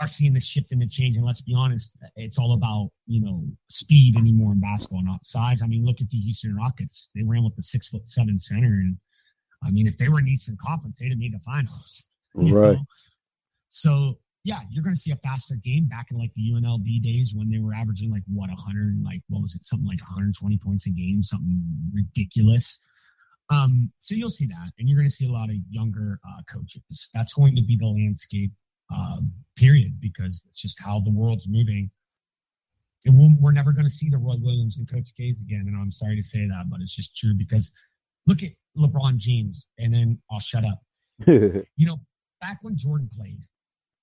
are 0.00 0.08
seeing 0.08 0.34
the 0.34 0.40
shift 0.40 0.72
and 0.72 0.82
the 0.82 0.86
change. 0.86 1.16
And 1.16 1.24
let's 1.24 1.42
be 1.42 1.54
honest, 1.54 1.96
it's 2.16 2.38
all 2.38 2.54
about 2.54 2.90
you 3.06 3.20
know 3.20 3.44
speed 3.68 4.16
anymore 4.16 4.52
in 4.52 4.60
basketball, 4.60 5.02
not 5.02 5.24
size. 5.24 5.62
I 5.62 5.66
mean, 5.66 5.84
look 5.84 6.00
at 6.00 6.10
the 6.10 6.18
Houston 6.18 6.56
Rockets; 6.56 7.10
they 7.14 7.22
ran 7.22 7.44
with 7.44 7.56
the 7.56 7.62
six 7.62 7.88
foot 7.88 8.08
seven 8.08 8.38
center, 8.38 8.68
and 8.68 8.96
I 9.64 9.70
mean, 9.70 9.86
if 9.86 9.96
they 9.96 10.08
were 10.08 10.20
in 10.20 10.28
Eastern 10.28 10.56
Conference, 10.64 10.98
they'd 10.98 11.10
have 11.10 11.18
made 11.18 11.34
the 11.34 11.40
finals. 11.40 12.04
Right. 12.34 12.78
know? 12.78 12.84
So 13.68 14.16
yeah, 14.44 14.60
you're 14.70 14.82
going 14.82 14.94
to 14.94 15.00
see 15.00 15.12
a 15.12 15.16
faster 15.16 15.54
game 15.62 15.86
back 15.86 16.10
in 16.10 16.18
like 16.18 16.32
the 16.34 16.50
UNLV 16.50 17.02
days 17.02 17.32
when 17.34 17.48
they 17.48 17.58
were 17.58 17.74
averaging 17.74 18.10
like 18.10 18.22
what 18.26 18.48
100, 18.48 19.02
like 19.04 19.20
what 19.28 19.42
was 19.42 19.54
it, 19.54 19.62
something 19.62 19.86
like 19.86 20.00
120 20.00 20.58
points 20.58 20.86
a 20.86 20.90
game, 20.90 21.22
something 21.22 21.62
ridiculous. 21.92 22.80
Um, 23.50 23.90
so 23.98 24.14
you'll 24.14 24.30
see 24.30 24.46
that, 24.46 24.70
and 24.78 24.88
you're 24.88 24.96
going 24.96 25.08
to 25.08 25.14
see 25.14 25.26
a 25.26 25.32
lot 25.32 25.50
of 25.50 25.56
younger 25.70 26.18
uh, 26.26 26.42
coaches. 26.50 27.10
That's 27.12 27.34
going 27.34 27.56
to 27.56 27.62
be 27.62 27.76
the 27.76 27.86
landscape, 27.86 28.52
um, 28.94 29.32
period, 29.56 30.00
because 30.00 30.44
it's 30.50 30.60
just 30.60 30.80
how 30.82 31.00
the 31.00 31.10
world's 31.10 31.48
moving. 31.48 31.90
And 33.04 33.18
we'll, 33.18 33.32
we're 33.40 33.52
never 33.52 33.72
going 33.72 33.84
to 33.84 33.90
see 33.90 34.08
the 34.08 34.18
Roy 34.18 34.36
Williams 34.40 34.78
and 34.78 34.90
Coach 34.90 35.10
K's 35.16 35.40
again. 35.40 35.64
And 35.66 35.76
I'm 35.76 35.90
sorry 35.90 36.16
to 36.16 36.22
say 36.22 36.46
that, 36.46 36.70
but 36.70 36.80
it's 36.80 36.94
just 36.94 37.16
true 37.16 37.34
because 37.36 37.72
look 38.26 38.42
at 38.42 38.52
LeBron 38.76 39.16
James, 39.16 39.68
and 39.78 39.92
then 39.92 40.20
I'll 40.30 40.40
shut 40.40 40.64
up. 40.64 40.82
You 41.76 41.86
know, 41.86 41.98
back 42.40 42.58
when 42.62 42.76
Jordan 42.76 43.08
played, 43.14 43.40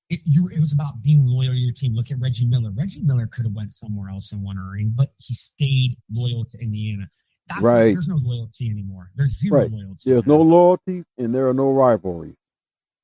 it, 0.09 0.21
you, 0.25 0.47
it 0.49 0.59
was 0.59 0.73
about 0.73 1.01
being 1.01 1.25
loyal 1.25 1.51
to 1.51 1.57
your 1.57 1.73
team. 1.73 1.93
Look 1.93 2.11
at 2.11 2.19
Reggie 2.19 2.45
Miller. 2.45 2.71
Reggie 2.75 3.01
Miller 3.01 3.27
could 3.27 3.45
have 3.45 3.53
went 3.53 3.73
somewhere 3.73 4.09
else 4.09 4.31
and 4.31 4.41
won 4.41 4.57
a 4.57 4.71
ring, 4.71 4.91
but 4.95 5.11
he 5.17 5.33
stayed 5.33 5.97
loyal 6.11 6.45
to 6.45 6.59
Indiana. 6.59 7.09
That's 7.49 7.63
Right. 7.63 7.93
there's 7.93 8.07
no 8.07 8.17
loyalty 8.17 8.69
anymore. 8.69 9.11
There's 9.15 9.39
zero 9.39 9.61
Right. 9.61 9.71
loyalty. 9.71 10.11
There's 10.11 10.25
no 10.27 10.41
loyalty 10.41 11.03
and 11.17 11.33
there 11.33 11.49
are 11.49 11.53
no 11.53 11.71
rivalries. 11.71 12.35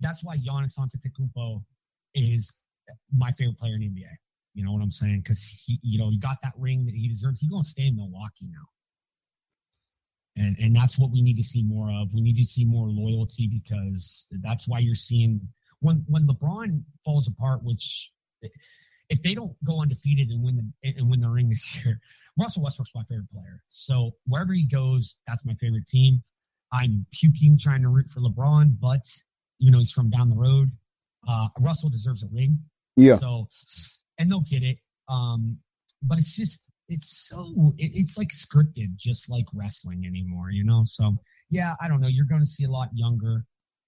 That's 0.02 0.24
why 0.24 0.38
Giannis 0.38 0.78
Antetokounmpo 0.78 1.64
is 2.14 2.54
my 3.12 3.32
favorite 3.34 3.58
player 3.58 3.76
in 3.76 3.82
the 3.82 3.88
NBA. 3.88 4.12
You 4.54 4.64
know 4.64 4.72
what 4.72 4.82
I'm 4.84 4.92
saying? 4.92 5.22
Because 5.22 5.42
he, 5.66 5.80
you 5.82 5.98
know, 5.98 6.10
he 6.12 6.18
got 6.20 6.38
that 6.44 6.54
ring 6.58 6.86
that 6.86 6.94
he 6.94 7.08
deserved. 7.10 7.40
He's 7.40 7.50
gonna 7.50 7.64
stay 7.64 7.88
in 7.88 7.96
Milwaukee 7.96 8.46
now. 8.48 8.66
And 10.38 10.56
and 10.60 10.76
that's 10.76 11.00
what 11.00 11.12
we 11.12 11.22
need 11.22 11.38
to 11.38 11.44
see 11.44 11.64
more 11.64 11.90
of. 11.92 12.14
We 12.14 12.22
need 12.22 12.38
to 12.38 12.46
see 12.46 12.66
more 12.66 12.88
loyalty 12.90 13.48
because 13.48 14.28
that's 14.42 14.68
why 14.68 14.80
you're 14.80 14.94
seeing 14.96 15.42
when 15.80 16.06
when 16.08 16.28
LeBron 16.28 16.84
falls 17.04 17.28
apart, 17.28 17.64
which 17.64 18.12
if 19.10 19.22
they 19.22 19.36
don't 19.36 19.56
go 19.64 19.82
undefeated 19.82 20.30
and 20.30 20.44
win 20.44 20.56
the 20.56 20.94
and 20.98 21.10
win 21.10 21.22
the 21.22 21.30
ring 21.30 21.50
this 21.50 21.84
year, 21.86 22.00
Russell 22.38 22.64
Westbrook's 22.64 22.92
my 22.96 23.04
favorite 23.04 23.30
player. 23.32 23.62
So 23.68 24.12
wherever 24.26 24.54
he 24.54 24.64
goes, 24.64 25.18
that's 25.28 25.46
my 25.46 25.54
favorite 25.56 25.88
team. 25.88 26.24
I'm 26.72 27.06
puking 27.12 27.58
trying 27.58 27.84
to 27.84 27.90
root 27.90 28.12
for 28.12 28.20
LeBron, 28.20 28.78
but 28.80 29.06
even 29.60 29.74
though 29.74 29.80
he's 29.80 29.92
from 29.92 30.10
down 30.10 30.30
the 30.30 30.36
road, 30.36 30.72
uh, 31.28 31.48
Russell 31.60 31.90
deserves 31.90 32.24
a 32.24 32.28
ring. 32.34 32.58
Yeah. 32.96 33.18
So, 33.18 33.48
and 34.18 34.30
they'll 34.30 34.42
get 34.42 34.64
it. 34.64 34.78
Um, 35.08 35.58
but 36.02 36.18
it's 36.18 36.36
just, 36.36 36.64
it's 36.90 37.28
so, 37.30 37.74
it, 37.78 37.92
it's 37.94 38.18
like 38.18 38.30
scripted, 38.30 38.96
just 38.98 39.30
like 39.30 39.46
wrestling 39.54 40.06
anymore, 40.06 40.50
you 40.52 40.64
know? 40.66 40.84
So, 40.86 41.16
yeah, 41.50 41.76
I 41.80 41.88
don't 41.88 42.02
know. 42.02 42.08
You're 42.08 42.26
going 42.26 42.42
to 42.42 42.48
see 42.48 42.66
a 42.66 42.72
lot 42.72 42.90
younger 42.94 43.46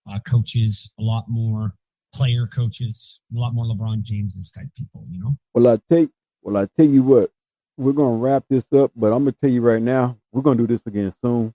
uh, 0.10 0.20
coaches, 0.20 0.94
a 1.00 1.04
lot 1.04 1.26
more 1.28 1.74
player 2.18 2.48
coaches, 2.48 3.22
a 3.36 3.40
lot 3.40 3.54
more 3.54 3.66
LeBron 3.66 4.02
Jameses 4.02 4.52
type 4.52 4.68
people, 4.76 5.06
you 5.12 5.20
know? 5.20 5.38
Well, 5.54 5.68
I 5.68 5.80
tell 5.94 6.08
well, 6.42 6.58
I 6.58 6.68
tell 6.76 6.86
you 6.88 7.04
what, 7.04 7.30
we're 7.78 7.94
gonna 7.94 8.18
wrap 8.18 8.44
this 8.50 8.66
up, 8.74 8.92
but 8.96 9.14
I'm 9.14 9.24
gonna 9.24 9.36
tell 9.40 9.52
you 9.52 9.62
right 9.62 9.82
now, 9.82 10.18
we're 10.32 10.42
gonna 10.42 10.58
do 10.58 10.66
this 10.66 10.82
again 10.88 11.14
soon, 11.22 11.54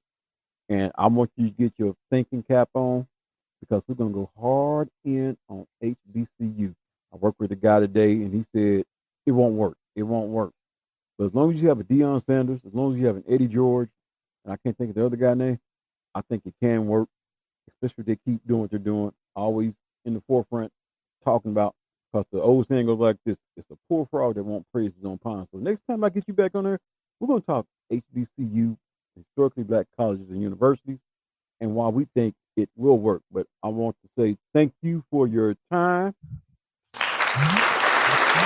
and 0.68 0.92
I 0.96 1.08
want 1.08 1.32
you 1.36 1.48
to 1.48 1.50
get 1.50 1.72
your 1.78 1.96
thinking 2.10 2.44
cap 2.44 2.68
on 2.74 3.08
because 3.60 3.82
we're 3.88 3.96
gonna 3.96 4.14
go 4.14 4.30
hard 4.40 4.88
in 5.04 5.36
on 5.48 5.66
HBCU. 5.82 6.72
I 7.12 7.16
worked 7.16 7.40
with 7.40 7.50
a 7.50 7.56
guy 7.56 7.80
today, 7.80 8.12
and 8.12 8.32
he 8.32 8.44
said 8.54 8.84
it 9.26 9.32
won't 9.32 9.54
work. 9.54 9.76
It 9.96 10.04
won't 10.04 10.28
work. 10.28 10.52
But 11.18 11.26
as 11.26 11.34
long 11.34 11.52
as 11.52 11.60
you 11.60 11.68
have 11.70 11.80
a 11.80 11.84
Deion 11.84 12.24
Sanders, 12.24 12.60
as 12.64 12.72
long 12.72 12.94
as 12.94 13.00
you 13.00 13.06
have 13.06 13.16
an 13.16 13.24
Eddie 13.28 13.48
George, 13.48 13.90
and 14.44 14.52
I 14.52 14.56
can't 14.58 14.78
think 14.78 14.90
of 14.90 14.94
the 14.94 15.06
other 15.06 15.16
guy 15.16 15.34
name, 15.34 15.58
I 16.14 16.20
think 16.22 16.42
it 16.46 16.54
can 16.62 16.86
work, 16.86 17.08
especially 17.68 18.02
if 18.02 18.06
they 18.06 18.18
keep 18.24 18.46
doing 18.46 18.60
what 18.60 18.70
they're 18.70 18.78
doing, 18.78 19.12
always 19.34 19.74
in 20.04 20.14
the 20.14 20.22
forefront, 20.26 20.72
talking 21.24 21.52
about 21.52 21.74
because 22.12 22.26
the 22.32 22.40
old 22.42 22.66
saying 22.68 22.86
goes 22.86 22.98
like 22.98 23.16
this: 23.24 23.36
"It's 23.56 23.70
a 23.70 23.76
poor 23.88 24.06
frog 24.10 24.36
that 24.36 24.44
won't 24.44 24.66
praise 24.72 24.92
his 24.96 25.04
own 25.04 25.18
pond." 25.18 25.48
So 25.52 25.58
next 25.58 25.82
time 25.88 26.04
I 26.04 26.10
get 26.10 26.28
you 26.28 26.34
back 26.34 26.54
on 26.54 26.64
there, 26.64 26.78
we're 27.20 27.28
going 27.28 27.40
to 27.40 27.46
talk 27.46 27.66
HBCU, 27.92 28.76
historically 29.16 29.64
black 29.64 29.86
colleges 29.96 30.28
and 30.30 30.42
universities, 30.42 30.98
and 31.60 31.74
why 31.74 31.88
we 31.88 32.06
think 32.14 32.34
it 32.56 32.68
will 32.76 32.98
work. 32.98 33.22
But 33.32 33.46
I 33.62 33.68
want 33.68 33.96
to 34.02 34.08
say 34.12 34.36
thank 34.54 34.74
you 34.82 35.04
for 35.10 35.26
your 35.26 35.56
time. 35.70 36.14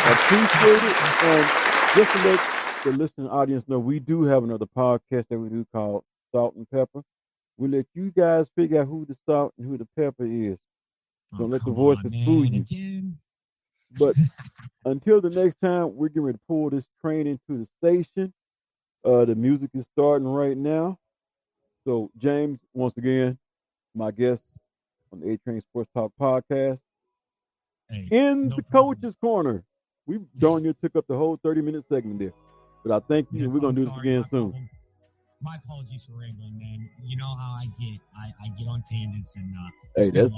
Appreciate 0.07 0.83
it. 0.83 0.97
And 1.25 1.51
just 1.97 2.13
to 2.13 2.19
let 2.25 2.41
the 2.85 2.93
listening 2.93 3.29
audience 3.29 3.69
know, 3.69 3.79
we 3.79 3.99
do 3.99 4.25
have 4.25 4.45
another 4.45 4.67
podcast 4.67 5.29
that 5.29 5.39
we 5.39 5.49
do 5.49 5.67
called 5.73 6.05
Salt 6.33 6.55
and 6.57 6.69
Pepper. 6.71 7.03
We 7.59 7.69
let 7.69 7.87
you 7.95 8.13
guys 8.13 8.49
figure 8.57 8.83
out 8.83 8.89
who 8.89 9.07
the 9.07 9.17
salt 9.27 9.55
and 9.59 9.67
who 9.67 9.79
the 9.79 9.89
pepper 9.97 10.27
is. 10.27 10.59
Don't 11.39 11.51
let 11.51 11.65
the 11.65 11.71
Oh, 11.71 11.75
voices 11.75 12.05
on, 12.07 12.25
fool 12.25 12.45
you. 12.45 12.61
Again. 12.63 13.19
But 13.99 14.17
until 14.85 15.21
the 15.21 15.31
next 15.31 15.61
time, 15.61 15.95
we're 15.97 16.09
getting 16.09 16.23
ready 16.23 16.39
to 16.39 16.45
pull 16.49 16.71
this 16.71 16.85
train 17.01 17.27
into 17.27 17.41
the 17.65 17.69
station. 17.83 18.33
Uh, 19.05 19.25
the 19.25 19.35
music 19.35 19.71
is 19.75 19.87
starting 19.87 20.27
right 20.27 20.57
now. 20.57 20.99
So, 21.85 22.11
James, 22.19 22.59
once 22.75 22.97
again, 22.97 23.39
my 23.95 24.11
guest 24.11 24.43
on 25.13 25.21
the 25.21 25.31
A 25.33 25.39
Train 25.39 25.61
Sports 25.61 25.91
Talk 25.95 26.13
podcast. 26.21 26.79
Hey, 27.89 28.09
In 28.11 28.49
no 28.49 28.57
the 28.57 28.63
problem. 28.63 28.97
coach's 29.01 29.17
corner. 29.17 29.63
We 30.07 30.19
darn 30.39 30.63
near 30.65 30.73
took 30.75 30.97
up 30.97 31.07
the 31.09 31.17
whole 31.17 31.39
30 31.43 31.61
minute 31.63 31.85
segment 31.89 32.19
there. 32.19 32.33
But 32.85 32.93
I 33.03 33.07
thank 33.07 33.29
you, 33.33 33.45
Yes, 33.45 33.53
we're 33.53 33.61
going 33.61 33.75
to 33.75 33.85
do 33.85 33.91
this 33.91 33.99
again 34.01 34.25
soon. 34.31 34.51
problem. 34.51 34.69
My 35.43 35.57
apologies 35.57 36.07
for 36.07 36.19
rambling, 36.19 36.59
man. 36.59 36.89
You 37.05 37.17
know 37.17 37.35
how 37.37 37.53
I 37.53 37.67
get. 37.79 38.01
I, 38.17 38.33
I 38.45 38.49
get 38.59 38.67
on 38.67 38.83
tangents 38.91 39.37
and 39.37 39.55
uh, 39.55 39.69
Hey, 39.95 40.03
it's 40.03 40.11
been 40.11 40.21
a 40.21 40.23
that's-. 40.25 40.33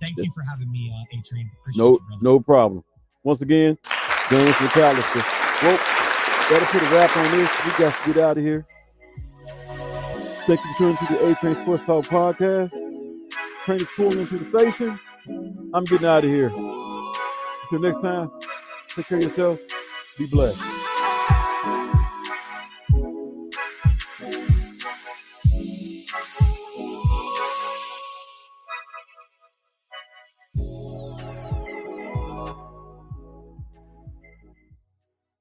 Thank 0.00 0.16
you 0.18 0.30
for 0.34 0.42
having 0.42 0.70
me, 0.70 0.92
uh, 0.94 1.18
A 1.18 1.22
Train. 1.22 1.50
Appreciate 1.60 1.82
No, 1.82 1.90
you, 1.92 2.18
no 2.22 2.40
problem. 2.40 2.82
Once 3.22 3.40
again, 3.42 3.76
James 4.30 4.54
McAllister. 4.56 5.24
Well, 5.62 5.78
that'll 6.50 6.66
put 6.68 6.82
a 6.82 6.90
wrap 6.90 7.16
on 7.16 7.30
this. 7.36 7.50
We 7.64 7.70
got 7.72 8.04
to 8.04 8.12
get 8.12 8.22
out 8.22 8.38
of 8.38 8.42
here. 8.42 8.66
Thank 10.46 10.60
you 10.64 10.72
for 10.72 10.78
tuning 10.78 10.96
to 10.96 11.06
the 11.12 11.30
A 11.30 11.34
Train 11.36 11.54
Sports 11.62 11.84
Talk 11.84 12.04
podcast. 12.06 12.70
Train 13.66 13.80
is 13.80 13.86
pulling 13.94 14.20
into 14.20 14.38
the 14.38 14.58
station. 14.58 14.98
I'm 15.74 15.84
getting 15.84 16.06
out 16.06 16.24
of 16.24 16.30
here. 16.30 16.48
Until 16.48 17.80
next 17.80 18.00
time, 18.02 18.30
take 18.88 19.06
care 19.06 19.18
of 19.18 19.24
yourself. 19.24 19.60
Be 20.18 20.26
blessed. 20.26 20.69